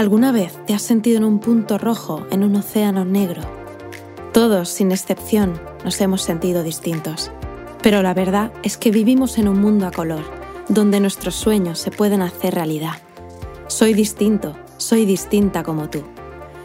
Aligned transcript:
¿Alguna 0.00 0.32
vez 0.32 0.58
te 0.64 0.72
has 0.72 0.80
sentido 0.80 1.18
en 1.18 1.24
un 1.24 1.40
punto 1.40 1.76
rojo 1.76 2.26
en 2.30 2.42
un 2.42 2.56
océano 2.56 3.04
negro? 3.04 3.42
Todos, 4.32 4.70
sin 4.70 4.92
excepción, 4.92 5.60
nos 5.84 6.00
hemos 6.00 6.22
sentido 6.22 6.62
distintos. 6.62 7.30
Pero 7.82 8.00
la 8.00 8.14
verdad 8.14 8.50
es 8.62 8.78
que 8.78 8.90
vivimos 8.90 9.36
en 9.36 9.46
un 9.46 9.60
mundo 9.60 9.86
a 9.86 9.90
color, 9.90 10.24
donde 10.70 11.00
nuestros 11.00 11.34
sueños 11.34 11.80
se 11.80 11.90
pueden 11.90 12.22
hacer 12.22 12.54
realidad. 12.54 12.94
Soy 13.66 13.92
distinto, 13.92 14.56
soy 14.78 15.04
distinta 15.04 15.62
como 15.62 15.90
tú. 15.90 16.02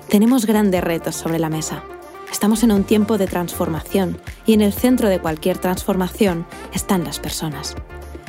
Tenemos 0.08 0.46
grandes 0.46 0.82
retos 0.82 1.18
sobre 1.18 1.38
la 1.38 1.50
mesa. 1.50 1.84
Estamos 2.32 2.64
en 2.64 2.72
un 2.72 2.86
tiempo 2.86 3.18
de 3.18 3.28
transformación 3.28 4.18
y 4.46 4.54
en 4.54 4.62
el 4.62 4.72
centro 4.72 5.10
de 5.10 5.20
cualquier 5.20 5.58
transformación 5.58 6.48
están 6.74 7.04
las 7.04 7.20
personas. 7.20 7.76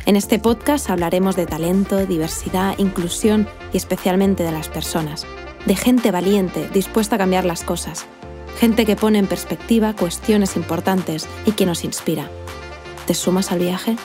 En 0.07 0.14
este 0.14 0.38
podcast 0.38 0.88
hablaremos 0.88 1.34
de 1.34 1.46
talento, 1.46 2.06
diversidad, 2.06 2.78
inclusión 2.78 3.48
y 3.73 3.77
especialmente 3.77 4.45
de 4.45 4.52
las 4.52 4.69
personas, 4.69 5.27
de 5.66 5.74
gente 5.74 6.12
valiente, 6.12 6.69
dispuesta 6.73 7.16
a 7.16 7.19
cambiar 7.19 7.45
las 7.45 7.64
cosas, 7.64 8.06
gente 8.56 8.87
que 8.87 8.95
pone 8.95 9.19
en 9.19 9.27
perspectiva 9.27 9.95
cuestiones 9.95 10.55
importantes 10.55 11.28
y 11.45 11.52
que 11.52 11.66
nos 11.66 11.83
inspira. 11.83 12.30
¿Te 13.09 13.14
sumas 13.14 13.50
al 13.50 13.59
viaje? 13.59 13.97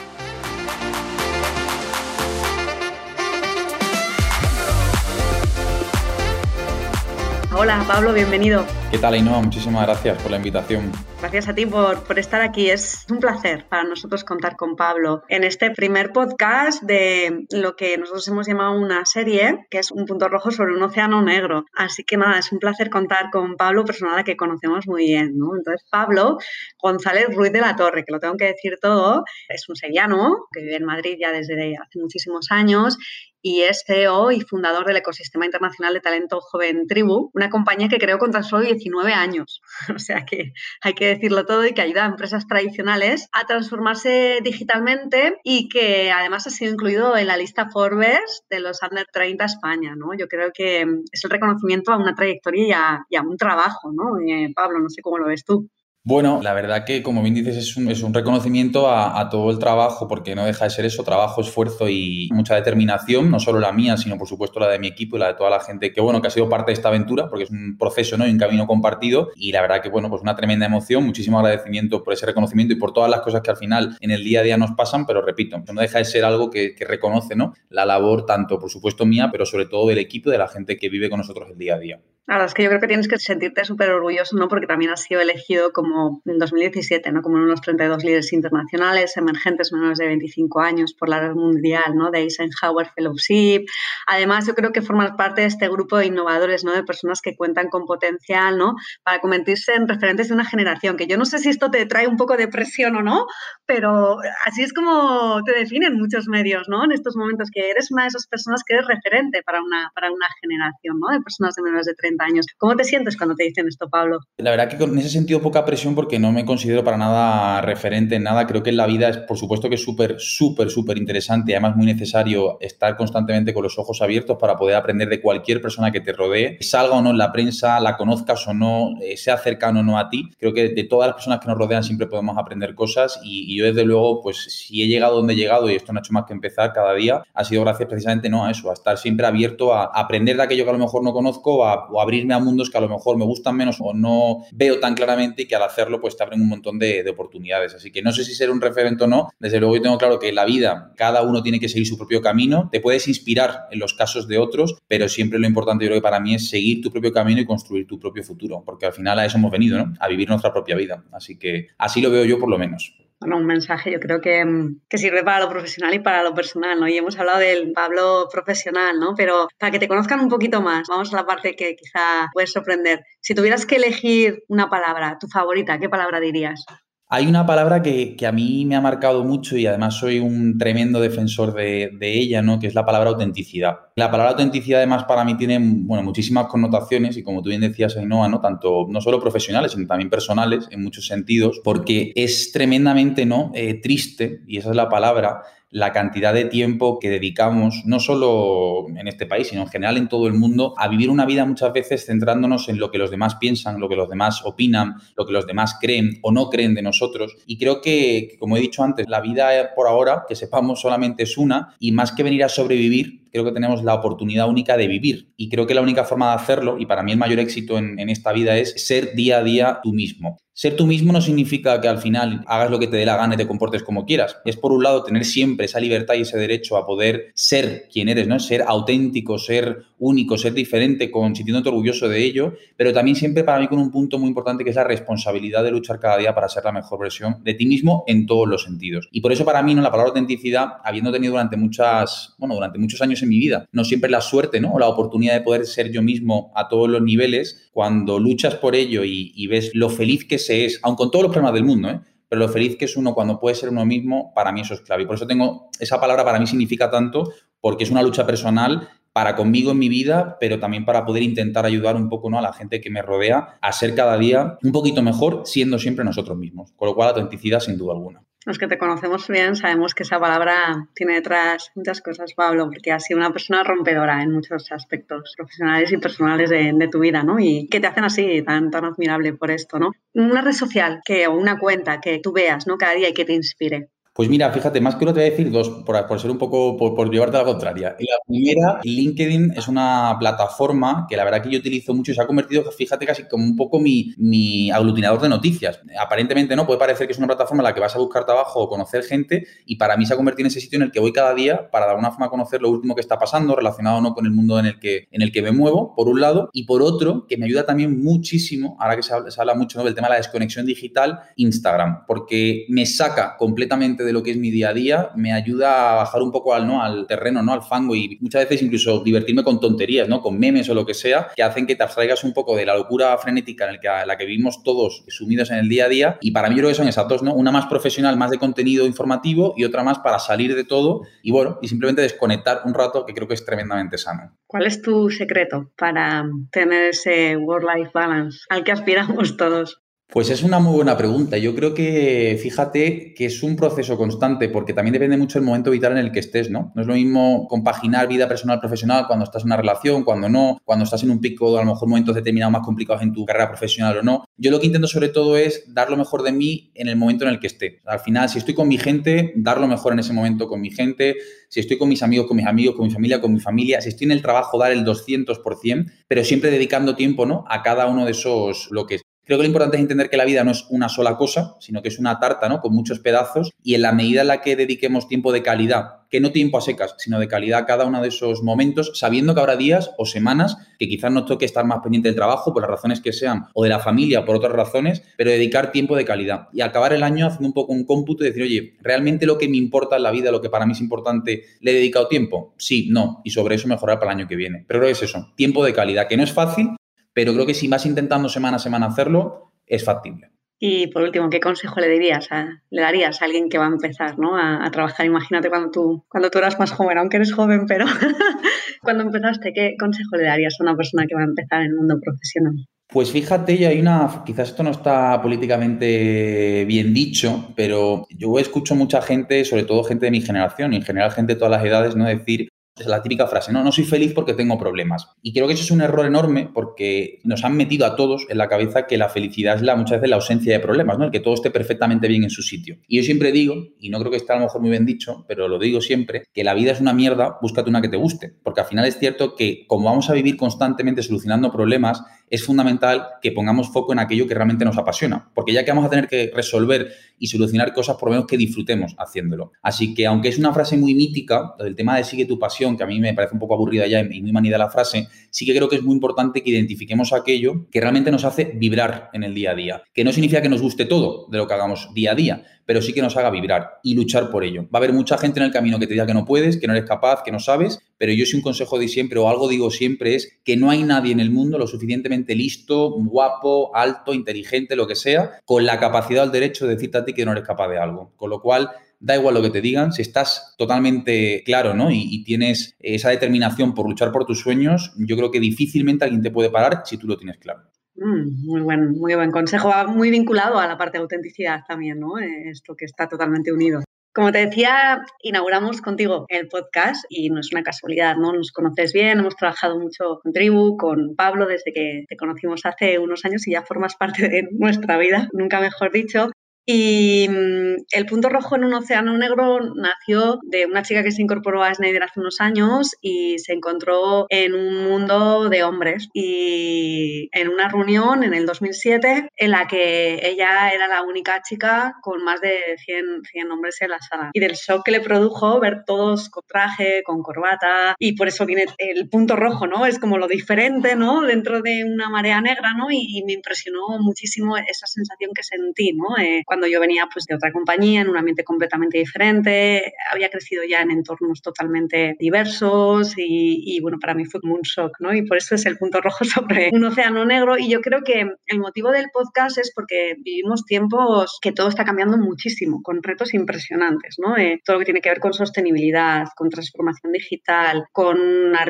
Hola 7.54 7.84
Pablo, 7.86 8.12
bienvenido. 8.12 8.66
¿Qué 8.92 8.98
tal, 8.98 9.14
Ainhoa? 9.14 9.40
Muchísimas 9.40 9.86
gracias 9.86 10.20
por 10.20 10.30
la 10.30 10.36
invitación. 10.36 10.92
Gracias 11.18 11.48
a 11.48 11.54
ti 11.54 11.64
por, 11.64 12.04
por, 12.04 12.18
estar 12.18 12.42
aquí. 12.42 12.68
Es 12.68 13.06
un 13.08 13.20
placer 13.20 13.64
para 13.66 13.84
nosotros 13.84 14.22
contar 14.22 14.54
con 14.54 14.76
Pablo 14.76 15.22
en 15.30 15.44
este 15.44 15.70
primer 15.70 16.12
podcast 16.12 16.82
de 16.82 17.46
lo 17.52 17.74
que 17.74 17.96
nosotros 17.96 18.28
hemos 18.28 18.46
llamado 18.46 18.72
una 18.72 19.06
serie, 19.06 19.66
que 19.70 19.78
es 19.78 19.90
un 19.92 20.04
punto 20.04 20.28
rojo 20.28 20.50
sobre 20.50 20.74
un 20.74 20.82
océano 20.82 21.22
negro. 21.22 21.64
Así 21.74 22.04
que 22.04 22.18
nada, 22.18 22.38
es 22.38 22.52
un 22.52 22.58
placer 22.58 22.90
contar 22.90 23.30
con 23.30 23.56
Pablo, 23.56 23.86
persona 23.86 24.24
que 24.24 24.36
conocemos 24.36 24.86
muy 24.86 25.04
bien. 25.04 25.38
Entonces, 25.56 25.86
Pablo 25.90 26.36
González 26.78 27.34
Ruiz 27.34 27.50
de 27.50 27.62
la 27.62 27.76
Torre, 27.76 28.04
que 28.04 28.12
lo 28.12 28.20
tengo 28.20 28.36
que 28.36 28.48
decir 28.48 28.76
todo, 28.78 29.24
es 29.48 29.66
un 29.70 29.76
sevillano 29.76 30.48
que 30.52 30.60
vive 30.60 30.76
en 30.76 30.84
Madrid 30.84 31.16
ya 31.18 31.32
desde 31.32 31.78
hace 31.78 31.98
muchísimos 31.98 32.48
años 32.50 32.98
y 33.42 33.62
es 33.62 33.82
CEO 33.84 34.30
y 34.30 34.40
fundador 34.40 34.86
del 34.86 34.96
ecosistema 34.96 35.44
internacional 35.44 35.92
de 35.92 36.00
talento 36.00 36.40
joven 36.40 36.86
Tribu, 36.86 37.30
una 37.34 37.50
compañía 37.50 37.88
que 37.88 37.98
creó 37.98 38.18
con 38.18 38.30
tan 38.30 38.44
solo 38.44 38.64
19 38.82 39.12
años. 39.12 39.60
O 39.94 39.98
sea 39.98 40.24
que 40.24 40.52
hay 40.80 40.94
que 40.94 41.06
decirlo 41.06 41.44
todo 41.44 41.66
y 41.66 41.74
que 41.74 41.82
ayuda 41.82 42.04
a 42.04 42.08
empresas 42.08 42.46
tradicionales 42.46 43.28
a 43.32 43.46
transformarse 43.46 44.40
digitalmente 44.42 45.38
y 45.44 45.68
que 45.68 46.10
además 46.10 46.46
ha 46.46 46.50
sido 46.50 46.72
incluido 46.72 47.16
en 47.16 47.26
la 47.26 47.36
lista 47.36 47.70
Forbes 47.70 48.44
de 48.50 48.60
los 48.60 48.80
Under 48.82 49.06
30 49.12 49.44
España. 49.44 49.94
¿no? 49.96 50.14
Yo 50.14 50.28
creo 50.28 50.50
que 50.52 50.82
es 51.10 51.24
el 51.24 51.30
reconocimiento 51.30 51.92
a 51.92 51.98
una 51.98 52.14
trayectoria 52.14 53.04
y 53.08 53.16
a, 53.16 53.22
un 53.22 53.36
trabajo. 53.36 53.92
¿no? 53.92 54.18
Eh, 54.26 54.52
Pablo, 54.54 54.78
no 54.78 54.88
sé 54.88 55.02
cómo 55.02 55.18
lo 55.18 55.26
ves 55.26 55.44
tú. 55.44 55.68
Bueno, 56.04 56.40
la 56.42 56.52
verdad 56.52 56.84
que, 56.84 57.00
como 57.00 57.22
bien 57.22 57.32
dices, 57.32 57.56
es 57.56 57.76
un, 57.76 58.12
reconocimiento 58.12 58.90
a, 58.90 59.28
todo 59.30 59.52
el 59.52 59.60
trabajo, 59.60 60.08
porque 60.08 60.34
no 60.34 60.44
deja 60.44 60.64
de 60.64 60.70
ser 60.70 60.84
eso, 60.84 61.04
trabajo, 61.04 61.42
esfuerzo 61.42 61.88
y 61.88 62.28
mucha 62.32 62.56
determinación, 62.56 63.30
no 63.30 63.38
solo 63.38 63.60
la 63.60 63.70
mía, 63.70 63.96
sino 63.96 64.18
por 64.18 64.26
supuesto 64.26 64.58
la 64.58 64.66
de 64.66 64.80
mi 64.80 64.88
equipo 64.88 65.14
y 65.14 65.20
la 65.20 65.28
de 65.28 65.34
toda 65.34 65.48
la 65.48 65.60
gente 65.60 65.92
que, 65.92 66.00
bueno, 66.00 66.20
que 66.20 66.26
ha 66.26 66.30
sido 66.30 66.48
parte 66.48 66.72
de 66.72 66.72
esta 66.72 66.88
aventura, 66.88 67.28
porque 67.28 67.44
es 67.44 67.50
un 67.50 67.76
proceso, 67.78 68.18
¿no? 68.18 68.26
Y 68.26 68.32
un 68.32 68.38
camino 68.38 68.66
compartido. 68.66 69.30
Y 69.36 69.52
la 69.52 69.62
verdad 69.62 69.80
que, 69.80 69.90
bueno, 69.90 70.10
pues 70.10 70.22
una 70.22 70.34
tremenda 70.34 70.66
emoción, 70.66 71.04
muchísimo 71.04 71.38
agradecimiento 71.38 72.02
por 72.02 72.14
ese 72.14 72.26
reconocimiento 72.26 72.74
y 72.74 72.78
por 72.78 72.92
todas 72.92 73.08
las 73.08 73.20
cosas 73.20 73.40
que 73.40 73.52
al 73.52 73.56
final 73.56 73.96
en 74.00 74.10
el 74.10 74.24
día 74.24 74.40
a 74.40 74.42
día 74.42 74.56
nos 74.56 74.72
pasan, 74.72 75.06
pero 75.06 75.22
repito, 75.22 75.62
no 75.72 75.80
deja 75.80 75.98
de 75.98 76.04
ser 76.04 76.24
algo 76.24 76.50
que, 76.50 76.74
que 76.74 76.84
reconoce, 76.84 77.36
¿no? 77.36 77.54
La 77.68 77.86
labor 77.86 78.26
tanto, 78.26 78.58
por 78.58 78.70
supuesto, 78.70 79.06
mía, 79.06 79.28
pero 79.30 79.46
sobre 79.46 79.66
todo 79.66 79.86
del 79.86 79.98
equipo 79.98 80.30
y 80.30 80.32
de 80.32 80.38
la 80.38 80.48
gente 80.48 80.76
que 80.76 80.88
vive 80.88 81.08
con 81.08 81.18
nosotros 81.18 81.48
el 81.48 81.58
día 81.58 81.76
a 81.76 81.78
día. 81.78 82.00
La 82.28 82.36
verdad 82.36 82.46
es 82.50 82.54
que 82.54 82.62
yo 82.62 82.68
creo 82.68 82.80
que 82.80 82.86
tienes 82.86 83.08
que 83.08 83.18
sentirte 83.18 83.64
súper 83.64 83.90
orgulloso, 83.90 84.36
¿no? 84.36 84.46
Porque 84.46 84.68
también 84.68 84.92
has 84.92 85.02
sido 85.02 85.20
elegido 85.20 85.72
como 85.72 86.22
en 86.24 86.38
2017, 86.38 87.10
¿no? 87.10 87.20
Como 87.20 87.34
uno 87.34 87.46
de 87.46 87.50
los 87.50 87.60
32 87.60 88.04
líderes 88.04 88.32
internacionales 88.32 89.16
emergentes 89.16 89.72
menores 89.72 89.98
de 89.98 90.06
25 90.06 90.60
años 90.60 90.94
por 90.94 91.08
la 91.08 91.18
red 91.18 91.34
mundial, 91.34 91.96
¿no? 91.96 92.12
De 92.12 92.20
Eisenhower 92.20 92.88
Fellowship. 92.94 93.64
Además, 94.06 94.46
yo 94.46 94.54
creo 94.54 94.70
que 94.70 94.82
formas 94.82 95.16
parte 95.16 95.40
de 95.40 95.48
este 95.48 95.68
grupo 95.68 95.98
de 95.98 96.06
innovadores, 96.06 96.62
¿no? 96.62 96.70
De 96.70 96.84
personas 96.84 97.20
que 97.22 97.34
cuentan 97.34 97.68
con 97.68 97.86
potencial, 97.86 98.56
¿no? 98.56 98.76
Para 99.02 99.18
convertirse 99.18 99.74
en 99.74 99.88
referentes 99.88 100.28
de 100.28 100.34
una 100.34 100.44
generación, 100.44 100.96
que 100.96 101.08
yo 101.08 101.18
no 101.18 101.24
sé 101.24 101.40
si 101.40 101.48
esto 101.48 101.72
te 101.72 101.86
trae 101.86 102.06
un 102.06 102.16
poco 102.16 102.36
de 102.36 102.46
presión 102.46 102.94
o 102.94 103.02
no, 103.02 103.26
pero 103.66 104.18
así 104.46 104.62
es 104.62 104.72
como 104.72 105.42
te 105.42 105.58
definen 105.58 105.96
muchos 105.96 106.28
medios, 106.28 106.68
¿no? 106.68 106.84
En 106.84 106.92
estos 106.92 107.16
momentos, 107.16 107.50
que 107.52 107.68
eres 107.68 107.90
una 107.90 108.02
de 108.02 108.08
esas 108.08 108.28
personas 108.28 108.62
que 108.64 108.74
eres 108.74 108.86
referente 108.86 109.42
para 109.42 109.60
una, 109.60 109.90
para 109.92 110.12
una 110.12 110.28
generación, 110.40 111.00
¿no? 111.00 111.08
De 111.12 111.20
personas 111.20 111.56
de 111.56 111.62
menores 111.62 111.86
de 111.86 111.94
30 111.94 112.11
años. 112.20 112.46
¿Cómo 112.58 112.76
te 112.76 112.84
sientes 112.84 113.16
cuando 113.16 113.34
te 113.34 113.44
dicen 113.44 113.66
esto, 113.68 113.88
Pablo? 113.88 114.18
La 114.38 114.50
verdad 114.50 114.68
que 114.68 114.82
en 114.82 114.98
ese 114.98 115.08
sentido 115.08 115.40
poca 115.40 115.64
presión 115.64 115.94
porque 115.94 116.18
no 116.18 116.32
me 116.32 116.44
considero 116.44 116.84
para 116.84 116.96
nada 116.96 117.60
referente 117.60 118.16
en 118.16 118.24
nada. 118.24 118.46
Creo 118.46 118.62
que 118.62 118.70
en 118.70 118.76
la 118.76 118.86
vida 118.86 119.08
es, 119.08 119.18
por 119.18 119.36
supuesto, 119.36 119.68
que 119.68 119.76
es 119.76 119.82
súper, 119.82 120.16
súper, 120.18 120.70
súper 120.70 120.98
interesante 120.98 121.52
y 121.52 121.54
además 121.54 121.76
muy 121.76 121.86
necesario 121.86 122.58
estar 122.60 122.96
constantemente 122.96 123.54
con 123.54 123.62
los 123.62 123.78
ojos 123.78 124.02
abiertos 124.02 124.36
para 124.38 124.56
poder 124.56 124.76
aprender 124.76 125.08
de 125.08 125.20
cualquier 125.20 125.60
persona 125.60 125.90
que 125.90 126.00
te 126.00 126.12
rodee, 126.12 126.58
salga 126.60 126.96
o 126.96 127.02
no 127.02 127.10
en 127.10 127.18
la 127.18 127.32
prensa, 127.32 127.80
la 127.80 127.96
conozcas 127.96 128.46
o 128.48 128.54
no, 128.54 128.94
eh, 129.02 129.16
sea 129.16 129.36
cercano 129.38 129.80
o 129.80 129.82
no 129.82 129.98
a 129.98 130.08
ti. 130.08 130.30
Creo 130.38 130.52
que 130.52 130.70
de 130.70 130.84
todas 130.84 131.08
las 131.08 131.14
personas 131.14 131.40
que 131.40 131.48
nos 131.48 131.58
rodean 131.58 131.82
siempre 131.82 132.06
podemos 132.06 132.36
aprender 132.38 132.74
cosas 132.74 133.20
y, 133.22 133.56
yo 133.56 133.66
desde 133.66 133.84
luego, 133.84 134.22
pues 134.22 134.38
si 134.44 134.82
he 134.82 134.88
llegado 134.88 135.16
donde 135.16 135.34
he 135.34 135.36
llegado 135.36 135.70
y 135.70 135.74
esto 135.74 135.92
no 135.92 135.98
ha 135.98 136.00
hecho 136.00 136.12
más 136.12 136.24
que 136.24 136.32
empezar 136.32 136.72
cada 136.72 136.94
día, 136.94 137.22
ha 137.34 137.44
sido 137.44 137.62
gracias 137.62 137.88
precisamente 137.88 138.28
no 138.28 138.44
a 138.44 138.50
eso, 138.50 138.70
a 138.70 138.72
estar 138.72 138.98
siempre 138.98 139.26
abierto 139.26 139.74
a 139.74 139.84
aprender 139.84 140.36
de 140.36 140.42
aquello 140.42 140.64
que 140.64 140.70
a 140.70 140.74
lo 140.74 140.78
mejor 140.78 141.02
no 141.02 141.12
conozco 141.12 141.56
o 141.56 142.00
a, 142.00 142.01
abrirme 142.02 142.34
a 142.34 142.38
mundos 142.38 142.70
que 142.70 142.78
a 142.78 142.80
lo 142.80 142.88
mejor 142.88 143.16
me 143.16 143.24
gustan 143.24 143.56
menos 143.56 143.78
o 143.80 143.94
no 143.94 144.44
veo 144.52 144.80
tan 144.80 144.94
claramente 144.94 145.42
y 145.42 145.46
que 145.46 145.56
al 145.56 145.62
hacerlo 145.62 146.00
pues 146.00 146.16
te 146.16 146.22
abren 146.22 146.40
un 146.40 146.48
montón 146.48 146.78
de, 146.78 147.02
oportunidades. 147.12 147.74
Así 147.74 147.90
que 147.90 148.00
no 148.00 148.12
sé 148.12 148.24
si 148.24 148.34
ser 148.34 148.50
un 148.50 148.60
referente 148.60 149.04
o 149.04 149.06
no. 149.06 149.30
Desde 149.38 149.60
luego 149.60 149.76
yo 149.76 149.82
tengo 149.82 149.98
claro 149.98 150.18
que 150.18 150.28
en 150.28 150.34
la 150.34 150.44
vida 150.44 150.92
cada 150.96 151.22
uno 151.22 151.42
tiene 151.42 151.60
que 151.60 151.68
seguir 151.68 151.86
su 151.86 151.98
propio 151.98 152.22
camino. 152.22 152.68
Te 152.72 152.80
puedes 152.80 153.06
inspirar 153.08 153.66
en 153.70 153.78
los 153.78 153.94
casos 153.94 154.28
de 154.28 154.38
otros, 154.38 154.76
pero 154.88 155.08
siempre 155.08 155.38
lo 155.38 155.46
importante 155.46 155.84
yo 155.84 155.90
creo 155.90 156.00
que 156.00 156.02
para 156.02 156.20
mí 156.20 156.34
es 156.34 156.48
seguir 156.48 156.80
tu 156.80 156.90
propio 156.90 157.12
camino 157.12 157.40
y 157.40 157.46
construir 157.46 157.86
tu 157.86 157.98
propio 157.98 158.22
futuro, 158.22 158.62
porque 158.64 158.86
al 158.86 158.92
final 158.92 159.18
a 159.18 159.26
eso 159.26 159.36
hemos 159.36 159.50
venido, 159.50 159.78
¿no? 159.78 159.92
A 160.00 160.08
vivir 160.08 160.28
nuestra 160.28 160.52
propia 160.52 160.76
vida. 160.76 161.04
Así 161.12 161.38
que 161.38 161.68
así 161.78 162.00
lo 162.00 162.10
veo 162.10 162.24
yo 162.24 162.38
por 162.38 162.48
lo 162.48 162.58
menos 162.58 162.94
bueno, 163.22 163.38
un 163.38 163.46
mensaje 163.46 163.90
yo 163.90 164.00
creo 164.00 164.20
que, 164.20 164.44
que, 164.88 164.98
sirve 164.98 165.22
para 165.24 165.40
lo 165.40 165.48
profesional 165.48 165.94
y 165.94 165.98
para 165.98 166.22
lo 166.22 166.34
personal, 166.34 166.78
¿no? 166.78 166.88
Y 166.88 166.96
hemos 166.96 167.18
hablado 167.18 167.38
del 167.38 167.72
Pablo 167.72 168.28
profesional, 168.30 168.98
¿no? 168.98 169.14
Pero 169.16 169.48
para 169.58 169.72
que 169.72 169.78
te 169.78 169.88
conozcan 169.88 170.20
un 170.20 170.28
poquito 170.28 170.60
más, 170.60 170.88
vamos 170.88 171.12
a 171.12 171.16
la 171.16 171.26
parte 171.26 171.56
que 171.56 171.76
quizá 171.76 172.28
puedes 172.32 172.52
sorprender. 172.52 173.04
Si 173.20 173.34
tuvieras 173.34 173.66
que 173.66 173.76
elegir 173.76 174.42
una 174.48 174.68
palabra, 174.68 175.16
tu 175.18 175.28
favorita, 175.28 175.78
¿qué 175.78 175.88
palabra 175.88 176.20
dirías? 176.20 176.64
Hay 177.14 177.26
una 177.26 177.44
palabra 177.44 177.82
que, 177.82 178.16
a 178.26 178.32
mí 178.32 178.64
me 178.64 178.74
ha 178.74 178.80
marcado 178.80 179.22
mucho 179.22 179.58
y 179.58 179.66
además 179.66 179.98
soy 179.98 180.18
un 180.18 180.56
tremendo 180.56 180.98
defensor 180.98 181.52
de, 181.52 181.90
ella, 182.00 182.40
¿no? 182.40 182.58
Que 182.58 182.68
es 182.68 182.74
la 182.74 182.86
palabra 182.86 183.10
autenticidad. 183.10 183.80
La 183.96 184.10
palabra 184.10 184.30
autenticidad 184.30 184.78
además 184.78 185.04
para 185.04 185.22
mí 185.22 185.36
tiene, 185.36 185.58
bueno, 185.60 186.02
muchísimas 186.02 186.46
connotaciones 186.46 187.18
y 187.18 187.22
como 187.22 187.42
tú 187.42 187.50
bien 187.50 187.60
decías, 187.60 187.98
Ainhoa, 187.98 188.28
¿no? 188.28 188.40
Tanto, 188.40 188.86
no 188.88 189.02
solo 189.02 189.20
profesionales, 189.20 189.72
sino 189.72 189.86
también 189.86 190.08
personales 190.08 190.66
en 190.70 190.82
muchos 190.82 191.06
sentidos, 191.06 191.60
porque 191.62 192.14
es 192.16 192.50
tremendamente, 192.50 193.26
¿no? 193.26 193.52
Eh, 193.54 193.74
triste, 193.74 194.40
y 194.46 194.56
esa 194.56 194.70
es 194.70 194.76
la 194.76 194.88
palabra, 194.88 195.42
la 195.72 195.90
cantidad 195.92 196.34
de 196.34 196.44
tiempo 196.44 196.98
que 196.98 197.08
dedicamos, 197.08 197.82
no 197.86 197.98
solo 197.98 198.86
en 198.94 199.08
este 199.08 199.26
país, 199.26 199.48
sino 199.48 199.62
en 199.62 199.68
general 199.68 199.96
en 199.96 200.08
todo 200.08 200.26
el 200.26 200.34
mundo, 200.34 200.74
a 200.76 200.86
vivir 200.86 201.08
una 201.08 201.24
vida 201.24 201.46
muchas 201.46 201.72
veces 201.72 202.04
centrándonos 202.04 202.68
en 202.68 202.78
lo 202.78 202.90
que 202.90 202.98
los 202.98 203.10
demás 203.10 203.36
piensan, 203.36 203.80
lo 203.80 203.88
que 203.88 203.96
los 203.96 204.08
demás 204.08 204.42
opinan, 204.44 204.96
lo 205.16 205.26
que 205.26 205.32
los 205.32 205.46
demás 205.46 205.78
creen 205.80 206.18
o 206.22 206.30
no 206.30 206.50
creen 206.50 206.74
de 206.74 206.82
nosotros. 206.82 207.36
Y 207.46 207.58
creo 207.58 207.80
que, 207.80 208.36
como 208.38 208.56
he 208.56 208.60
dicho 208.60 208.84
antes, 208.84 209.08
la 209.08 209.22
vida 209.22 209.74
por 209.74 209.88
ahora, 209.88 210.24
que 210.28 210.36
sepamos, 210.36 210.82
solamente 210.82 211.22
es 211.22 211.38
una, 211.38 211.74
y 211.80 211.92
más 211.92 212.12
que 212.12 212.22
venir 212.22 212.44
a 212.44 212.50
sobrevivir, 212.50 213.21
creo 213.32 213.44
que 213.44 213.52
tenemos 213.52 213.82
la 213.82 213.94
oportunidad 213.94 214.48
única 214.48 214.76
de 214.76 214.86
vivir. 214.86 215.32
Y 215.36 215.48
creo 215.48 215.66
que 215.66 215.74
la 215.74 215.80
única 215.80 216.04
forma 216.04 216.28
de 216.28 216.42
hacerlo, 216.42 216.76
y 216.78 216.86
para 216.86 217.02
mí 217.02 217.12
el 217.12 217.18
mayor 217.18 217.40
éxito 217.40 217.78
en, 217.78 217.98
esta 218.10 218.32
vida, 218.32 218.56
es 218.58 218.86
ser 218.86 219.14
día 219.14 219.38
a 219.38 219.42
día 219.42 219.80
tú 219.82 219.92
mismo. 219.92 220.38
Ser 220.54 220.76
tú 220.76 220.86
mismo 220.86 221.14
no 221.14 221.22
significa 221.22 221.80
que 221.80 221.88
al 221.88 221.96
final 221.96 222.44
hagas 222.46 222.70
lo 222.70 222.78
que 222.78 222.86
te 222.86 222.98
dé 222.98 223.06
la 223.06 223.16
gana 223.16 223.34
y 223.34 223.38
te 223.38 223.46
comportes 223.46 223.82
como 223.82 224.04
quieras. 224.04 224.36
Es 224.44 224.58
por 224.58 224.70
un 224.70 224.82
lado 224.82 225.02
tener 225.02 225.24
siempre 225.24 225.64
esa 225.64 225.80
libertad 225.80 226.14
y 226.14 226.20
ese 226.20 226.36
derecho 226.36 226.76
a 226.76 226.84
poder 226.84 227.32
ser 227.34 227.88
quien 227.90 228.10
eres, 228.10 228.28
¿no? 228.28 228.38
Ser 228.38 228.62
auténtico, 228.66 229.38
ser 229.38 229.84
único, 229.98 230.36
ser 230.36 230.52
diferente, 230.52 231.10
sintiéndote 231.10 231.70
orgulloso 231.70 232.06
de 232.06 232.22
ello, 232.22 232.54
pero 232.76 232.92
también 232.92 233.16
siempre 233.16 233.44
para 233.44 233.60
mí 233.60 233.68
con 233.68 233.78
un 233.78 233.90
punto 233.90 234.18
muy 234.18 234.28
importante 234.28 234.62
que 234.62 234.70
es 234.70 234.76
la 234.76 234.84
responsabilidad 234.84 235.64
de 235.64 235.70
luchar 235.70 235.98
cada 235.98 236.18
día 236.18 236.34
para 236.34 236.50
ser 236.50 236.64
la 236.64 236.72
mejor 236.72 237.00
versión 237.00 237.42
de 237.42 237.54
ti 237.54 237.64
mismo 237.64 238.04
en 238.06 238.26
todos 238.26 238.46
los 238.46 238.64
sentidos. 238.64 239.08
Y 239.10 239.22
por 239.22 239.32
eso 239.32 239.46
para 239.46 239.62
mí, 239.62 239.74
¿no? 239.74 239.80
La 239.80 239.90
palabra 239.90 240.10
autenticidad, 240.10 240.68
habiendo 240.84 241.10
tenido 241.10 241.32
durante 241.32 241.56
muchas, 241.56 242.34
bueno, 242.36 242.54
durante 242.54 242.78
muchos 242.78 243.00
años 243.00 243.21
en 243.22 243.28
mi 243.28 243.38
vida, 243.38 243.66
no 243.72 243.84
siempre 243.84 244.10
la 244.10 244.20
suerte, 244.20 244.60
¿no? 244.60 244.72
O 244.72 244.78
la 244.78 244.88
oportunidad 244.88 245.34
de 245.34 245.40
poder 245.40 245.66
ser 245.66 245.90
yo 245.90 246.02
mismo 246.02 246.52
a 246.54 246.68
todos 246.68 246.88
los 246.88 247.02
niveles, 247.02 247.70
cuando 247.72 248.18
luchas 248.18 248.56
por 248.56 248.74
ello 248.74 249.02
y, 249.04 249.46
ves 249.46 249.72
lo 249.74 249.90
feliz 249.90 250.24
que 250.24 250.38
se 250.38 250.64
es, 250.64 250.80
aun 250.82 250.96
con 250.96 251.10
todos 251.10 251.24
los 251.24 251.32
problemas 251.32 251.54
del 251.54 251.64
mundo, 251.64 251.90
¿eh? 251.90 252.00
pero 252.28 252.40
lo 252.40 252.48
feliz 252.48 252.76
que 252.76 252.86
es 252.86 252.96
uno 252.96 253.14
cuando 253.14 253.38
puede 253.38 253.54
ser 253.54 253.68
uno 253.68 253.84
mismo, 253.84 254.32
para 254.34 254.52
mí 254.52 254.62
eso 254.62 254.72
es 254.72 254.80
clave. 254.80 255.02
Y 255.02 255.06
por 255.06 255.16
eso 255.16 255.26
tengo, 255.26 255.68
esa 255.78 256.00
palabra 256.00 256.24
para 256.24 256.38
mí 256.38 256.46
significa 256.46 256.90
tanto, 256.90 257.30
porque 257.60 257.84
es 257.84 257.90
una 257.90 258.02
lucha 258.02 258.26
personal 258.26 258.88
para 259.12 259.36
conmigo 259.36 259.72
en 259.72 259.78
mi 259.78 259.88
vida, 259.88 260.38
pero 260.40 260.58
también 260.58 260.84
para 260.84 261.04
poder 261.04 261.22
intentar 261.22 261.66
ayudar 261.66 261.96
un 261.96 262.08
poco 262.08 262.30
¿no? 262.30 262.38
a 262.38 262.42
la 262.42 262.52
gente 262.52 262.80
que 262.80 262.88
me 262.88 263.02
rodea 263.02 263.58
a 263.60 263.72
ser 263.72 263.94
cada 263.94 264.16
día 264.16 264.56
un 264.62 264.72
poquito 264.72 265.02
mejor, 265.02 265.42
siendo 265.44 265.78
siempre 265.78 266.04
nosotros 266.04 266.38
mismos. 266.38 266.72
Con 266.76 266.88
lo 266.88 266.94
cual, 266.94 267.10
autenticidad 267.10 267.60
sin 267.60 267.76
duda 267.76 267.92
alguna. 267.92 268.24
Los 268.44 268.58
que 268.58 268.66
te 268.66 268.76
conocemos 268.76 269.28
bien 269.28 269.54
sabemos 269.54 269.94
que 269.94 270.02
esa 270.02 270.18
palabra 270.18 270.88
tiene 270.94 271.14
detrás 271.14 271.70
muchas 271.76 272.00
cosas, 272.00 272.34
Pablo, 272.34 272.68
porque 272.68 272.90
has 272.90 273.04
sido 273.04 273.20
una 273.20 273.32
persona 273.32 273.62
rompedora 273.62 274.20
en 274.22 274.32
muchos 274.32 274.72
aspectos 274.72 275.34
profesionales 275.36 275.92
y 275.92 275.98
personales 275.98 276.50
de, 276.50 276.88
tu 276.90 276.98
vida, 276.98 277.22
¿no? 277.22 277.38
Y 277.38 277.68
que 277.68 277.78
te 277.78 277.86
hacen 277.86 278.04
así 278.04 278.42
tan, 278.42 278.70
tan 278.70 278.84
admirable 278.84 279.32
por 279.34 279.52
esto, 279.52 279.78
¿no? 279.78 279.92
Una 280.14 280.42
red 280.42 280.52
social 280.52 281.00
que, 281.04 281.28
o 281.28 281.34
una 281.34 281.58
cuenta 281.58 282.00
que 282.00 282.18
tú 282.18 282.32
veas, 282.32 282.66
¿no? 282.66 282.76
Cada 282.76 282.94
día 282.94 283.08
y 283.10 283.14
que 283.14 283.24
te 283.24 283.34
inspire. 283.34 283.88
Pues 284.14 284.28
mira, 284.28 284.52
fíjate, 284.52 284.78
más 284.78 284.96
que 284.96 285.04
uno 285.04 285.14
te 285.14 285.20
voy 285.20 285.28
a 285.28 285.30
decir 285.30 285.50
dos, 285.50 285.70
por, 285.70 286.20
ser 286.20 286.30
un 286.30 286.36
poco, 286.36 286.76
por, 286.76 287.10
llevarte 287.10 287.38
a 287.38 287.40
la 287.40 287.46
contraria. 287.46 287.96
La 287.98 288.16
primera, 288.26 288.80
LinkedIn 288.84 289.54
es 289.56 289.68
una 289.68 290.14
plataforma 290.20 291.06
que 291.08 291.16
la 291.16 291.24
verdad 291.24 291.42
que 291.42 291.48
yo 291.48 291.58
utilizo 291.58 291.94
mucho 291.94 292.12
y 292.12 292.14
se 292.14 292.20
ha 292.20 292.26
convertido, 292.26 292.70
fíjate, 292.70 293.06
casi 293.06 293.26
como 293.26 293.42
un 293.42 293.56
poco 293.56 293.80
mi, 293.80 294.70
aglutinador 294.70 295.22
de 295.22 295.30
noticias. 295.30 295.80
Aparentemente 295.98 296.54
no, 296.54 296.66
puede 296.66 296.78
parecer 296.78 297.06
que 297.06 297.14
es 297.14 297.18
una 297.18 297.26
plataforma 297.26 297.62
en 297.62 297.64
la 297.64 297.74
que 297.74 297.80
vas 297.80 297.96
a 297.96 297.98
buscar 297.98 298.26
trabajo 298.26 298.60
o 298.60 298.68
conocer 298.68 299.02
gente 299.02 299.46
y 299.64 299.76
para 299.76 299.96
mí 299.96 300.04
se 300.04 300.12
ha 300.12 300.16
convertido 300.16 300.46
en 300.46 300.50
ese 300.50 300.60
sitio 300.60 300.76
en 300.76 300.82
el 300.82 300.92
que 300.92 301.00
voy 301.00 301.14
cada 301.14 301.32
día 301.32 301.70
para 301.70 301.86
de 301.86 301.92
alguna 301.92 302.10
forma 302.10 302.28
conocer 302.28 302.60
lo 302.60 302.68
último 302.68 302.94
que 302.94 303.00
está 303.00 303.18
pasando 303.18 303.56
relacionado 303.56 304.02
no 304.02 304.12
con 304.12 304.26
el 304.26 304.32
mundo 304.32 304.58
en 304.58 304.66
el 304.66 304.78
que, 304.78 305.08
en 305.10 305.22
el 305.22 305.32
que 305.32 305.40
me 305.40 305.52
muevo, 305.52 305.94
por 305.94 306.08
un 306.08 306.20
lado, 306.20 306.50
y 306.52 306.64
por 306.64 306.82
otro, 306.82 307.26
que 307.26 307.38
me 307.38 307.46
ayuda 307.46 307.64
también 307.64 308.02
muchísimo, 308.02 308.76
ahora 308.78 308.96
que 308.96 309.02
se 309.02 309.14
habla, 309.14 309.54
mucho 309.54 309.82
del 309.82 309.94
tema 309.94 310.08
de 310.08 310.12
la 310.12 310.18
desconexión 310.18 310.66
digital, 310.66 311.20
Instagram, 311.36 312.04
porque 312.06 312.66
me 312.68 312.84
saca 312.84 313.36
completamente 313.38 314.01
de 314.04 314.12
lo 314.12 314.22
que 314.22 314.32
es 314.32 314.36
mi 314.36 314.50
día 314.50 314.70
a 314.70 314.74
día, 314.74 315.10
me 315.16 315.32
ayuda 315.32 315.92
a 315.92 315.94
bajar 315.96 316.22
un 316.22 316.32
poco 316.32 316.54
al, 316.54 316.66
¿no? 316.66 316.82
al 316.82 317.06
terreno, 317.06 317.42
¿no? 317.42 317.52
al 317.52 317.62
fango 317.62 317.94
y 317.94 318.18
muchas 318.20 318.42
veces 318.42 318.62
incluso 318.62 319.02
divertirme 319.02 319.42
con 319.42 319.60
tonterías, 319.60 320.08
¿no? 320.08 320.20
con 320.20 320.38
memes 320.38 320.68
o 320.68 320.74
lo 320.74 320.86
que 320.86 320.94
sea, 320.94 321.28
que 321.34 321.42
hacen 321.42 321.66
que 321.66 321.76
te 321.76 321.82
abstraigas 321.82 322.24
un 322.24 322.32
poco 322.32 322.56
de 322.56 322.66
la 322.66 322.76
locura 322.76 323.16
frenética 323.18 323.70
en, 323.70 323.78
la 324.06 324.16
que 324.16 324.24
vivimos 324.24 324.62
todos 324.62 325.04
sumidos 325.08 325.50
en 325.50 325.58
el 325.58 325.68
día 325.68 325.86
a 325.86 325.88
día. 325.88 326.18
Y 326.20 326.30
para 326.30 326.48
mí 326.48 326.56
creo 326.56 326.68
que 326.68 326.74
son 326.74 326.88
esas 326.88 327.08
dos, 327.08 327.22
¿no? 327.22 327.34
Una 327.34 327.50
más 327.50 327.66
profesional, 327.66 328.16
más 328.16 328.30
de 328.30 328.38
contenido 328.38 328.86
informativo 328.86 329.54
y 329.56 329.64
otra 329.64 329.82
más 329.82 329.98
para 329.98 330.18
salir 330.18 330.54
de 330.54 330.64
todo 330.64 331.02
y 331.22 331.30
bueno, 331.30 331.58
y 331.62 331.68
simplemente 331.68 332.02
desconectar 332.02 332.62
un 332.64 332.74
rato 332.74 333.04
que 333.06 333.14
creo 333.14 333.28
que 333.28 333.34
es 333.34 333.44
tremendamente 333.44 333.98
sano. 333.98 334.36
¿Cuál 334.46 334.66
es 334.66 334.82
tu 334.82 335.10
secreto 335.10 335.70
para 335.76 336.24
tener 336.50 336.90
ese 336.90 337.36
work-life 337.36 337.90
balance 337.94 338.40
al 338.50 338.64
que 338.64 338.72
aspiramos 338.72 339.36
todos? 339.36 339.81
Pues 340.12 340.28
es 340.28 340.42
una 340.42 340.58
muy 340.58 340.74
buena 340.74 340.94
pregunta. 340.94 341.38
Yo 341.38 341.54
creo 341.54 341.72
que, 341.72 342.38
fíjate, 342.38 343.14
que 343.14 343.24
es 343.24 343.42
un 343.42 343.56
proceso 343.56 343.96
constante 343.96 344.50
porque 344.50 344.74
también 344.74 344.92
depende 344.92 345.16
mucho 345.16 345.38
del 345.38 345.46
momento 345.46 345.70
vital 345.70 345.92
en 345.92 345.98
el 346.04 346.12
que 346.12 346.18
estés, 346.18 346.50
¿no? 346.50 346.70
No 346.74 346.82
es 346.82 346.86
lo 346.86 346.92
mismo 346.92 347.48
compaginar 347.48 348.08
vida 348.08 348.28
personal 348.28 348.60
profesional 348.60 349.06
cuando 349.06 349.24
estás 349.24 349.40
en 349.42 349.46
una 349.46 349.56
relación, 349.56 350.04
cuando 350.04 350.28
no, 350.28 350.58
cuando 350.66 350.84
estás 350.84 351.02
en 351.02 351.12
un 351.12 351.18
pico, 351.18 351.56
a 351.56 351.64
lo 351.64 351.72
mejor 351.72 351.88
momentos 351.88 352.14
determinados 352.14 352.52
más 352.52 352.60
complicados 352.60 353.02
en 353.02 353.14
tu 353.14 353.24
carrera 353.24 353.48
profesional 353.48 353.96
o 353.96 354.02
no. 354.02 354.24
Yo 354.36 354.50
lo 354.50 354.60
que 354.60 354.66
intento 354.66 354.86
sobre 354.86 355.08
todo 355.08 355.38
es 355.38 355.64
dar 355.72 355.88
lo 355.88 355.96
mejor 355.96 356.22
de 356.22 356.32
mí 356.32 356.70
en 356.74 356.88
el 356.88 356.96
momento 356.96 357.24
en 357.24 357.30
el 357.30 357.40
que 357.40 357.46
esté. 357.46 357.80
Al 357.86 358.00
final, 358.00 358.28
si 358.28 358.36
estoy 358.36 358.52
con 358.52 358.68
mi 358.68 358.76
gente, 358.76 359.32
dar 359.36 359.58
lo 359.58 359.66
mejor 359.66 359.94
en 359.94 360.00
ese 360.00 360.12
momento 360.12 360.46
con 360.46 360.60
mi 360.60 360.70
gente. 360.70 361.16
Si 361.48 361.60
estoy 361.60 361.78
con 361.78 361.88
mis 361.88 362.02
amigos, 362.02 362.26
con 362.26 362.36
mis 362.36 362.46
amigos, 362.46 362.76
con 362.76 362.86
mi 362.86 362.92
familia, 362.92 363.18
con 363.18 363.32
mi 363.32 363.40
familia. 363.40 363.80
Si 363.80 363.88
estoy 363.88 364.04
en 364.04 364.12
el 364.12 364.20
trabajo, 364.20 364.58
dar 364.58 364.72
el 364.72 364.84
200%, 364.84 365.90
pero 366.06 366.22
siempre 366.22 366.50
dedicando 366.50 366.96
tiempo, 366.96 367.24
¿no? 367.24 367.46
A 367.48 367.62
cada 367.62 367.86
uno 367.86 368.04
de 368.04 368.10
esos 368.10 368.68
bloques. 368.68 369.00
Creo 369.24 369.38
que 369.38 369.44
lo 369.44 369.48
importante 369.48 369.76
es 369.76 369.82
entender 369.82 370.10
que 370.10 370.16
la 370.16 370.24
vida 370.24 370.42
no 370.42 370.50
es 370.50 370.66
una 370.68 370.88
sola 370.88 371.16
cosa, 371.16 371.54
sino 371.60 371.80
que 371.80 371.88
es 371.88 371.98
una 372.00 372.18
tarta, 372.18 372.48
¿no? 372.48 372.60
Con 372.60 372.74
muchos 372.74 372.98
pedazos 372.98 373.52
y 373.62 373.76
en 373.76 373.82
la 373.82 373.92
medida 373.92 374.22
en 374.22 374.26
la 374.26 374.40
que 374.40 374.56
dediquemos 374.56 375.06
tiempo 375.06 375.32
de 375.32 375.42
calidad, 375.44 376.02
que 376.10 376.20
no 376.20 376.32
tiempo 376.32 376.58
a 376.58 376.60
secas, 376.60 376.96
sino 376.98 377.20
de 377.20 377.28
calidad 377.28 377.60
a 377.60 377.64
cada 377.64 377.84
uno 377.84 378.02
de 378.02 378.08
esos 378.08 378.42
momentos, 378.42 378.90
sabiendo 378.94 379.32
que 379.32 379.40
habrá 379.40 379.56
días 379.56 379.92
o 379.96 380.06
semanas 380.06 380.56
que 380.76 380.88
quizás 380.88 381.12
nos 381.12 381.26
toque 381.26 381.44
estar 381.44 381.64
más 381.64 381.78
pendiente 381.82 382.08
del 382.08 382.16
trabajo 382.16 382.52
por 382.52 382.62
las 382.62 382.70
razones 382.70 383.00
que 383.00 383.12
sean 383.12 383.46
o 383.54 383.62
de 383.62 383.70
la 383.70 383.78
familia 383.78 384.24
por 384.24 384.34
otras 384.34 384.52
razones, 384.52 385.02
pero 385.16 385.30
dedicar 385.30 385.70
tiempo 385.70 385.94
de 385.94 386.04
calidad 386.04 386.48
y 386.52 386.60
acabar 386.60 386.92
el 386.92 387.04
año 387.04 387.26
haciendo 387.26 387.46
un 387.46 387.54
poco 387.54 387.72
un 387.72 387.84
cómputo 387.84 388.24
y 388.24 388.26
decir, 388.26 388.42
oye, 388.42 388.74
¿realmente 388.80 389.24
lo 389.24 389.38
que 389.38 389.48
me 389.48 389.56
importa 389.56 389.96
en 389.96 390.02
la 390.02 390.10
vida, 390.10 390.32
lo 390.32 390.40
que 390.40 390.50
para 390.50 390.66
mí 390.66 390.72
es 390.72 390.80
importante, 390.80 391.44
le 391.60 391.70
he 391.70 391.74
dedicado 391.74 392.08
tiempo? 392.08 392.54
Sí, 392.56 392.88
no, 392.90 393.20
y 393.22 393.30
sobre 393.30 393.54
eso 393.54 393.68
mejorar 393.68 394.00
para 394.00 394.12
el 394.12 394.18
año 394.18 394.28
que 394.28 394.34
viene. 394.34 394.64
Pero 394.66 394.84
es 394.84 395.00
eso, 395.00 395.32
tiempo 395.36 395.64
de 395.64 395.72
calidad, 395.72 396.08
que 396.08 396.16
no 396.16 396.24
es 396.24 396.32
fácil, 396.32 396.70
pero 397.12 397.32
creo 397.32 397.46
que 397.46 397.54
si 397.54 397.68
vas 397.68 397.86
intentando 397.86 398.28
semana 398.28 398.56
a 398.56 398.60
semana 398.60 398.86
hacerlo, 398.86 399.52
es 399.66 399.84
factible. 399.84 400.30
Y 400.64 400.86
por 400.86 401.02
último, 401.02 401.28
¿qué 401.28 401.40
consejo 401.40 401.80
le 401.80 401.88
dirías 401.88 402.30
a, 402.30 402.62
le 402.70 402.82
darías 402.82 403.20
a 403.20 403.24
alguien 403.24 403.48
que 403.48 403.58
va 403.58 403.64
a 403.64 403.70
empezar 403.70 404.16
¿no? 404.16 404.36
a, 404.36 404.70
trabajar? 404.70 405.04
Imagínate 405.04 405.48
cuando 405.48 405.72
tú, 405.72 406.04
cuando 406.08 406.30
tú 406.30 406.38
eras 406.38 406.56
más 406.60 406.70
joven, 406.70 406.98
aunque 406.98 407.16
eres 407.16 407.32
joven, 407.32 407.66
pero 407.66 407.84
cuando 408.80 409.02
empezaste, 409.02 409.52
¿qué 409.52 409.74
consejo 409.76 410.16
le 410.16 410.22
darías 410.22 410.54
a 410.60 410.62
una 410.62 410.76
persona 410.76 411.04
que 411.08 411.16
va 411.16 411.22
a 411.22 411.24
empezar 411.24 411.62
en 411.62 411.66
el 411.66 411.74
mundo 411.74 411.98
profesional? 412.00 412.54
Pues 412.86 413.10
fíjate, 413.10 413.54
y 413.54 413.64
hay 413.64 413.80
una, 413.80 414.22
quizás 414.24 414.50
esto 414.50 414.62
no 414.62 414.70
está 414.70 415.20
políticamente 415.20 416.64
bien 416.66 416.94
dicho, 416.94 417.52
pero 417.56 418.06
yo 418.10 418.38
escucho 418.38 418.76
mucha 418.76 419.02
gente, 419.02 419.44
sobre 419.44 419.64
todo 419.64 419.82
gente 419.82 420.06
de 420.06 420.12
mi 420.12 420.20
generación 420.20 420.74
y 420.74 420.76
en 420.76 420.82
general 420.82 421.10
gente 421.10 421.32
de 421.34 421.38
todas 421.40 421.52
las 421.52 421.64
edades, 421.64 421.96
no 421.96 422.04
decir 422.04 422.50
es 422.78 422.86
la 422.86 423.02
típica 423.02 423.26
frase, 423.26 423.52
no, 423.52 423.62
no 423.62 423.70
soy 423.70 423.84
feliz 423.84 424.12
porque 424.14 424.34
tengo 424.34 424.58
problemas. 424.58 425.08
Y 425.22 425.32
creo 425.32 425.46
que 425.46 425.54
eso 425.54 425.62
es 425.62 425.70
un 425.70 425.82
error 425.82 426.06
enorme 426.06 426.48
porque 426.52 427.20
nos 427.24 427.44
han 427.44 427.56
metido 427.56 427.86
a 427.86 427.96
todos 427.96 428.26
en 428.28 428.38
la 428.38 428.48
cabeza 428.48 428.86
que 428.86 428.96
la 428.96 429.08
felicidad 429.08 429.56
es 429.56 429.62
la, 429.62 429.76
muchas 429.76 429.98
veces 429.98 430.10
la 430.10 430.16
ausencia 430.16 430.52
de 430.52 430.60
problemas, 430.60 430.98
¿no? 430.98 431.04
El 431.04 431.10
que 431.10 431.20
todo 431.20 431.34
esté 431.34 431.50
perfectamente 431.50 432.08
bien 432.08 432.24
en 432.24 432.30
su 432.30 432.42
sitio. 432.42 432.78
Y 432.88 432.96
yo 432.96 433.02
siempre 433.02 433.30
digo, 433.30 433.54
y 433.78 433.90
no 433.90 433.98
creo 433.98 434.10
que 434.10 434.16
esté 434.16 434.32
a 434.32 434.36
lo 434.36 434.42
mejor 434.42 434.60
muy 434.62 434.70
bien 434.70 434.86
dicho, 434.86 435.24
pero 435.28 435.48
lo 435.48 435.58
digo 435.58 435.80
siempre, 435.80 436.24
que 436.32 436.44
la 436.44 436.54
vida 436.54 436.72
es 436.72 436.80
una 436.80 436.94
mierda, 436.94 437.38
búscate 437.42 437.68
una 437.68 437.82
que 437.82 437.88
te 437.88 437.96
guste. 437.96 438.34
Porque 438.42 438.62
al 438.62 438.66
final 438.66 438.86
es 438.86 438.98
cierto 438.98 439.34
que 439.36 439.66
como 439.66 439.86
vamos 439.86 440.08
a 440.08 440.14
vivir 440.14 440.36
constantemente 440.36 441.02
solucionando 441.02 441.52
problemas, 441.52 442.02
es 442.30 442.44
fundamental 442.44 443.08
que 443.20 443.32
pongamos 443.32 443.70
foco 443.70 443.92
en 443.92 443.98
aquello 443.98 444.26
que 444.26 444.34
realmente 444.34 444.64
nos 444.64 444.78
apasiona. 444.78 445.30
Porque 445.34 445.52
ya 445.52 445.64
que 445.64 445.70
vamos 445.70 445.84
a 445.84 445.90
tener 445.90 446.08
que 446.08 446.30
resolver 446.34 446.92
y 447.18 447.26
solucionar 447.26 447.72
cosas, 447.72 447.96
por 447.96 448.08
lo 448.08 448.14
menos 448.14 448.26
que 448.26 448.36
disfrutemos 448.36 448.94
haciéndolo. 448.98 449.52
Así 449.62 449.94
que 449.94 450.06
aunque 450.06 450.28
es 450.28 450.38
una 450.38 450.52
frase 450.52 450.76
muy 450.76 450.94
mítica, 450.94 451.54
el 451.58 451.74
tema 451.74 451.96
de 451.96 452.04
sigue 452.04 452.24
tu 452.24 452.38
pasión, 452.38 452.76
que 452.76 452.82
a 452.82 452.86
mí 452.86 453.00
me 453.00 453.14
parece 453.14 453.34
un 453.34 453.40
poco 453.40 453.54
aburrida 453.54 453.86
ya 453.86 454.00
y 454.00 454.20
muy 454.22 454.32
manida 454.32 454.58
la 454.58 454.70
frase, 454.70 455.08
sí 455.32 455.46
que 455.46 455.56
creo 455.56 455.68
que 455.68 455.76
es 455.76 455.82
muy 455.82 455.94
importante 455.94 456.42
que 456.42 456.50
identifiquemos 456.50 457.12
aquello 457.12 457.66
que 457.70 457.80
realmente 457.80 458.12
nos 458.12 458.24
hace 458.24 458.52
vibrar 458.54 459.10
en 459.12 459.24
el 459.24 459.34
día 459.34 459.52
a 459.52 459.54
día. 459.54 459.82
Que 459.92 460.04
no 460.04 460.12
significa 460.12 460.42
que 460.42 460.48
nos 460.48 460.62
guste 460.62 460.84
todo 460.84 461.26
de 461.30 461.38
lo 461.38 461.48
que 461.48 461.54
hagamos 461.54 461.88
día 461.94 462.12
a 462.12 462.14
día, 462.14 462.44
pero 462.66 462.82
sí 462.82 462.92
que 462.92 463.02
nos 463.02 463.16
haga 463.16 463.30
vibrar 463.30 463.80
y 463.82 463.94
luchar 463.94 464.30
por 464.30 464.44
ello. 464.44 464.64
Va 464.64 464.74
a 464.74 464.78
haber 464.78 464.92
mucha 464.92 465.18
gente 465.18 465.40
en 465.40 465.46
el 465.46 465.52
camino 465.52 465.78
que 465.78 465.86
te 465.86 465.94
diga 465.94 466.06
que 466.06 466.14
no 466.14 466.24
puedes, 466.24 466.58
que 466.58 466.66
no 466.66 466.74
eres 466.74 466.88
capaz, 466.88 467.22
que 467.24 467.32
no 467.32 467.40
sabes, 467.40 467.78
pero 467.96 468.12
yo 468.12 468.26
sí 468.26 468.36
un 468.36 468.42
consejo 468.42 468.78
de 468.78 468.88
siempre 468.88 469.18
o 469.18 469.28
algo 469.28 469.48
digo 469.48 469.70
siempre 469.70 470.14
es 470.14 470.38
que 470.44 470.56
no 470.56 470.70
hay 470.70 470.82
nadie 470.82 471.12
en 471.12 471.20
el 471.20 471.30
mundo 471.30 471.58
lo 471.58 471.66
suficientemente 471.66 472.34
listo, 472.34 472.90
guapo, 472.90 473.74
alto, 473.74 474.12
inteligente, 474.14 474.76
lo 474.76 474.86
que 474.86 474.94
sea, 474.94 475.32
con 475.44 475.64
la 475.64 475.78
capacidad 475.78 476.24
o 476.24 476.26
el 476.26 476.32
derecho 476.32 476.66
de 476.66 476.74
decirte 476.74 476.98
a 476.98 477.04
ti 477.04 477.14
que 477.14 477.24
no 477.24 477.32
eres 477.32 477.44
capaz 477.44 477.68
de 477.68 477.78
algo. 477.78 478.12
Con 478.16 478.30
lo 478.30 478.40
cual, 478.40 478.70
da 479.02 479.16
igual 479.16 479.34
lo 479.34 479.42
que 479.42 479.50
te 479.50 479.60
digan, 479.60 479.92
si 479.92 480.00
estás 480.00 480.54
totalmente 480.56 481.42
claro 481.44 481.74
¿no? 481.74 481.90
y, 481.90 482.22
tienes 482.24 482.76
esa 482.78 483.10
determinación 483.10 483.74
por 483.74 483.88
luchar 483.88 484.12
por 484.12 484.24
tus 484.24 484.40
sueños, 484.40 484.94
yo 484.96 485.16
creo 485.16 485.30
que 485.30 485.40
difícilmente 485.40 486.04
alguien 486.04 486.22
te 486.22 486.30
puede 486.30 486.50
parar 486.50 486.82
si 486.84 486.96
tú 486.96 487.06
lo 487.08 487.16
tienes 487.16 487.38
claro. 487.38 487.62
Mm, 487.96 488.46
muy 488.46 488.60
buen, 488.60 488.92
muy 488.92 489.14
buen 489.14 489.30
consejo, 489.30 489.70
muy 489.88 490.10
vinculado 490.10 490.58
a 490.58 490.66
la 490.66 490.78
parte 490.78 490.98
de 490.98 491.02
autenticidad 491.02 491.60
también, 491.66 491.98
¿no? 492.00 492.18
Esto 492.18 492.74
que 492.76 492.84
está 492.84 493.08
totalmente 493.08 493.52
unido. 493.52 493.82
Como 494.14 494.30
te 494.30 494.46
decía, 494.46 495.02
inauguramos 495.22 495.80
contigo 495.80 496.26
el 496.28 496.48
podcast 496.48 497.04
y 497.08 497.30
no 497.30 497.40
es 497.40 497.50
una 497.50 497.62
casualidad, 497.62 498.16
¿no? 498.16 498.32
Nos 498.32 498.52
conoces 498.52 498.92
bien, 498.92 499.18
hemos 499.18 499.36
trabajado 499.36 499.78
mucho 499.78 500.20
con 500.22 500.32
Tribu, 500.32 500.76
con 500.76 501.16
Pablo 501.16 501.46
desde 501.46 501.72
que 501.72 502.04
te 502.06 502.16
conocimos 502.16 502.66
hace 502.66 502.98
unos 502.98 503.24
años 503.24 503.48
y 503.48 503.52
ya 503.52 503.62
formas 503.62 503.96
parte 503.96 504.28
de 504.28 504.48
nuestra 504.52 504.98
vida, 504.98 505.28
nunca 505.32 505.60
mejor 505.60 505.92
dicho. 505.92 506.30
Y 506.64 507.28
mm, 507.28 507.84
el 507.90 508.06
punto 508.06 508.28
rojo 508.28 508.56
en 508.56 508.64
un 508.64 508.74
océano 508.74 509.16
negro 509.18 509.58
nació 509.74 510.38
de 510.42 510.66
una 510.66 510.82
chica 510.82 511.02
que 511.02 511.10
se 511.10 511.22
incorporó 511.22 511.62
a 511.62 511.74
Snyder 511.74 512.04
hace 512.04 512.20
unos 512.20 512.40
años 512.40 512.90
y 513.00 513.38
se 513.38 513.52
encontró 513.52 514.26
en 514.28 514.54
un 514.54 514.84
mundo 514.84 515.48
de 515.48 515.64
hombres. 515.64 516.08
Y 516.12 517.28
en 517.32 517.48
una 517.48 517.68
reunión 517.68 518.22
en 518.22 518.34
el 518.34 518.46
2007 518.46 519.28
en 519.36 519.50
la 519.50 519.66
que 519.66 520.20
ella 520.22 520.70
era 520.70 520.88
la 520.88 521.02
única 521.02 521.42
chica 521.42 521.94
con 522.02 522.22
más 522.22 522.40
de 522.40 522.76
100, 522.84 523.22
100 523.24 523.50
hombres 523.50 523.80
en 523.80 523.90
la 523.90 523.98
sala. 523.98 524.30
Y 524.32 524.40
del 524.40 524.52
shock 524.52 524.84
que 524.84 524.92
le 524.92 525.00
produjo 525.00 525.58
ver 525.60 525.84
todos 525.84 526.28
con 526.28 526.44
traje, 526.46 527.02
con 527.04 527.22
corbata. 527.22 527.94
Y 527.98 528.16
por 528.16 528.28
eso 528.28 528.46
viene 528.46 528.66
el 528.78 529.08
punto 529.08 529.36
rojo, 529.36 529.66
¿no? 529.66 529.86
Es 529.86 529.98
como 529.98 530.18
lo 530.18 530.28
diferente, 530.28 530.94
¿no? 530.96 531.22
Dentro 531.22 531.60
de 531.60 531.84
una 531.84 532.08
marea 532.08 532.40
negra, 532.40 532.72
¿no? 532.76 532.86
Y, 532.90 533.22
me 533.24 533.34
impresionó 533.34 533.98
muchísimo 534.00 534.56
esa 534.56 534.86
sensación 534.86 535.30
que 535.34 535.44
sentí, 535.44 535.92
¿no? 535.92 536.16
Eh, 536.18 536.42
cuando 536.52 536.66
yo 536.66 536.80
venía 536.80 537.08
pues 537.10 537.24
de 537.24 537.34
otra 537.34 537.50
compañía, 537.50 538.02
en 538.02 538.10
un 538.10 538.16
ambiente 538.18 538.44
completamente 538.44 538.98
diferente, 538.98 539.94
había 540.12 540.28
crecido 540.28 540.64
ya 540.68 540.82
en 540.82 540.90
entornos 540.90 541.40
totalmente 541.40 542.14
diversos 542.18 543.14
y, 543.16 543.80
bueno, 543.80 543.96
para 543.98 544.12
mí 544.12 544.26
fue 544.26 544.38
como 544.42 544.56
un 544.56 544.60
shock, 544.60 544.96
¿no? 545.00 545.14
Y 545.14 545.22
por 545.22 545.38
eso 545.38 545.54
es 545.54 545.64
el 545.64 545.78
punto 545.78 546.02
rojo 546.02 546.24
sobre 546.26 546.68
un 546.74 546.84
océano 546.84 547.24
negro 547.24 547.56
y 547.56 547.70
yo 547.70 547.80
creo 547.80 548.02
que 548.04 548.26
el 548.44 548.58
motivo 548.58 548.90
del 548.90 549.06
podcast 549.14 549.56
es 549.56 549.72
porque 549.74 550.16
vivimos 550.18 550.66
tiempos 550.66 551.38
que 551.40 551.52
todo 551.52 551.68
está 551.68 551.86
cambiando 551.86 552.18
muchísimo, 552.18 552.82
con 552.82 553.02
retos 553.02 553.32
impresionantes, 553.32 554.16
¿no? 554.18 554.36
Eh, 554.36 554.60
todo 554.62 554.74
lo 554.74 554.80
que 554.80 554.84
tiene 554.84 555.00
que 555.00 555.08
ver 555.08 555.20
con 555.20 555.32
sostenibilidad, 555.32 556.26
con 556.36 556.50
transformación 556.50 557.12
digital, 557.12 557.84
con 557.92 558.18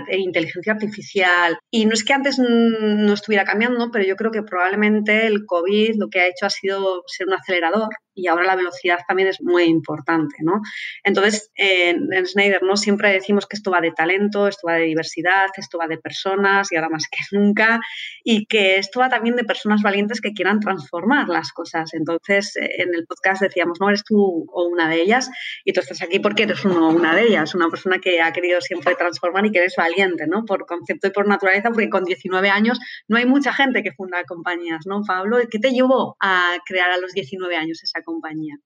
inteligencia 0.09 0.75
artificial. 0.75 1.59
Y 1.69 1.87
no 1.87 1.95
es 1.95 2.05
que 2.05 2.13
antes 2.13 2.39
no 2.39 3.13
estuviera 3.13 3.45
cambiando, 3.45 3.91
pero 3.91 4.05
yo 4.05 4.15
creo 4.15 4.31
que 4.31 4.45
probablemente 4.45 5.27
el 5.27 5.47
COVID 5.47 5.97
lo 5.99 6.09
que 6.09 6.21
ha 6.21 6.29
hecho 6.29 6.47
ha 6.47 6.51
sido 6.51 7.03
ser 7.09 7.27
un 7.27 7.35
acelerador 7.35 7.72
entrenador 7.73 7.91
y 8.15 8.27
ahora 8.27 8.45
la 8.45 8.57
velocidad 8.57 8.99
también 9.07 9.29
es 9.29 9.41
muy 9.41 9.65
importante, 9.65 10.37
¿no? 10.41 10.61
Entonces, 11.03 11.51
en, 11.55 12.09
Schneider, 12.27 12.63
¿no? 12.63 12.77
Siempre 12.77 13.13
decimos 13.13 13.47
que 13.47 13.57
esto 13.57 13.71
va 13.71 13.81
de 13.81 13.93
talento, 13.93 14.49
esto 14.49 14.67
va 14.67 14.75
de 14.75 14.85
diversidad, 14.85 15.47
esto 15.57 15.79
va 15.79 15.87
de 15.87 15.99
personas 15.99 16.71
y 16.71 16.77
ahora 16.77 16.91
más 16.91 17.05
que 17.11 17.19
nunca, 17.37 17.81
y 18.25 18.47
que 18.47 18.77
esto 18.77 19.01
va 19.01 19.09
también 19.09 19.37
de 19.37 19.45
personas 19.45 19.83
valientes 19.83 20.21
que 20.21 20.33
quieran 20.33 20.61
transformar 20.61 21.29
las 21.29 21.53
cosas. 21.53 21.95
Entonces, 21.95 22.55
en 22.57 22.95
el 22.95 23.07
podcast 23.07 23.43
decíamos, 23.43 23.79
no, 23.81 23.89
eres 23.89 24.05
tú 24.05 24.47
o 24.53 24.67
una 24.67 24.89
de 24.89 25.01
ellas, 25.01 25.31
y 25.65 25.73
tú 25.73 25.81
estás 25.81 26.03
aquí 26.03 26.19
porque 26.19 26.45
eres 26.45 26.65
uno 26.65 26.89
o 26.89 26.93
una 26.93 27.15
de 27.15 27.23
ellas, 27.23 27.55
una 27.55 27.69
persona 27.69 27.99
que 27.99 28.21
ha 28.21 28.33
querido 28.33 28.61
siempre 28.61 28.95
transformar 28.95 29.47
y 29.47 29.51
que 29.51 29.59
eres 29.59 29.75
valiente, 29.77 30.27
¿no? 30.27 30.45
Por 30.45 30.67
concepto 30.67 31.09
y 31.09 31.11
por 31.11 31.27
naturaleza, 31.27 31.71
porque 31.71 31.89
con 31.89 32.05
19 32.05 32.51
años 32.51 32.79
no 33.09 33.17
hay 33.17 33.27
mucha 33.27 33.53
gente 33.53 33.83
que 33.83 33.93
funda 33.93 34.25
compañías, 34.25 34.87
¿no, 34.87 35.03
Pablo? 35.07 35.39
¿Qué 35.51 35.59
te 35.59 35.71
llevó 35.71 36.17
a 36.21 36.57
crear 36.67 36.91
a 36.91 36.99
los 36.99 37.13
19 37.13 37.57
años 37.57 37.83
esa 37.83 38.02
compañía? 38.03 38.57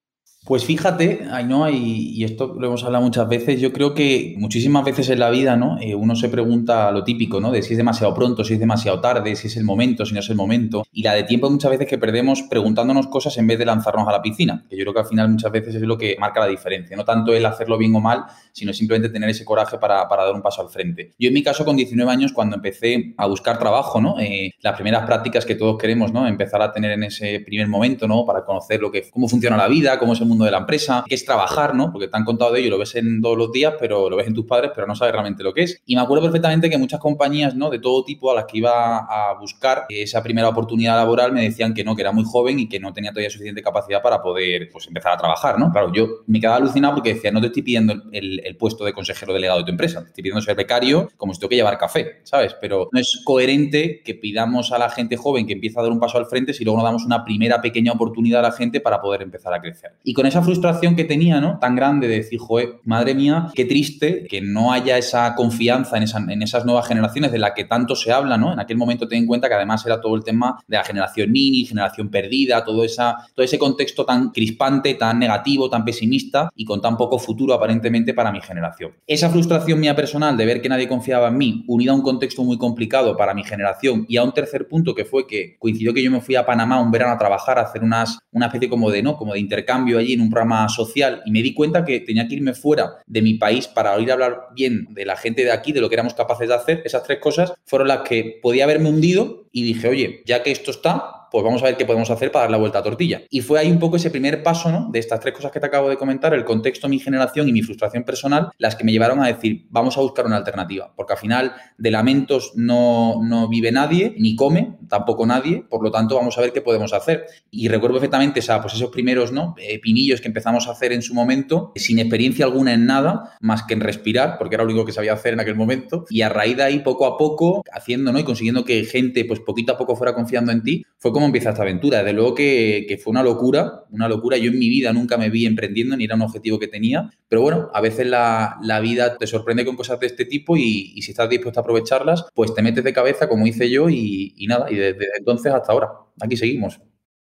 Pues 0.46 0.64
fíjate, 0.64 1.26
no 1.44 1.68
y, 1.68 2.12
y, 2.14 2.22
esto 2.22 2.54
lo 2.56 2.68
hemos 2.68 2.84
hablado 2.84 3.02
muchas 3.02 3.28
veces, 3.28 3.60
yo 3.60 3.72
creo 3.72 3.94
que 3.94 4.36
muchísimas 4.38 4.84
veces 4.84 5.10
en 5.10 5.18
la 5.18 5.28
vida, 5.28 5.56
¿no? 5.56 5.76
Eh, 5.80 5.96
uno 5.96 6.14
se 6.14 6.28
pregunta 6.28 6.92
lo 6.92 7.02
típico, 7.02 7.40
¿no? 7.40 7.50
De 7.50 7.62
si 7.62 7.72
es 7.72 7.76
demasiado 7.76 8.14
pronto, 8.14 8.44
si 8.44 8.54
es 8.54 8.60
demasiado 8.60 9.00
tarde, 9.00 9.34
si 9.34 9.48
es 9.48 9.56
el 9.56 9.64
momento, 9.64 10.06
si 10.06 10.14
no 10.14 10.20
es 10.20 10.30
el 10.30 10.36
momento. 10.36 10.84
Y 10.92 11.02
la 11.02 11.14
de 11.14 11.24
tiempo 11.24 11.50
muchas 11.50 11.72
veces 11.72 11.88
que 11.88 11.98
perdemos 11.98 12.44
preguntándonos 12.44 13.08
cosas 13.08 13.36
en 13.38 13.48
vez 13.48 13.58
de 13.58 13.64
lanzarnos 13.64 14.06
a 14.06 14.12
la 14.12 14.22
piscina, 14.22 14.64
que 14.70 14.76
yo 14.76 14.84
creo 14.84 14.94
que 14.94 15.00
al 15.00 15.06
final 15.06 15.28
muchas 15.30 15.50
veces 15.50 15.74
es 15.74 15.82
lo 15.82 15.98
que 15.98 16.16
marca 16.20 16.38
la 16.38 16.46
diferencia. 16.46 16.96
No 16.96 17.04
tanto 17.04 17.34
el 17.34 17.44
hacerlo 17.44 17.76
bien 17.76 17.92
o 17.96 18.00
mal, 18.00 18.26
sino 18.52 18.72
simplemente 18.72 19.08
tener 19.12 19.28
ese 19.28 19.44
coraje 19.44 19.78
para, 19.78 20.08
para 20.08 20.26
dar 20.26 20.32
un 20.32 20.42
paso 20.42 20.62
al 20.62 20.68
frente. 20.68 21.12
Yo 21.18 21.26
en 21.26 21.34
mi 21.34 21.42
caso, 21.42 21.64
con 21.64 21.74
19 21.74 22.08
años, 22.08 22.32
cuando 22.32 22.54
empecé 22.54 23.14
a 23.16 23.26
buscar 23.26 23.58
trabajo, 23.58 24.00
¿no? 24.00 24.20
Eh, 24.20 24.52
las 24.60 24.74
primeras 24.74 25.04
prácticas 25.06 25.44
que 25.44 25.56
todos 25.56 25.76
queremos, 25.76 26.12
¿no? 26.12 26.24
Empezar 26.24 26.62
a 26.62 26.70
tener 26.70 26.92
en 26.92 27.02
ese 27.02 27.40
primer 27.40 27.66
momento, 27.66 28.06
¿no? 28.06 28.24
Para 28.24 28.44
conocer 28.44 28.80
lo 28.80 28.92
que, 28.92 29.10
cómo 29.10 29.26
funciona 29.26 29.56
la 29.56 29.66
vida, 29.66 29.98
cómo 29.98 30.12
es 30.12 30.20
el 30.20 30.26
mundo 30.26 30.35
de 30.44 30.50
la 30.50 30.58
empresa, 30.58 31.04
qué 31.06 31.14
es 31.14 31.24
trabajar, 31.24 31.74
¿no? 31.74 31.92
Porque 31.92 32.08
te 32.08 32.16
han 32.16 32.24
contado 32.24 32.52
de 32.52 32.60
ello, 32.60 32.70
lo 32.70 32.78
ves 32.78 32.94
en 32.96 33.20
todos 33.20 33.36
los 33.36 33.52
días, 33.52 33.74
pero 33.78 34.10
lo 34.10 34.16
ves 34.16 34.26
en 34.26 34.34
tus 34.34 34.46
padres, 34.46 34.70
pero 34.74 34.86
no 34.86 34.94
sabes 34.94 35.12
realmente 35.12 35.42
lo 35.42 35.52
que 35.52 35.62
es. 35.62 35.80
Y 35.86 35.96
me 35.96 36.02
acuerdo 36.02 36.24
perfectamente 36.24 36.70
que 36.70 36.78
muchas 36.78 37.00
compañías, 37.00 37.54
¿no? 37.54 37.70
De 37.70 37.78
todo 37.78 38.04
tipo 38.04 38.30
a 38.30 38.34
las 38.34 38.44
que 38.44 38.58
iba 38.58 38.98
a 38.98 39.34
buscar 39.38 39.84
esa 39.88 40.22
primera 40.22 40.48
oportunidad 40.48 40.96
laboral 40.96 41.32
me 41.32 41.42
decían 41.42 41.74
que 41.74 41.84
no, 41.84 41.94
que 41.94 42.02
era 42.02 42.12
muy 42.12 42.24
joven 42.24 42.58
y 42.58 42.68
que 42.68 42.80
no 42.80 42.92
tenía 42.92 43.10
todavía 43.10 43.30
suficiente 43.30 43.62
capacidad 43.62 44.02
para 44.02 44.22
poder, 44.22 44.68
pues, 44.70 44.86
empezar 44.86 45.12
a 45.12 45.16
trabajar, 45.16 45.58
¿no? 45.58 45.70
Claro, 45.70 45.92
yo 45.92 46.08
me 46.26 46.40
quedaba 46.40 46.56
alucinado 46.56 46.94
porque 46.94 47.14
decía, 47.14 47.30
no 47.30 47.40
te 47.40 47.48
estoy 47.48 47.62
pidiendo 47.62 47.94
el, 48.12 48.40
el 48.44 48.56
puesto 48.56 48.84
de 48.84 48.92
consejero 48.92 49.32
delegado 49.32 49.60
de 49.60 49.64
tu 49.64 49.70
empresa, 49.70 50.02
te 50.02 50.08
estoy 50.08 50.22
pidiendo 50.22 50.40
ser 50.40 50.56
becario 50.56 51.08
como 51.16 51.34
si 51.34 51.40
tengo 51.40 51.50
que 51.50 51.56
llevar 51.56 51.78
café, 51.78 52.20
¿sabes? 52.24 52.54
Pero 52.60 52.88
no 52.92 53.00
es 53.00 53.22
coherente 53.24 54.02
que 54.04 54.14
pidamos 54.14 54.72
a 54.72 54.78
la 54.78 54.90
gente 54.90 55.16
joven 55.16 55.46
que 55.46 55.52
empieza 55.52 55.80
a 55.80 55.82
dar 55.82 55.92
un 55.92 56.00
paso 56.00 56.18
al 56.18 56.26
frente 56.26 56.52
si 56.52 56.64
luego 56.64 56.78
no 56.78 56.84
damos 56.84 57.04
una 57.04 57.24
primera 57.24 57.60
pequeña 57.60 57.92
oportunidad 57.92 58.40
a 58.40 58.48
la 58.48 58.52
gente 58.52 58.80
para 58.80 59.00
poder 59.00 59.22
empezar 59.22 59.52
a 59.54 59.60
crecer. 59.60 59.92
Y 60.04 60.12
con 60.12 60.25
esa 60.26 60.42
frustración 60.42 60.97
que 60.97 61.04
tenía, 61.04 61.40
¿no? 61.40 61.59
Tan 61.59 61.75
grande 61.75 62.09
de 62.09 62.16
decir, 62.16 62.38
joder, 62.38 62.80
madre 62.85 63.14
mía, 63.14 63.49
qué 63.54 63.64
triste 63.64 64.26
que 64.28 64.40
no 64.40 64.73
haya 64.73 64.99
esa 64.99 65.35
confianza 65.35 65.97
en, 65.97 66.30
en 66.30 66.42
esas 66.42 66.64
nuevas 66.64 66.87
generaciones 66.87 67.33
de 67.33 67.38
la 67.38 67.54
que 67.54 67.64
tanto 67.64 67.97
se 67.97 68.12
habla, 68.12 68.37
¿no? 68.37 68.52
En 68.52 68.61
aquel 68.61 68.76
momento 68.76 69.09
ten 69.09 69.21
en 69.21 69.26
cuenta 69.26 69.49
que 69.49 69.54
además 69.54 69.85
era 69.87 70.00
todo 70.00 70.14
el 70.14 70.25
tema 70.25 70.59
de 70.66 70.76
la 70.76 70.85
generación 70.85 71.33
Nini, 71.33 71.64
generación 71.64 72.09
perdida, 72.09 72.64
todo, 72.64 72.85
esa, 72.85 73.16
todo 73.35 73.45
ese 73.45 73.59
contexto 73.59 74.04
tan 74.04 74.30
crispante, 74.30 74.95
tan 74.95 75.18
negativo, 75.18 75.68
tan 75.71 75.85
pesimista 75.85 76.50
y 76.54 76.64
con 76.64 76.80
tan 76.80 76.97
poco 76.97 77.18
futuro 77.18 77.54
aparentemente 77.54 78.14
para 78.14 78.33
mi 78.33 78.40
generación. 78.40 78.92
Esa 79.06 79.30
frustración 79.30 79.80
mía 79.80 79.95
personal 79.95 80.37
de 80.37 80.47
ver 80.47 80.62
que 80.62 80.68
nadie 80.68 80.88
confiaba 80.88 81.28
en 81.28 81.38
mí, 81.38 81.64
unida 81.66 81.92
a 81.92 81.95
un 81.95 82.02
contexto 82.02 82.42
muy 82.42 82.59
complicado 82.59 83.16
para 83.16 83.35
mi 83.35 83.45
generación 83.45 84.04
y 84.09 84.16
a 84.16 84.25
un 84.25 84.33
tercer 84.33 84.68
punto 84.68 84.95
que 84.95 85.04
fue 85.04 85.26
que 85.26 85.56
coincidió 85.59 85.92
que 85.92 86.02
yo 86.02 86.11
me 86.11 86.21
fui 86.21 86.37
a 86.37 86.47
Panamá 86.47 86.80
un 86.80 86.90
verano 86.90 87.12
a 87.12 87.18
trabajar, 87.18 87.59
a 87.59 87.62
hacer 87.62 87.83
unas, 87.83 88.18
una 88.33 88.47
especie 88.47 88.68
como 88.68 88.90
de, 88.90 89.02
¿no? 89.02 89.16
Como 89.16 89.33
de 89.33 89.40
intercambio 89.40 89.99
en 90.14 90.20
un 90.20 90.30
programa 90.30 90.68
social 90.68 91.22
y 91.25 91.30
me 91.30 91.42
di 91.42 91.54
cuenta 91.54 91.84
que 91.84 92.00
tenía 92.00 92.26
que 92.28 92.34
irme 92.34 92.54
fuera 92.54 92.96
de 93.06 93.22
mi 93.22 93.34
país 93.34 93.68
para 93.68 93.94
oír 93.94 94.10
hablar 94.12 94.48
bien 94.54 94.86
de 94.90 95.04
la 95.04 95.16
gente 95.16 95.44
de 95.44 95.52
aquí, 95.52 95.72
de 95.72 95.80
lo 95.80 95.88
que 95.88 95.94
éramos 95.94 96.14
capaces 96.14 96.48
de 96.48 96.54
hacer, 96.54 96.82
esas 96.84 97.02
tres 97.02 97.18
cosas 97.18 97.54
fueron 97.64 97.88
las 97.88 98.00
que 98.00 98.38
podía 98.42 98.64
haberme 98.64 98.88
hundido 98.88 99.45
y 99.56 99.62
dije, 99.62 99.88
oye, 99.88 100.22
ya 100.26 100.42
que 100.42 100.50
esto 100.50 100.70
está, 100.70 101.26
pues 101.30 101.44
vamos 101.44 101.62
a 101.62 101.66
ver 101.66 101.76
qué 101.76 101.84
podemos 101.84 102.10
hacer 102.10 102.30
para 102.30 102.44
dar 102.44 102.50
la 102.50 102.56
vuelta 102.56 102.78
a 102.78 102.82
tortilla. 102.82 103.22
Y 103.30 103.40
fue 103.40 103.58
ahí 103.58 103.70
un 103.70 103.78
poco 103.78 103.96
ese 103.96 104.10
primer 104.10 104.42
paso, 104.42 104.70
¿no? 104.70 104.90
De 104.90 104.98
estas 104.98 105.20
tres 105.20 105.34
cosas 105.34 105.50
que 105.50 105.60
te 105.60 105.66
acabo 105.66 105.88
de 105.88 105.96
comentar, 105.96 106.34
el 106.34 106.44
contexto, 106.44 106.88
mi 106.88 106.98
generación 106.98 107.48
y 107.48 107.52
mi 107.52 107.62
frustración 107.62 108.04
personal, 108.04 108.50
las 108.58 108.76
que 108.76 108.84
me 108.84 108.92
llevaron 108.92 109.22
a 109.22 109.26
decir, 109.26 109.66
vamos 109.70 109.96
a 109.96 110.02
buscar 110.02 110.26
una 110.26 110.36
alternativa, 110.36 110.92
porque 110.94 111.14
al 111.14 111.18
final 111.18 111.54
de 111.78 111.90
lamentos 111.90 112.52
no, 112.54 113.22
no 113.22 113.48
vive 113.48 113.72
nadie, 113.72 114.14
ni 114.18 114.36
come, 114.36 114.76
tampoco 114.88 115.26
nadie, 115.26 115.64
por 115.68 115.82
lo 115.82 115.90
tanto 115.90 116.16
vamos 116.16 116.36
a 116.36 116.42
ver 116.42 116.52
qué 116.52 116.60
podemos 116.60 116.92
hacer. 116.92 117.26
Y 117.50 117.68
recuerdo 117.68 117.94
perfectamente 117.94 118.40
esa, 118.40 118.60
pues 118.60 118.75
esos 118.75 118.90
primeros, 118.90 119.32
¿no? 119.32 119.54
Eh, 119.58 119.78
pinillos 119.80 120.20
que 120.20 120.28
empezamos 120.28 120.68
a 120.68 120.72
hacer 120.72 120.92
en 120.92 121.02
su 121.02 121.14
momento, 121.14 121.72
sin 121.76 121.98
experiencia 121.98 122.44
alguna 122.44 122.75
en 122.75 122.86
nada, 122.86 123.36
más 123.40 123.62
que 123.62 123.75
en 123.75 123.80
respirar, 123.80 124.36
porque 124.38 124.54
era 124.56 124.64
lo 124.64 124.70
único 124.70 124.84
que 124.84 124.92
sabía 124.92 125.14
hacer 125.14 125.32
en 125.32 125.40
aquel 125.40 125.56
momento, 125.56 126.04
y 126.10 126.22
a 126.22 126.28
raíz 126.28 126.56
de 126.56 126.62
ahí, 126.62 126.78
poco 126.80 127.06
a 127.06 127.16
poco, 127.16 127.62
haciendo, 127.72 128.12
¿no? 128.12 128.18
Y 128.18 128.25
consiguiendo 128.25 128.64
que 128.64 128.84
gente, 128.84 129.25
pues 129.25 129.40
poquito 129.46 129.72
a 129.72 129.78
poco 129.78 129.96
fuera 129.96 130.14
confiando 130.14 130.52
en 130.52 130.62
ti, 130.62 130.84
fue 130.98 131.12
cómo 131.12 131.24
empieza 131.24 131.50
esta 131.50 131.62
aventura. 131.62 131.98
Desde 131.98 132.12
luego 132.12 132.34
que, 132.34 133.00
fue 133.02 133.12
una 133.12 133.22
locura, 133.22 133.84
una 133.90 134.08
locura. 134.08 134.36
Yo 134.36 134.50
en 134.50 134.58
mi 134.58 134.68
vida 134.68 134.92
nunca 134.92 135.16
me 135.16 135.30
vi 135.30 135.46
emprendiendo, 135.46 135.96
ni 135.96 136.04
era 136.04 136.16
un 136.16 136.22
objetivo 136.22 136.58
que 136.58 136.68
tenía. 136.68 137.10
Pero 137.28 137.40
bueno, 137.40 137.70
a 137.72 137.80
veces 137.80 138.06
la, 138.06 138.58
vida 138.82 139.16
te 139.16 139.26
sorprende 139.26 139.64
con 139.64 139.76
cosas 139.76 139.98
de 140.00 140.06
este 140.08 140.26
tipo 140.26 140.56
y, 140.58 141.00
si 141.00 141.12
estás 141.12 141.30
dispuesto 141.30 141.60
a 141.60 141.62
aprovecharlas, 141.62 142.26
pues 142.34 142.52
te 142.52 142.62
metes 142.62 142.84
de 142.84 142.92
cabeza, 142.92 143.28
como 143.28 143.46
hice 143.46 143.70
yo, 143.70 143.88
y, 143.88 144.34
nada, 144.46 144.70
y 144.70 144.74
desde 144.74 145.06
entonces 145.18 145.52
hasta 145.54 145.72
ahora. 145.72 145.88
Aquí 146.20 146.36
seguimos. 146.36 146.80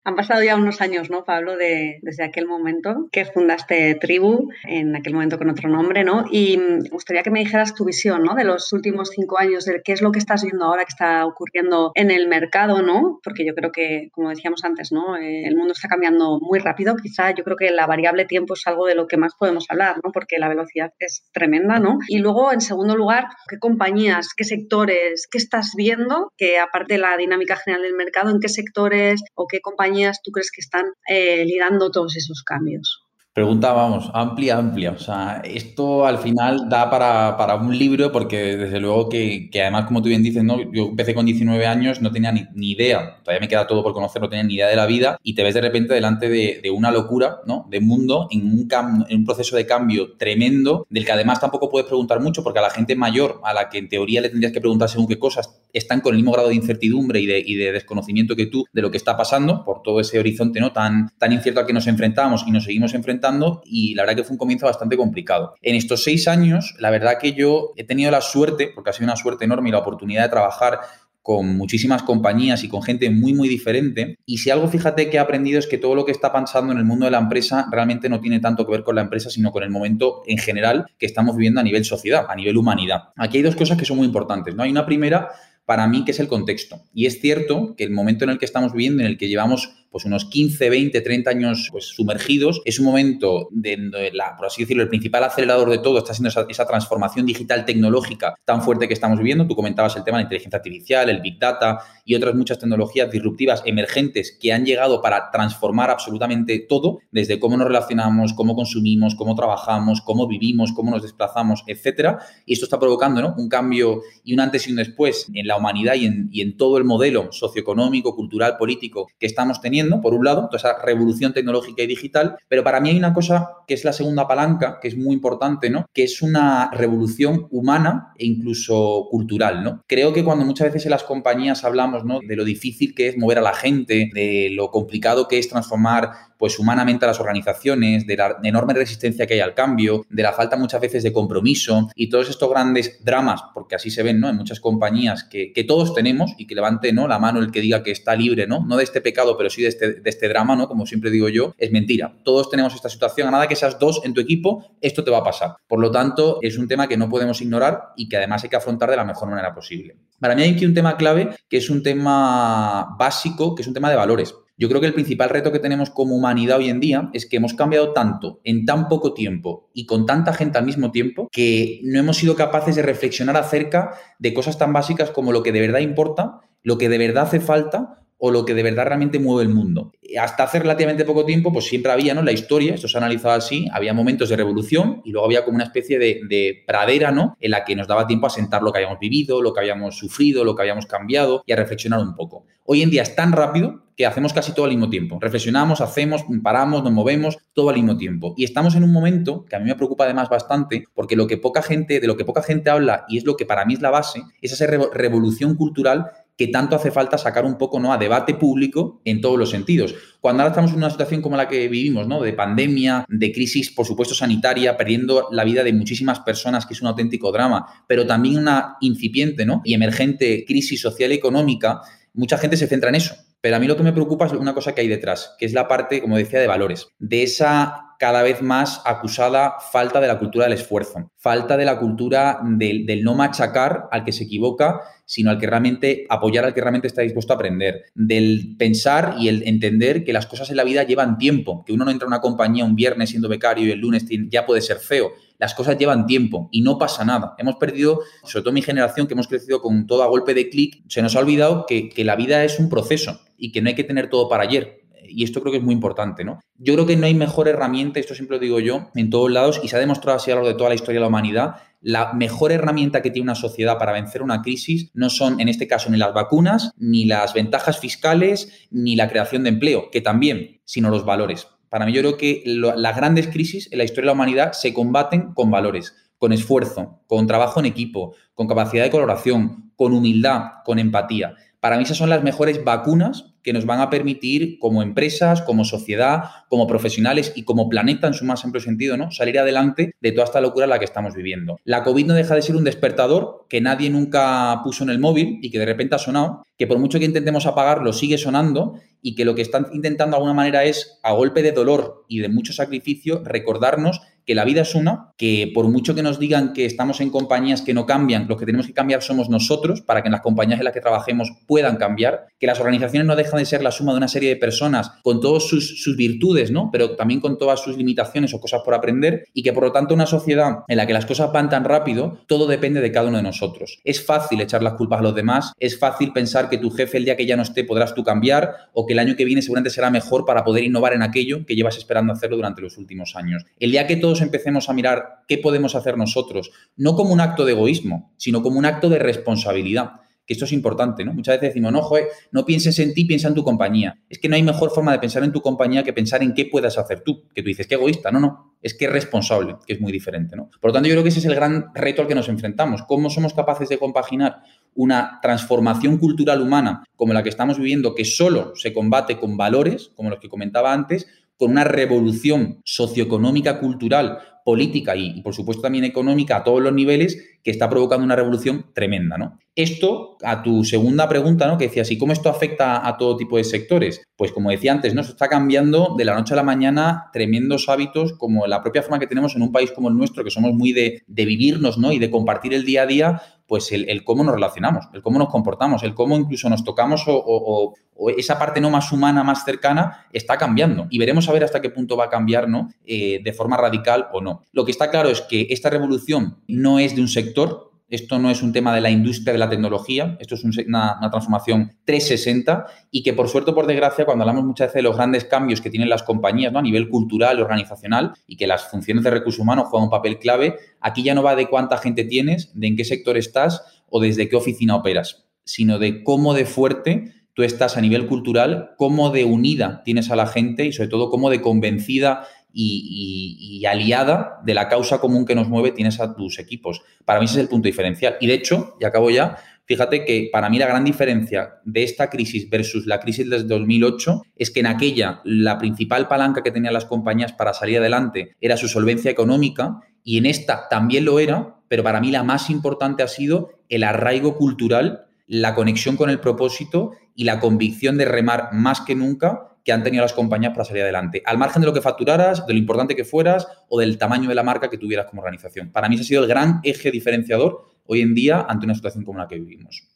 Han 0.04 0.16
pasado 0.16 0.42
ya 0.42 0.56
unos 0.56 0.82
años, 0.82 1.12
¿no, 1.12 1.24
Pablo, 1.24 1.58
de, 1.58 2.00
desde 2.02 2.24
aquel 2.24 2.48
momento 2.48 3.08
que 3.12 3.26
fundaste 3.26 3.94
Tribu, 4.02 4.50
en 4.68 4.96
aquel 4.96 5.14
momento 5.14 5.38
con 5.38 5.50
otro 5.50 5.70
nombre, 5.70 6.04
¿no? 6.04 6.26
Y 6.32 6.58
me 6.58 6.90
gustaría 6.90 7.22
que 7.22 7.30
me 7.30 7.40
dijeras 7.40 7.76
tu 7.76 7.86
visión, 7.86 8.24
¿no? 8.24 8.34
De 8.34 8.44
los 8.44 8.74
últimos 8.74 9.12
cinco 9.14 9.38
años, 9.38 9.64
de 9.66 9.80
qué 9.84 9.94
es 9.94 10.02
lo 10.02 10.12
que 10.12 10.18
estás 10.18 10.42
viendo 10.44 10.66
ahora 10.66 10.86
que 10.86 10.90
está 10.94 11.24
ocurriendo 11.28 11.92
en 11.94 12.10
el 12.10 12.28
mercado, 12.28 12.82
¿no? 12.82 13.20
Porque 13.24 13.46
yo 13.46 13.54
creo 13.54 13.72
que, 13.72 14.10
como 14.12 14.30
decíamos 14.30 14.64
antes, 14.64 14.92
¿no? 14.92 15.18
Eh, 15.18 15.44
el 15.46 15.56
mundo 15.56 15.74
está 15.74 15.88
cambiando 15.88 16.40
muy 16.42 16.58
rápido. 16.58 16.96
Quizá 16.96 17.30
yo 17.36 17.44
creo 17.44 17.58
que 17.58 17.70
la 17.70 17.86
variable 17.86 18.26
tiempo 18.26 18.56
es 18.56 18.66
algo 18.66 18.88
de 18.88 18.96
lo 18.96 19.06
que 19.06 19.18
más 19.18 19.34
podemos 19.38 19.68
hablar, 19.70 19.98
¿no? 20.04 20.12
Porque 20.12 20.40
la 20.40 20.50
velocidad 20.50 20.92
es 20.98 21.30
tremenda, 21.32 21.80
¿no? 21.80 22.00
Y 22.08 22.18
luego, 22.18 22.52
en 22.52 22.62
segundo 22.62 22.96
lugar, 22.96 23.26
¿qué 23.48 23.60
compañías, 23.60 24.30
qué 24.36 24.46
sectores, 24.46 25.28
qué 25.30 25.38
estás 25.38 25.74
viendo? 25.78 26.32
Que 26.38 26.58
aparte 26.58 26.96
de 26.96 27.02
la 27.02 27.16
dinámica 27.18 27.56
general 27.56 27.84
del 27.84 27.94
mercado, 27.94 28.32
¿en 28.32 28.40
qué 28.40 28.50
sectores 28.50 29.22
o 29.36 29.46
qué 29.48 29.60
compañías 29.62 29.91
tú 30.24 30.32
crees 30.32 30.52
que 30.52 30.62
están 30.62 30.86
eh, 31.08 31.46
liderando 31.46 31.92
todos 31.92 32.16
esos 32.16 32.44
cambios? 32.44 33.01
Pregunta, 33.34 33.72
vamos, 33.72 34.12
amplia, 34.14 34.58
amplia. 34.58 34.92
O 34.92 34.98
sea, 34.98 35.42
esto 35.46 36.06
al 36.06 36.18
final 36.18 36.68
da 36.68 36.90
para, 36.90 37.56
un 37.56 37.78
libro 37.78 38.12
porque 38.12 38.58
desde 38.58 38.82
luego 38.82 39.08
que, 39.08 39.50
además, 39.54 39.86
como 39.86 40.02
tú 40.02 40.10
bien 40.10 40.22
dices, 40.22 40.44
¿no? 40.44 40.60
yo 40.74 40.88
empecé 40.90 41.14
con 41.14 41.26
19 41.26 41.66
años, 41.66 42.02
no 42.02 42.12
tenía 42.12 42.34
ni, 42.34 42.72
idea, 42.72 43.22
todavía 43.24 43.40
me 43.40 43.48
queda 43.48 43.68
todo 43.68 43.84
por 43.84 43.94
conocer, 43.94 44.22
no 44.22 44.28
tenía 44.28 44.44
ni 44.44 44.56
idea 44.56 44.68
de 44.68 44.76
la 44.76 44.86
vida 44.86 45.18
y 45.24 45.34
te 45.34 45.44
ves 45.44 45.54
de 45.54 45.62
repente 45.62 45.94
delante 45.94 46.28
de, 46.28 46.70
una 46.72 46.92
locura, 46.92 47.38
¿no? 47.48 47.66
De 47.70 47.80
mundo, 47.80 48.28
en 48.32 48.42
un, 48.48 48.68
en 49.08 49.20
un 49.20 49.26
proceso 49.26 49.56
de 49.56 49.66
cambio 49.66 50.18
tremendo, 50.18 50.86
del 50.90 51.06
que 51.06 51.14
además 51.14 51.40
tampoco 51.40 51.70
puedes 51.70 51.88
preguntar 51.88 52.20
mucho 52.20 52.44
porque 52.44 52.60
a 52.60 52.64
la 52.64 52.70
gente 52.70 52.98
mayor, 52.98 53.40
a 53.46 53.54
la 53.54 53.70
que 53.70 53.78
en 53.78 53.88
teoría 53.88 54.20
le 54.20 54.28
tendrías 54.28 54.52
que 54.52 54.60
preguntar 54.60 54.90
según 54.90 55.08
qué 55.08 55.20
cosas, 55.20 55.62
están 55.72 56.02
con 56.02 56.14
el 56.14 56.18
mismo 56.18 56.34
grado 56.34 56.50
de 56.50 56.56
incertidumbre 56.56 57.22
y 57.22 57.28
de, 57.28 57.42
y 57.46 57.56
de 57.56 57.72
desconocimiento 57.72 58.36
que 58.36 58.48
tú 58.48 58.66
de 58.74 58.82
lo 58.82 58.92
que 58.92 58.98
está 58.98 59.16
pasando 59.16 59.64
por 59.64 59.84
todo 59.84 60.02
ese 60.02 60.20
horizonte, 60.20 60.60
¿no? 60.60 60.74
Tan, 60.74 61.10
tan 61.18 61.32
incierto 61.32 61.62
al 61.62 61.66
que 61.66 61.72
nos 61.72 61.88
enfrentamos 61.88 62.44
y 62.46 62.52
nos 62.52 62.66
seguimos 62.66 62.94
enfrentando 62.94 63.21
y 63.64 63.94
la 63.96 64.04
verdad 64.04 64.18
que 64.18 64.24
fue 64.24 64.34
un 64.34 64.38
comienzo 64.38 64.66
bastante 64.66 64.98
complicado. 64.98 65.56
En 65.62 65.76
estos 65.76 66.04
seis 66.04 66.28
años, 66.28 66.76
la 66.80 66.90
verdad 66.90 67.18
que 67.20 67.34
yo 67.34 67.74
he 67.78 67.84
tenido 67.84 68.12
la 68.12 68.22
suerte, 68.22 68.72
porque 68.74 68.90
ha 68.90 68.94
sido 68.94 69.06
una 69.06 69.16
suerte 69.16 69.46
enorme 69.46 69.70
y 69.70 69.72
la 69.72 69.80
oportunidad 69.80 70.24
de 70.24 70.30
trabajar 70.30 70.80
con 71.22 71.56
muchísimas 71.56 72.04
compañías 72.04 72.64
y 72.64 72.68
con 72.68 72.82
gente 72.82 73.10
muy, 73.10 73.34
muy 73.34 73.48
diferente. 73.48 74.18
Y 74.26 74.40
si 74.40 74.50
algo, 74.50 74.68
fíjate 74.68 75.10
que 75.10 75.18
he 75.18 75.20
aprendido 75.20 75.60
es 75.60 75.68
que 75.68 75.78
todo 75.78 75.94
lo 75.96 76.06
que 76.06 76.12
está 76.12 76.32
pasando 76.32 76.72
en 76.74 76.80
el 76.80 76.86
mundo 76.86 77.06
de 77.06 77.12
la 77.12 77.20
empresa 77.20 77.68
realmente 77.72 78.10
no 78.10 78.20
tiene 78.20 78.40
tanto 78.40 78.66
que 78.66 78.72
ver 78.72 78.84
con 78.84 78.96
la 78.96 79.02
empresa, 79.02 79.30
sino 79.30 79.52
con 79.52 79.64
el 79.64 79.70
momento 79.70 80.24
en 80.26 80.38
general 80.38 80.88
que 80.98 81.06
estamos 81.06 81.36
viviendo 81.36 81.60
a 81.60 81.64
nivel 81.64 81.86
sociedad, 81.86 82.26
a 82.28 82.36
nivel 82.36 82.58
humanidad. 82.58 83.10
Aquí 83.18 83.38
hay 83.38 83.44
dos 83.44 83.56
cosas 83.56 83.78
que 83.78 83.86
son 83.86 83.98
muy 83.98 84.08
importantes. 84.08 84.56
¿no? 84.56 84.64
Hay 84.64 84.72
una 84.72 84.86
primera 84.86 85.30
para 85.66 85.88
mí 85.88 86.04
que 86.04 86.12
es 86.12 86.20
el 86.20 86.28
contexto. 86.28 86.82
Y 86.94 87.06
es 87.06 87.22
cierto 87.22 87.76
que 87.78 87.84
el 87.84 87.92
momento 87.92 88.24
en 88.24 88.32
el 88.32 88.40
que 88.40 88.46
estamos 88.46 88.74
viviendo, 88.74 89.04
en 89.04 89.08
el 89.08 89.18
que 89.18 89.28
llevamos 89.28 89.81
pues 89.92 90.06
unos 90.06 90.26
15, 90.26 90.70
20, 90.70 91.02
30 91.02 91.30
años 91.30 91.68
pues, 91.72 91.86
sumergidos, 91.86 92.62
es 92.66 92.80
un 92.80 92.86
momento 92.86 93.50
de, 93.52 94.12
la, 94.14 94.36
por 94.38 94.48
así 94.48 94.62
decirlo, 94.62 94.84
el 94.84 94.90
principal 94.90 95.24
acelerador 95.26 95.70
de 95.70 95.80
todo 95.80 96.00
está 96.00 96.14
siendo 96.14 96.30
esa, 96.30 96.66
transformación 96.66 97.26
digital 97.26 97.66
tecnológica 97.66 98.36
tan 98.46 98.62
fuerte 98.62 98.88
que 98.88 98.94
estamos 98.94 99.18
viviendo. 99.18 99.46
Tú 99.46 99.56
comentabas 99.56 99.96
el 99.98 100.04
tema 100.04 100.18
de 100.18 100.24
la 100.24 100.28
inteligencia 100.28 100.58
artificial, 100.58 101.10
el 101.10 101.22
big 101.22 101.38
data 101.38 101.80
y 102.06 102.16
otras 102.16 102.34
muchas 102.36 102.60
tecnologías 102.60 103.12
disruptivas 103.12 103.62
emergentes 103.66 104.38
que 104.40 104.54
han 104.54 104.66
llegado 104.66 105.02
para 105.02 105.30
transformar 105.32 105.90
absolutamente 105.90 106.66
todo, 106.70 107.00
desde 107.12 107.40
cómo 107.40 107.58
nos 107.58 107.68
relacionamos, 107.68 108.34
cómo 108.34 108.56
consumimos, 108.56 109.16
cómo 109.16 109.36
trabajamos, 109.36 110.02
cómo 110.02 110.28
vivimos, 110.28 110.72
cómo 110.72 110.92
nos 110.92 111.02
desplazamos, 111.02 111.64
etcétera. 111.68 112.20
Y 112.46 112.54
esto 112.54 112.66
está 112.66 112.80
provocando 112.80 113.34
un 113.38 113.50
cambio 113.50 114.02
y 114.24 114.34
un 114.34 114.40
antes 114.40 114.68
y 114.68 114.72
un 114.72 114.78
después 114.78 115.28
en 115.34 115.48
la 115.48 115.58
humanidad 115.58 115.96
y 115.96 116.06
en, 116.06 116.30
y 116.32 116.42
en 116.42 116.56
todo 116.56 116.78
el 116.78 116.86
modelo 116.86 117.32
socioeconómico, 117.32 118.16
cultural, 118.16 118.56
político 118.58 119.08
que 119.20 119.26
estamos 119.26 119.60
teniendo, 119.60 119.81
por 120.02 120.14
un 120.14 120.26
lado, 120.26 120.48
toda 120.48 120.58
esa 120.58 120.82
revolución 120.84 121.34
tecnológica 121.34 121.84
y 121.84 121.88
digital. 121.88 122.38
Pero 122.48 122.64
para 122.64 122.80
mí 122.80 122.90
hay 122.90 122.98
una 122.98 123.14
cosa 123.14 123.50
que 123.68 123.74
es 123.74 123.84
la 123.84 123.94
segunda 123.94 124.28
palanca, 124.28 124.80
que 124.82 124.88
es 124.88 124.98
muy 124.98 125.14
importante, 125.14 125.70
¿no? 125.70 125.86
Que 125.94 126.04
es 126.04 126.22
una 126.22 126.70
revolución 126.72 127.48
humana 127.52 128.14
e 128.18 128.26
incluso 128.26 129.08
cultural, 129.10 129.64
¿no? 129.64 129.84
Creo 129.88 130.14
que 130.14 130.24
cuando 130.24 130.46
muchas 130.46 130.68
veces 130.68 130.86
en 130.86 130.92
las 130.92 131.04
compañías 131.04 131.64
hablamos, 131.64 132.06
¿no? 132.06 132.20
De 132.26 132.36
lo 132.36 132.44
difícil 132.44 132.94
que 132.94 133.10
es 133.10 133.18
mover 133.18 133.40
a 133.40 133.42
la 133.42 133.54
gente, 133.54 134.10
de 134.14 134.50
lo 134.54 134.70
complicado 134.72 135.28
que 135.28 135.38
es 135.38 135.50
transformar 135.50 136.32
pues 136.42 136.58
humanamente 136.58 137.06
a 137.06 137.08
las 137.08 137.20
organizaciones, 137.20 138.08
de 138.08 138.18
la 138.18 138.40
enorme 138.42 138.74
resistencia 138.74 139.28
que 139.28 139.36
hay 139.36 139.42
al 139.42 139.54
cambio, 139.54 140.08
de 140.10 140.24
la 140.24 140.34
falta 140.34 140.58
muchas 140.58 140.82
veces 140.82 141.04
de 141.04 141.14
compromiso 141.14 141.92
y 141.94 142.10
todos 142.10 142.32
estos 142.32 142.50
grandes 142.50 143.06
dramas, 143.06 143.44
porque 143.54 143.76
así 143.76 143.92
se 143.92 144.02
ven 144.02 144.20
¿no? 144.20 144.28
en 144.28 144.38
muchas 144.38 144.60
compañías 144.60 145.24
que, 145.24 145.54
todos 145.68 145.94
tenemos 145.94 146.34
y 146.40 146.48
que 146.48 146.56
levante 146.56 146.92
¿no? 146.94 147.08
la 147.08 147.20
mano 147.20 147.40
el 147.42 147.52
que 147.52 147.62
diga 147.62 147.84
que 147.84 147.92
está 147.92 148.16
libre, 148.16 148.48
¿no? 148.48 148.66
no 148.66 148.78
de 148.78 148.84
este 148.84 149.02
pecado, 149.02 149.38
pero 149.38 149.52
sí 149.52 149.62
de 149.62 149.68
este, 149.72 149.94
de 149.94 150.10
este 150.10 150.28
drama, 150.28 150.56
¿no? 150.56 150.68
como 150.68 150.86
siempre 150.86 151.10
digo 151.10 151.30
yo, 151.30 151.54
es 151.58 151.72
mentira. 151.72 152.14
Todos 152.24 152.50
tenemos 152.50 152.74
esta 152.76 152.90
situación, 152.90 153.28
a 153.28 153.32
nada 153.32 153.48
que 153.48 153.56
seas 153.56 153.80
dos 153.80 154.02
en 154.04 154.14
tu 154.14 154.22
equipo, 154.22 154.66
esto 154.82 155.04
te 155.04 155.12
va 155.12 155.20
a 155.20 155.24
pasar. 155.24 155.56
Por 155.68 155.80
lo 155.80 155.92
tanto, 155.92 156.40
es 156.42 156.58
un 156.58 156.68
tema 156.68 156.88
que 156.88 156.98
no 156.98 157.10
podemos 157.10 157.42
ignorar 157.42 157.90
y 157.96 158.08
que 158.08 158.18
además 158.18 158.44
hay 158.44 158.50
que 158.50 158.56
afrontar 158.56 158.90
de 158.90 158.96
la 158.98 159.06
mejor 159.06 159.30
manera 159.30 159.54
posible. 159.54 159.98
Para 160.20 160.36
mí 160.36 160.44
hay 160.44 160.54
aquí 160.54 160.66
un 160.66 160.74
tema 160.74 160.98
clave 160.98 161.30
que 161.50 161.58
es 161.58 161.70
un 161.70 161.84
tema 161.84 162.96
básico, 162.98 163.56
que 163.56 163.64
es 163.64 163.68
un 163.68 163.74
tema 163.74 163.90
de 163.90 163.96
valores. 163.96 164.36
Yo 164.62 164.70
creo 164.70 164.80
que 164.80 164.86
el 164.86 164.94
principal 164.94 165.30
reto 165.30 165.52
que 165.52 165.58
tenemos 165.58 165.90
como 165.90 166.16
humanidad 166.16 166.60
hoy 166.60 166.70
en 166.70 166.80
día 166.80 167.10
es 167.14 167.26
que 167.26 167.38
hemos 167.38 167.56
cambiado 167.56 167.94
tanto 167.94 168.42
en 168.44 168.64
tan 168.66 168.90
poco 168.90 169.16
tiempo 169.16 169.72
y 169.74 169.88
con 169.88 170.06
tanta 170.06 170.34
gente 170.34 170.60
al 170.60 170.68
mismo 170.68 170.92
tiempo 170.92 171.28
que 171.32 171.80
no 171.84 171.98
hemos 171.98 172.18
sido 172.18 172.36
capaces 172.36 172.76
de 172.76 172.84
reflexionar 172.84 173.38
acerca 173.38 173.96
de 174.20 174.36
cosas 174.36 174.60
tan 174.60 174.72
básicas 174.72 175.10
como 175.10 175.32
lo 175.32 175.42
que 175.42 175.52
de 175.52 175.62
verdad 175.62 175.80
importa, 175.80 176.42
lo 176.62 176.78
que 176.78 176.90
de 176.90 177.00
verdad 177.00 177.24
hace 177.24 177.40
falta 177.40 178.01
o 178.24 178.30
lo 178.30 178.46
que 178.46 178.54
de 178.54 178.62
verdad 178.62 178.86
realmente 178.86 179.18
mueve 179.18 179.50
el 179.50 179.50
mundo. 179.50 179.94
Hasta 180.20 180.44
hace 180.44 180.60
relativamente 180.60 181.06
poco 181.06 181.26
tiempo, 181.26 181.52
pues 181.52 181.66
siempre 181.66 181.92
había, 181.92 182.14
¿no? 182.14 182.22
La 182.22 182.32
historia, 182.32 182.76
esto 182.76 182.88
se 182.88 182.96
ha 182.96 183.00
analizado 183.00 183.34
así, 183.34 183.68
había 183.74 183.96
momentos 183.96 184.30
de 184.30 184.36
revolución 184.36 185.02
y 185.04 185.12
luego 185.12 185.26
había 185.26 185.44
como 185.44 185.56
una 185.56 185.64
especie 185.64 185.98
de, 185.98 186.64
pradera, 186.68 187.12
¿no? 187.12 187.36
En 187.40 187.50
la 187.50 187.66
que 187.66 187.76
nos 187.76 187.88
daba 187.88 188.06
tiempo 188.06 188.28
a 188.28 188.30
sentar 188.30 188.62
lo 188.62 188.72
que 188.72 188.78
habíamos 188.78 189.00
vivido, 189.00 189.42
lo 189.42 189.54
que 189.54 189.62
habíamos 189.62 189.98
sufrido, 189.98 190.44
lo 190.44 190.56
que 190.56 190.62
habíamos 190.62 190.86
cambiado 190.86 191.42
y 191.48 191.52
a 191.52 191.56
reflexionar 191.56 192.00
un 192.00 192.16
poco. 192.16 192.46
Hoy 192.64 192.84
en 192.84 192.92
día 192.92 193.02
es 193.02 193.16
tan 193.16 193.32
rápido 193.32 193.82
que 193.98 194.06
hacemos 194.06 194.34
casi 194.34 194.54
todo 194.54 194.66
al 194.66 194.72
mismo 194.72 194.90
tiempo. 194.90 195.18
Reflexionamos, 195.20 195.82
hacemos, 195.82 196.24
paramos, 196.44 196.84
nos 196.84 196.94
movemos, 196.94 197.38
todo 197.54 197.70
al 197.70 197.76
mismo 197.76 197.98
tiempo. 197.98 198.34
Y 198.38 198.44
estamos 198.44 198.76
en 198.76 198.84
un 198.84 198.92
momento 198.92 199.46
que 199.46 199.56
a 199.56 199.60
mí 199.60 199.66
me 199.66 199.76
preocupa 199.76 200.06
además 200.06 200.30
bastante, 200.30 200.86
porque 200.94 201.16
lo 201.16 201.28
que 201.28 201.38
poca 201.38 201.62
gente, 201.62 202.00
de 202.00 202.08
lo 202.08 202.18
que 202.18 202.26
poca 202.26 202.44
gente 202.44 202.70
habla, 202.70 203.06
y 203.10 203.18
es 203.18 203.26
lo 203.26 203.36
que 203.36 203.46
para 203.46 203.66
mí 203.66 203.74
es 203.74 203.82
la 203.82 203.90
base, 203.90 204.22
es 204.42 204.54
esa 204.54 204.68
revolución 204.68 205.56
cultural 205.56 206.12
que 206.38 206.48
tanto 206.48 206.76
hace 206.76 206.92
falta 206.92 207.18
sacar 207.18 207.46
un 207.46 207.58
poco 207.58 207.80
¿no? 207.80 207.94
a 207.94 207.98
debate 207.98 208.34
público 208.34 209.02
en 209.06 209.22
todos 209.22 209.38
los 209.38 209.50
sentidos. 209.50 209.94
Cuando 210.20 210.44
ahora 210.44 210.52
estamos 210.52 210.72
en 210.72 210.78
una 210.78 210.90
situación 210.90 211.22
como 211.22 211.38
la 211.38 211.48
que 211.48 211.68
vivimos, 211.68 212.08
¿no? 212.08 212.22
de 212.22 212.34
pandemia, 212.34 213.06
de 213.08 213.32
crisis, 213.32 213.72
por 213.72 213.86
supuesto, 213.86 214.16
sanitaria, 214.16 214.78
perdiendo 214.78 215.28
la 215.32 215.44
vida 215.44 215.64
de 215.64 215.74
muchísimas 215.74 216.20
personas, 216.22 216.66
que 216.66 216.74
es 216.74 216.82
un 216.82 216.88
auténtico 216.88 217.32
drama, 217.32 217.66
pero 217.88 218.08
también 218.08 218.38
una 218.38 218.78
incipiente 218.82 219.46
¿no? 219.46 219.62
y 219.64 219.74
emergente 219.74 220.46
crisis 220.48 220.82
social 220.82 221.12
y 221.12 221.16
económica, 221.16 221.82
mucha 222.14 222.38
gente 222.38 222.58
se 222.58 222.68
centra 222.68 222.90
en 222.90 222.96
eso. 222.96 223.16
Pero 223.42 223.56
a 223.56 223.60
mí 223.60 223.68
lo 223.68 223.76
que 223.76 223.84
me 223.84 223.94
preocupa 223.94 224.28
es 224.28 224.34
una 224.34 224.54
cosa 224.54 224.74
que 224.74 224.82
hay 224.82 224.88
detrás, 224.88 225.36
que 225.40 225.48
es 225.48 225.54
la 225.54 225.68
parte, 225.68 226.00
como 226.00 226.16
decía, 226.16 226.40
de 226.40 226.48
valores, 226.48 226.88
de 227.00 227.24
esa 227.24 227.91
cada 228.02 228.24
vez 228.24 228.42
más 228.42 228.82
acusada 228.84 229.58
falta 229.72 230.02
de 230.02 230.08
la 230.08 230.18
cultura 230.18 230.46
del 230.46 230.56
esfuerzo, 230.56 231.12
falta 231.18 231.56
de 231.56 231.66
la 231.66 231.78
cultura 231.78 232.40
del, 232.44 233.04
no 233.04 233.14
machacar 233.14 233.90
al 233.92 234.04
que 234.04 234.12
se 234.12 234.24
equivoca 234.24 234.82
sino 235.06 235.30
al 235.30 235.38
que 235.38 235.46
realmente 235.46 236.08
apoyar 236.10 236.46
al 236.46 236.54
que 236.56 236.62
realmente 236.62 236.88
está 236.88 237.04
dispuesto 237.04 237.34
a 237.34 237.36
aprender, 237.36 237.84
del 237.94 238.56
pensar 238.58 239.18
y 239.20 239.28
el 239.28 239.44
entender 239.46 240.04
que 240.04 240.14
las 240.14 240.26
cosas 240.26 240.50
en 240.50 240.56
la 240.56 240.64
vida 240.64 240.82
llevan 240.82 241.20
tiempo, 241.20 241.64
que 241.64 241.74
uno 241.74 241.86
no 241.86 241.92
entra 241.92 242.06
a 242.06 242.08
una 242.08 242.22
compañía 242.22 242.66
un 242.66 242.76
viernes 242.76 243.10
siendo 243.12 243.30
becario 243.30 243.68
y 243.68 243.72
el 243.72 243.80
lunes 243.80 244.06
ya 244.30 244.48
puede 244.48 244.62
ser 244.62 244.78
feo. 244.78 245.12
Las 245.38 245.54
cosas 245.54 245.78
llevan 245.78 246.08
tiempo 246.08 246.48
y 246.50 246.62
no 246.62 246.78
pasa 246.78 247.04
nada. 247.04 247.36
Hemos 247.38 247.58
perdido, 247.58 248.00
sobre 248.24 248.44
todo 248.44 248.54
mi 248.54 248.62
generación, 248.62 249.06
que 249.06 249.14
hemos 249.14 249.28
crecido 249.28 249.62
con 249.62 249.86
todo 249.86 250.02
a 250.02 250.08
golpe 250.08 250.34
de 250.34 250.50
clic, 250.50 250.82
se 250.88 251.02
nos 251.02 251.16
ha 251.16 251.20
olvidado 251.20 251.66
que 251.68 251.92
la 251.98 252.16
vida 252.16 252.44
es 252.46 252.58
un 252.58 252.70
proceso 252.70 253.20
y 253.38 253.52
que 253.52 253.62
no 253.62 253.68
hay 253.68 253.76
que 253.76 253.84
tener 253.84 254.10
todo 254.10 254.30
para 254.30 254.44
ayer 254.44 254.81
y 255.14 255.24
esto 255.24 255.42
creo 255.42 255.52
que 255.52 255.58
es 255.58 255.64
muy 255.64 255.74
importante, 255.74 256.24
¿no? 256.24 256.40
Yo 256.58 256.74
creo 256.74 256.86
que 256.86 256.96
no 256.96 257.06
hay 257.06 257.14
mejor 257.14 257.48
herramienta, 257.48 258.00
esto 258.00 258.16
siempre 258.16 258.38
lo 258.38 258.42
digo 258.42 258.60
yo, 258.60 258.90
en 258.96 259.10
todos 259.10 259.32
lados, 259.32 259.60
y 259.64 259.68
se 259.68 259.76
ha 259.76 259.80
demostrado 259.80 260.18
así 260.18 260.32
a 260.32 260.36
lo 260.36 260.42
largo 260.42 260.54
de 260.54 260.58
toda 260.58 260.70
la 260.70 260.76
historia 260.76 261.00
de 261.00 261.02
la 261.02 261.08
humanidad, 261.08 261.56
la 261.82 262.14
mejor 262.14 262.52
herramienta 262.52 263.02
que 263.02 263.10
tiene 263.10 263.24
una 263.24 263.36
sociedad 263.36 263.78
para 263.78 263.92
vencer 263.92 264.22
una 264.22 264.42
crisis 264.42 264.92
no 264.94 265.10
son, 265.10 265.42
en 265.42 265.50
este 265.50 265.68
caso, 265.68 265.90
ni 265.90 265.98
las 265.98 266.14
vacunas, 266.14 266.72
ni 266.78 267.06
las 267.06 267.34
ventajas 267.34 267.80
fiscales, 267.80 268.68
ni 268.70 268.96
la 268.96 269.10
creación 269.10 269.44
de 269.44 269.50
empleo, 269.50 269.90
que 269.92 270.02
también, 270.02 270.62
sino 270.64 270.90
los 270.90 271.06
valores. 271.06 271.48
Para 271.70 271.86
mí 271.86 271.94
yo 271.94 272.02
creo 272.02 272.18
que 272.18 272.44
las 272.46 272.96
grandes 272.96 273.28
crisis 273.30 273.72
en 273.72 273.78
la 273.80 273.84
historia 273.86 274.04
de 274.04 274.08
la 274.08 274.14
humanidad 274.14 274.52
se 274.52 274.74
combaten 274.74 275.34
con 275.34 275.50
valores, 275.50 275.96
con 276.18 276.34
esfuerzo, 276.34 277.02
con 277.08 277.26
trabajo 277.26 277.60
en 277.60 277.66
equipo, 277.66 278.14
con 278.36 278.48
capacidad 278.48 278.84
de 278.84 278.92
colaboración, 278.92 279.72
con 279.76 279.94
humildad, 279.94 280.62
con 280.64 280.78
empatía. 280.78 281.34
Para 281.62 281.78
mí 281.78 281.84
esas 281.84 281.98
son 281.98 282.10
las 282.10 282.24
mejores 282.24 282.64
vacunas 282.64 283.36
que 283.44 283.54
nos 283.54 283.68
van 283.68 283.82
a 283.82 283.92
permitir 283.92 284.58
como 284.58 284.82
empresas, 284.82 285.44
como 285.44 285.64
sociedad, 285.64 286.24
como 286.50 286.66
profesionales 286.66 287.34
y 287.36 287.44
como 287.44 287.70
planeta 287.70 288.08
en 288.08 288.16
su 288.16 288.26
más 288.26 288.44
amplio 288.44 288.62
sentido, 288.62 288.98
¿no? 288.98 289.12
Salir 289.12 289.38
adelante 289.38 289.94
de 290.02 290.12
toda 290.12 290.26
esta 290.26 290.42
locura 290.42 290.66
en 290.66 290.72
la 290.72 290.80
que 290.80 290.86
estamos 290.86 291.14
viviendo. 291.14 291.60
La 291.64 291.84
COVID 291.84 292.08
no 292.08 292.16
deja 292.16 292.34
de 292.34 292.42
ser 292.42 292.56
un 292.56 292.64
despertador 292.64 293.46
que 293.48 293.62
nadie 293.62 293.92
nunca 293.92 294.60
puso 294.64 294.84
en 294.84 294.90
el 294.90 294.98
móvil 294.98 295.38
y 295.44 295.52
que 295.52 295.60
de 295.60 295.68
repente 295.68 295.94
ha 295.94 296.00
sonado, 296.00 296.44
que 296.58 296.66
por 296.66 296.80
mucho 296.80 296.98
que 296.98 297.06
intentemos 297.06 297.46
apagarlo 297.46 297.94
sigue 297.94 298.18
sonando 298.18 298.80
y 299.04 299.14
que 299.14 299.26
lo 299.26 299.36
que 299.36 299.44
están 299.44 299.68
intentando 299.72 300.16
de 300.16 300.18
alguna 300.18 300.34
manera 300.34 300.64
es, 300.64 301.00
a 301.04 301.12
golpe 301.12 301.44
de 301.44 301.52
dolor 301.52 302.06
y 302.08 302.20
de 302.20 302.30
mucho 302.30 302.54
sacrificio, 302.54 303.22
recordarnos 303.24 304.02
que 304.26 304.36
la 304.36 304.46
vida 304.46 304.62
es 304.62 304.76
una, 304.76 305.12
que 305.18 305.52
por 305.54 305.68
mucho 305.68 305.96
que 305.96 306.04
nos 306.04 306.20
digan 306.20 306.54
que 306.54 306.66
estamos 306.66 307.02
en 307.02 307.10
compañías 307.10 307.62
que 307.62 307.74
no 307.74 307.86
cambian, 307.86 308.28
los 308.28 308.38
que 308.40 308.46
tenemos 308.46 308.68
que 308.68 308.74
cambiar 308.74 309.02
somos 309.02 309.30
nosotros 309.30 309.82
para 309.82 310.02
que 310.02 310.08
en 310.08 310.14
las 310.14 310.22
compañías 310.22 310.60
en 310.60 310.66
las 310.66 310.74
que 310.74 310.82
trabajemos 310.82 311.32
puedan 311.48 311.78
cambiar, 311.78 312.28
que 312.40 312.48
las 312.48 312.60
organizaciones 312.60 313.08
no 313.08 313.16
dejan 313.16 313.40
de 313.40 313.46
ser 313.46 313.62
la 313.62 313.72
suma 313.72 313.92
de 313.94 313.98
una 313.98 314.08
serie 314.08 314.30
de 314.30 314.36
personas 314.36 314.92
con 315.04 315.20
todas 315.22 315.48
sus, 315.48 315.84
sus 315.84 315.96
virtudes, 315.98 316.52
¿no? 316.52 316.70
Pero 316.72 316.96
también 316.96 317.20
con 317.20 317.38
todas 317.38 317.62
sus 317.62 317.78
limitaciones 317.78 318.34
o 318.34 318.40
cosas 318.40 318.62
por 318.64 318.74
aprender 318.74 319.26
y 319.34 319.44
que 319.44 319.54
por 319.54 319.64
lo 319.64 319.72
tanto 319.72 319.94
una 319.94 320.06
sociedad 320.06 320.60
en 320.68 320.78
la 320.78 320.88
que 320.88 320.94
las 320.94 321.06
cosas 321.06 321.32
van 321.32 321.50
tan 321.50 321.64
rápido, 321.64 322.20
todo 322.28 322.48
depende 322.48 322.82
de 322.82 322.92
cada 322.92 323.08
uno 323.08 323.18
de 323.18 323.24
nosotros. 323.24 323.80
Es 323.84 324.06
fácil 324.06 324.42
echar 324.42 324.64
las 324.64 324.74
culpas 324.74 325.00
a 325.00 325.04
los 325.04 325.16
demás, 325.16 325.54
es 325.60 325.78
fácil 325.78 326.14
pensar 326.14 326.50
que 326.50 326.58
tu 326.58 326.72
jefe 326.72 326.98
el 326.98 327.06
día 327.06 327.16
que 327.16 327.26
ya 327.26 327.36
no 327.36 327.44
esté 327.44 327.64
podrás 327.64 327.94
tú 327.94 328.04
cambiar 328.04 328.56
o 328.74 328.86
que 328.86 328.94
el 328.94 329.00
año 329.00 329.16
que 329.16 329.26
viene 329.26 329.42
seguramente 329.42 329.70
será 329.70 329.90
mejor 329.90 330.26
para 330.26 330.44
poder 330.44 330.64
innovar 330.64 330.94
en 330.94 331.02
aquello 331.02 331.46
que 331.46 331.56
llevas 331.56 331.78
esperando 331.78 332.14
hacerlo 332.14 332.38
durante 332.38 332.62
los 332.62 332.78
últimos 332.78 333.16
años. 333.16 333.46
El 333.60 333.72
día 333.72 333.88
que 333.88 333.96
empecemos 334.20 334.68
a 334.68 334.74
mirar 334.74 335.20
qué 335.30 335.38
podemos 335.38 335.76
hacer 335.76 335.98
nosotros, 335.98 336.52
no 336.76 336.96
como 336.96 337.14
un 337.14 337.22
acto 337.22 337.46
de 337.46 337.54
egoísmo, 337.54 338.12
sino 338.18 338.42
como 338.42 338.60
un 338.60 338.66
acto 338.66 338.90
de 338.90 339.00
responsabilidad 339.00 340.02
que 340.26 340.34
esto 340.34 340.46
es 340.46 340.52
importante. 340.52 341.04
Muchas 341.06 341.36
veces 341.36 341.50
decimos, 341.50 341.72
no, 341.72 341.82
joder, 341.82 342.06
no 342.32 342.46
pienses 342.46 342.78
en 342.80 342.94
ti, 342.94 343.06
piensa 343.06 343.28
en 343.28 343.34
tu 343.34 343.44
compañía. 343.44 343.98
Es 344.10 344.20
que 344.20 344.30
no 344.30 344.36
hay 344.36 344.44
mejor 344.44 344.70
forma 344.72 344.92
de 344.92 345.00
pensar 345.00 345.24
en 345.24 345.32
tu 345.32 345.42
compañía 345.42 345.84
que 345.84 345.94
pensar 345.94 346.22
en 346.22 346.34
qué 346.34 346.46
puedas 346.46 346.78
hacer 346.78 347.02
tú. 347.02 347.24
Que 347.34 347.42
tú 347.42 347.48
dices, 347.48 347.68
qué 347.68 347.76
egoísta. 347.76 348.12
No, 348.12 348.20
no, 348.20 348.56
es 348.62 348.74
que 348.74 348.86
es 348.86 348.92
responsable, 348.92 349.56
que 349.66 349.74
es 349.74 349.82
muy 349.82 349.92
diferente. 349.92 350.36
Por 350.38 350.70
lo 350.70 350.74
tanto, 350.74 350.88
yo 350.88 350.94
creo 350.94 351.04
que 351.04 351.10
ese 351.10 351.20
es 351.20 351.26
el 351.26 351.36
gran 351.36 351.74
reto 351.74 352.02
al 352.02 352.08
que 352.08 352.16
nos 352.16 352.30
enfrentamos. 352.30 352.84
¿Cómo 352.84 353.10
somos 353.10 353.34
capaces 353.34 353.68
de 353.70 353.78
compaginar 353.78 354.42
una 354.76 355.20
transformación 355.22 355.98
cultural 355.98 356.42
humana 356.42 356.84
como 356.96 357.14
la 357.14 357.24
que 357.24 357.30
estamos 357.30 357.58
viviendo, 357.58 357.96
que 357.96 358.06
solo 358.06 358.54
se 358.56 358.74
combate 358.74 359.18
con 359.18 359.36
valores, 359.36 359.92
como 359.96 360.10
los 360.10 360.20
que 360.20 360.30
comentaba 360.30 360.72
antes, 360.72 361.08
con 361.42 361.50
una 361.50 361.64
revolución 361.64 362.62
socioeconómica, 362.64 363.60
cultural, 363.60 364.20
política 364.46 364.96
y, 364.96 365.24
por 365.24 365.34
supuesto 365.34 365.64
también 365.64 365.86
económica 365.86 366.38
a 366.38 366.44
todos 366.44 366.62
los 366.62 366.72
niveles 366.72 367.40
que 367.44 367.50
está 367.50 367.68
provocando 367.68 368.06
una 368.06 368.16
revolución 368.16 368.68
tremenda, 368.76 369.18
¿no? 369.18 369.40
Esto, 369.56 370.18
a 370.22 370.44
tu 370.44 370.64
segunda 370.64 371.10
pregunta, 371.10 371.48
¿no? 371.48 371.58
Que 371.58 371.66
decías, 371.66 371.90
¿y 371.90 371.98
cómo 371.98 372.14
esto 372.14 372.30
afecta 372.30 372.88
a 372.88 372.96
todo 372.96 373.18
tipo 373.18 373.38
de 373.38 373.44
sectores? 373.44 374.04
Pues 374.16 374.32
como 374.32 374.52
decía 374.52 374.72
antes, 374.72 374.94
¿no? 374.94 375.04
Se 375.04 375.14
está 375.14 375.30
cambiando 375.30 375.96
de 375.98 376.06
la 376.06 376.14
noche 376.14 376.36
a 376.36 376.38
la 376.38 376.44
mañana 376.44 377.10
tremendos 377.12 377.68
hábitos 377.70 378.14
como 378.14 378.46
la 378.46 378.62
propia 378.62 378.84
forma 378.84 379.00
que 379.00 379.08
tenemos 379.08 379.36
en 379.36 379.42
un 379.42 379.52
país 379.52 379.72
como 379.72 379.90
el 379.90 379.98
nuestro, 379.98 380.24
que 380.24 380.30
somos 380.30 380.54
muy 380.54 380.74
de, 380.74 381.02
de 381.08 381.26
vivirnos, 381.26 381.80
¿no? 381.80 381.92
Y 381.92 381.98
de 381.98 382.12
compartir 382.12 382.54
el 382.54 382.66
día 382.66 382.84
a 382.84 382.86
día, 382.86 383.22
pues 383.52 383.70
el, 383.74 384.06
cómo 384.06 384.24
nos 384.24 384.36
relacionamos, 384.36 384.86
el 384.94 385.02
cómo 385.02 385.20
nos 385.20 385.28
comportamos, 385.28 385.84
el 385.84 385.94
cómo 385.94 386.16
incluso 386.16 386.48
nos 386.48 386.64
tocamos 386.64 387.04
o, 387.06 387.74
esa 388.18 388.40
parte 388.40 388.62
no 388.62 388.70
más 388.70 388.94
humana, 388.94 389.26
más 389.26 389.44
cercana, 389.44 390.08
está 390.14 390.38
cambiando. 390.38 390.88
Y 390.90 390.98
veremos 390.98 391.28
a 391.28 391.34
ver 391.34 391.44
hasta 391.44 391.62
qué 391.62 391.70
punto 391.70 391.98
va 391.98 392.06
a 392.06 392.10
cambiar, 392.10 392.48
¿no? 392.48 392.70
Eh, 392.86 393.20
de 393.22 393.34
forma 393.34 393.58
radical 393.58 394.08
o 394.14 394.22
no. 394.22 394.44
Lo 394.54 394.64
que 394.64 394.72
está 394.72 394.90
claro 394.90 395.10
es 395.10 395.20
que 395.20 395.48
esta 395.50 395.70
revolución 395.70 396.38
no 396.48 396.80
es 396.80 396.96
de 396.96 397.02
un 397.02 397.10
sector, 397.10 397.71
esto 397.92 398.20
no 398.20 398.32
es 398.32 398.42
un 398.42 398.54
tema 398.54 398.74
de 398.74 398.80
la 398.80 398.90
industria 398.90 399.34
de 399.34 399.40
la 399.40 399.50
tecnología, 399.50 400.18
esto 400.22 400.36
es 400.36 400.44
una, 400.44 400.98
transformación 401.12 401.74
360 401.84 402.66
y 402.90 403.04
que 403.04 403.12
por 403.12 403.28
suerte 403.28 403.52
o 403.52 403.54
por 403.54 403.68
desgracia, 403.68 404.06
cuando 404.06 404.24
hablamos 404.24 404.46
muchas 404.46 404.68
veces 404.68 404.76
de 404.76 404.84
los 404.84 404.96
grandes 404.96 405.26
cambios 405.26 405.60
que 405.60 405.70
tienen 405.70 405.90
las 405.90 406.02
compañías 406.02 406.54
¿no? 406.54 406.60
a 406.60 406.62
nivel 406.62 406.88
cultural 406.88 407.42
organizacional 407.42 408.14
y 408.26 408.38
que 408.38 408.48
las 408.48 408.70
funciones 408.70 409.04
de 409.04 409.12
recursos 409.12 409.42
humanos 409.42 409.68
juegan 409.68 409.86
un 409.86 409.92
papel 409.92 410.20
clave, 410.20 410.56
aquí 410.80 411.04
ya 411.04 411.14
no 411.14 411.22
va 411.22 411.36
de 411.36 411.48
cuánta 411.48 411.78
gente 411.78 412.06
tienes, 412.06 412.52
de 412.54 412.68
en 412.68 412.78
qué 412.78 412.86
sector 412.86 413.18
estás 413.18 413.62
o 413.90 414.00
desde 414.00 414.30
qué 414.30 414.38
oficina 414.38 414.78
operas, 414.78 415.26
sino 415.44 415.78
de 415.78 416.04
cómo 416.06 416.34
de 416.34 416.46
fuerte 416.46 417.12
tú 417.34 417.44
estás 417.44 417.76
a 417.76 417.82
nivel 417.82 418.08
cultural, 418.08 418.72
cómo 418.78 419.10
de 419.10 419.26
unida 419.26 419.82
tienes 419.84 420.12
a 420.12 420.16
la 420.16 420.28
gente 420.28 420.66
y 420.66 420.72
sobre 420.72 420.90
todo 420.90 421.10
cómo 421.10 421.30
de 421.30 421.42
convencida 421.42 422.26
y, 422.54 423.64
aliada 423.66 424.42
de 424.44 424.54
la 424.54 424.68
causa 424.68 425.00
común 425.00 425.26
que 425.26 425.36
nos 425.36 425.48
mueve 425.48 425.72
tienes 425.72 426.00
a 426.00 426.16
tus 426.16 426.40
equipos. 426.40 426.82
Para 427.06 427.20
mí 427.20 427.26
ese 427.26 427.36
es 427.36 427.42
el 427.42 427.48
punto 427.48 427.68
diferencial. 427.68 428.18
Y 428.20 428.28
de 428.28 428.34
hecho, 428.34 428.76
y 428.80 428.86
acabo 428.86 429.10
ya, 429.10 429.38
fíjate 429.66 430.04
que 430.04 430.30
para 430.32 430.50
mí 430.50 430.58
la 430.58 430.68
gran 430.68 430.84
diferencia 430.84 431.62
de 431.64 431.84
esta 431.84 432.10
crisis 432.10 432.50
versus 432.50 432.86
la 432.86 433.00
crisis 433.00 433.30
desde 433.30 433.48
2008 433.48 434.24
es 434.36 434.52
que 434.52 434.60
en 434.60 434.68
aquella 434.68 435.22
la 435.24 435.58
principal 435.58 436.08
palanca 436.08 436.44
que 436.44 436.52
tenían 436.52 436.74
las 436.74 436.86
compañías 436.86 437.34
para 437.34 437.54
salir 437.54 437.78
adelante 437.78 438.36
era 438.42 438.58
su 438.58 438.68
solvencia 438.68 439.12
económica 439.12 439.80
y 440.04 440.18
en 440.18 440.26
esta 440.26 440.68
también 440.70 441.06
lo 441.06 441.20
era, 441.20 441.56
pero 441.68 441.84
para 441.84 442.02
mí 442.02 442.12
la 442.12 442.24
más 442.24 442.50
importante 442.50 443.04
ha 443.04 443.08
sido 443.08 443.52
el 443.70 443.84
arraigo 443.84 444.36
cultural, 444.36 445.06
la 445.28 445.56
conexión 445.56 445.96
con 445.96 446.10
el 446.10 446.20
propósito 446.20 446.92
y 447.16 447.24
la 447.24 447.40
convicción 447.40 447.98
de 447.98 448.06
remar 448.06 448.50
más 448.52 448.82
que 448.82 448.96
nunca 448.96 449.51
que 449.64 449.72
han 449.72 449.84
tenido 449.84 450.04
las 450.04 450.14
compañías 450.14 450.54
para 450.54 450.66
salir 450.66 450.84
adelante, 450.84 451.22
al 451.26 451.38
margen 451.38 451.62
de 451.62 451.68
lo 451.68 451.74
que 451.74 451.82
facturaras, 451.82 452.46
de 452.48 452.54
lo 452.54 452.60
importante 452.60 452.96
que 452.96 453.06
fueras 453.06 453.48
o 453.70 453.80
del 453.80 453.98
tamaño 453.98 454.30
de 454.30 454.36
la 454.36 454.44
marca 454.44 454.70
que 454.70 454.78
tuvieras 454.78 455.06
como 455.08 455.22
organización. 455.22 455.72
Para 455.72 455.88
mí 455.90 455.96
ese 455.96 456.04
ha 456.04 456.08
sido 456.08 456.24
el 456.24 456.30
gran 456.30 456.60
eje 456.64 456.92
diferenciador 456.92 457.66
hoy 457.86 458.02
en 458.02 458.16
día 458.16 458.46
ante 458.48 458.66
una 458.66 458.76
situación 458.76 459.04
como 459.04 459.20
la 459.20 459.28
que 459.28 459.36
vivimos. 459.36 459.91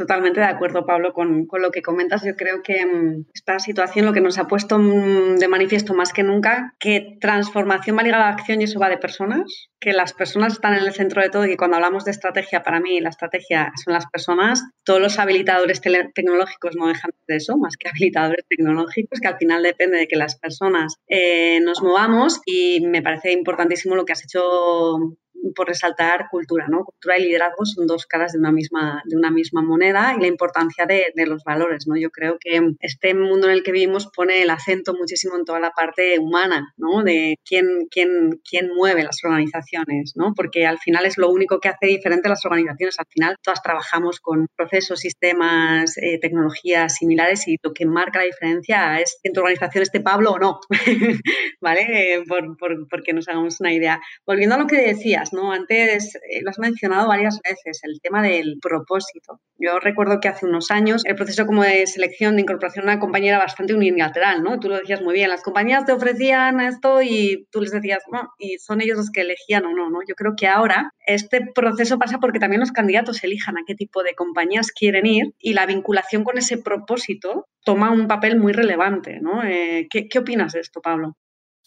Totalmente 0.00 0.40
de 0.40 0.46
acuerdo, 0.46 0.86
Pablo, 0.86 1.12
con, 1.12 1.46
lo 1.52 1.70
que 1.70 1.82
comentas. 1.82 2.24
Yo 2.24 2.34
creo 2.34 2.62
que 2.62 2.86
mm, 2.86 3.26
esta 3.34 3.58
situación 3.58 4.06
lo 4.06 4.14
que 4.14 4.22
nos 4.22 4.38
ha 4.38 4.46
puesto 4.46 4.78
mm, 4.78 5.36
de 5.36 5.46
manifiesto 5.46 5.92
más 5.92 6.14
que 6.14 6.22
nunca, 6.22 6.74
que 6.80 7.18
transformación 7.20 7.98
va 7.98 8.02
ligada 8.02 8.28
a 8.28 8.30
acción 8.30 8.62
y 8.62 8.64
eso 8.64 8.80
va 8.80 8.88
de 8.88 8.96
personas, 8.96 9.68
que 9.78 9.92
las 9.92 10.14
personas 10.14 10.54
están 10.54 10.72
en 10.72 10.84
el 10.84 10.94
centro 10.94 11.20
de 11.20 11.28
todo 11.28 11.44
y 11.44 11.50
que 11.50 11.58
cuando 11.58 11.76
hablamos 11.76 12.06
de 12.06 12.12
estrategia, 12.12 12.62
para 12.62 12.80
mí 12.80 12.98
la 12.98 13.10
estrategia 13.10 13.72
son 13.84 13.92
las 13.92 14.06
personas. 14.06 14.64
Todos 14.84 15.02
los 15.02 15.18
habilitadores 15.18 15.82
tecnológicos 15.82 16.76
no 16.76 16.88
dejan 16.88 17.10
de 17.28 17.36
eso, 17.36 17.58
más 17.58 17.76
que 17.76 17.90
habilitadores 17.90 18.46
tecnológicos, 18.48 19.20
que 19.20 19.28
al 19.28 19.36
final 19.36 19.62
depende 19.62 19.98
de 19.98 20.08
que 20.08 20.16
las 20.16 20.38
personas 20.38 20.94
eh, 21.08 21.60
nos 21.60 21.82
movamos 21.82 22.40
y 22.46 22.80
me 22.86 23.02
parece 23.02 23.32
importantísimo 23.32 23.96
lo 23.96 24.06
que 24.06 24.14
has 24.14 24.24
hecho 24.24 25.18
por 25.54 25.68
resaltar 25.68 26.26
cultura, 26.30 26.66
¿no? 26.68 26.84
Cultura 26.84 27.18
y 27.18 27.24
liderazgo 27.24 27.64
son 27.64 27.86
dos 27.86 28.06
caras 28.06 28.32
de 28.32 28.38
una 28.38 28.52
misma, 28.52 29.02
de 29.06 29.16
una 29.16 29.30
misma 29.30 29.62
moneda 29.62 30.14
y 30.16 30.20
la 30.20 30.26
importancia 30.26 30.86
de, 30.86 31.12
los 31.26 31.44
valores, 31.44 31.86
¿no? 31.86 31.96
Yo 31.96 32.10
creo 32.10 32.38
que 32.40 32.60
este 32.80 33.14
mundo 33.14 33.46
en 33.46 33.52
el 33.52 33.62
que 33.62 33.72
vivimos 33.72 34.08
pone 34.14 34.42
el 34.42 34.50
acento 34.50 34.94
muchísimo 34.94 35.36
en 35.36 35.44
toda 35.44 35.60
la 35.60 35.70
parte 35.70 36.18
humana, 36.18 36.72
¿no? 36.76 37.02
De 37.02 37.38
quién, 37.44 37.86
quién, 37.90 38.40
quién 38.48 38.70
mueve 38.74 39.04
las 39.04 39.22
organizaciones, 39.22 40.12
¿no? 40.16 40.32
Porque 40.34 40.66
al 40.66 40.78
final 40.78 41.04
es 41.04 41.18
lo 41.18 41.30
único 41.30 41.60
que 41.60 41.68
hace 41.68 41.86
diferente 41.86 42.28
las 42.28 42.44
organizaciones. 42.44 42.98
Al 42.98 43.06
final 43.08 43.36
todas 43.42 43.62
trabajamos 43.62 44.20
con 44.20 44.46
procesos, 44.56 45.00
sistemas, 45.00 45.96
eh, 45.98 46.18
tecnologías 46.20 46.96
similares 46.96 47.46
y 47.48 47.56
lo 47.62 47.72
que 47.72 47.86
marca 47.86 48.20
la 48.20 48.24
diferencia 48.24 49.00
es 49.00 49.18
si 49.20 49.28
en 49.28 49.34
tu 49.34 49.40
organización 49.40 49.82
esté 49.82 50.00
Pablo 50.00 50.32
o 50.32 50.38
no, 50.38 50.60
¿vale? 51.60 52.14
Eh, 52.14 52.24
por, 52.26 52.56
por, 52.56 52.88
porque 52.88 53.12
nos 53.12 53.28
hagamos 53.28 53.60
una 53.60 53.72
idea. 53.72 54.00
Volviendo 54.26 54.54
a 54.54 54.58
lo 54.58 54.66
que 54.66 54.80
decías, 54.80 55.29
Antes 55.32 56.16
eh, 56.16 56.40
lo 56.42 56.50
has 56.50 56.58
mencionado 56.58 57.08
varias 57.08 57.40
veces, 57.42 57.80
el 57.82 58.00
tema 58.00 58.22
del 58.22 58.58
propósito. 58.60 59.40
Yo 59.58 59.78
recuerdo 59.78 60.20
que 60.20 60.28
hace 60.28 60.46
unos 60.46 60.70
años 60.70 61.02
el 61.04 61.14
proceso 61.14 61.46
como 61.46 61.62
de 61.62 61.86
selección, 61.86 62.36
de 62.36 62.42
incorporación 62.42 62.88
a 62.88 62.92
una 62.92 63.00
compañía 63.00 63.30
era 63.30 63.38
bastante 63.38 63.74
unilateral, 63.74 64.42
¿no? 64.42 64.58
Tú 64.58 64.68
lo 64.68 64.76
decías 64.76 65.02
muy 65.02 65.14
bien, 65.14 65.30
las 65.30 65.42
compañías 65.42 65.84
te 65.84 65.92
ofrecían 65.92 66.60
esto 66.60 67.02
y 67.02 67.46
tú 67.50 67.60
les 67.60 67.70
decías, 67.70 68.02
no, 68.12 68.30
y 68.38 68.58
son 68.58 68.80
ellos 68.80 68.98
los 68.98 69.10
que 69.10 69.22
elegían 69.22 69.64
o 69.66 69.72
no, 69.72 69.90
¿no? 69.90 70.00
Yo 70.06 70.14
creo 70.14 70.34
que 70.36 70.46
ahora 70.46 70.92
este 71.06 71.40
proceso 71.54 71.98
pasa 71.98 72.18
porque 72.18 72.38
también 72.38 72.60
los 72.60 72.72
candidatos 72.72 73.22
elijan 73.24 73.58
a 73.58 73.62
qué 73.66 73.74
tipo 73.74 74.02
de 74.02 74.14
compañías 74.14 74.72
quieren 74.72 75.06
ir 75.06 75.34
y 75.38 75.52
la 75.52 75.66
vinculación 75.66 76.24
con 76.24 76.38
ese 76.38 76.58
propósito 76.58 77.46
toma 77.64 77.90
un 77.90 78.08
papel 78.08 78.38
muy 78.38 78.52
relevante, 78.52 79.20
¿no? 79.20 79.44
Eh, 79.44 79.86
¿qué, 79.90 80.08
¿Qué 80.08 80.18
opinas 80.18 80.52
de 80.52 80.60
esto, 80.60 80.80
Pablo? 80.80 81.16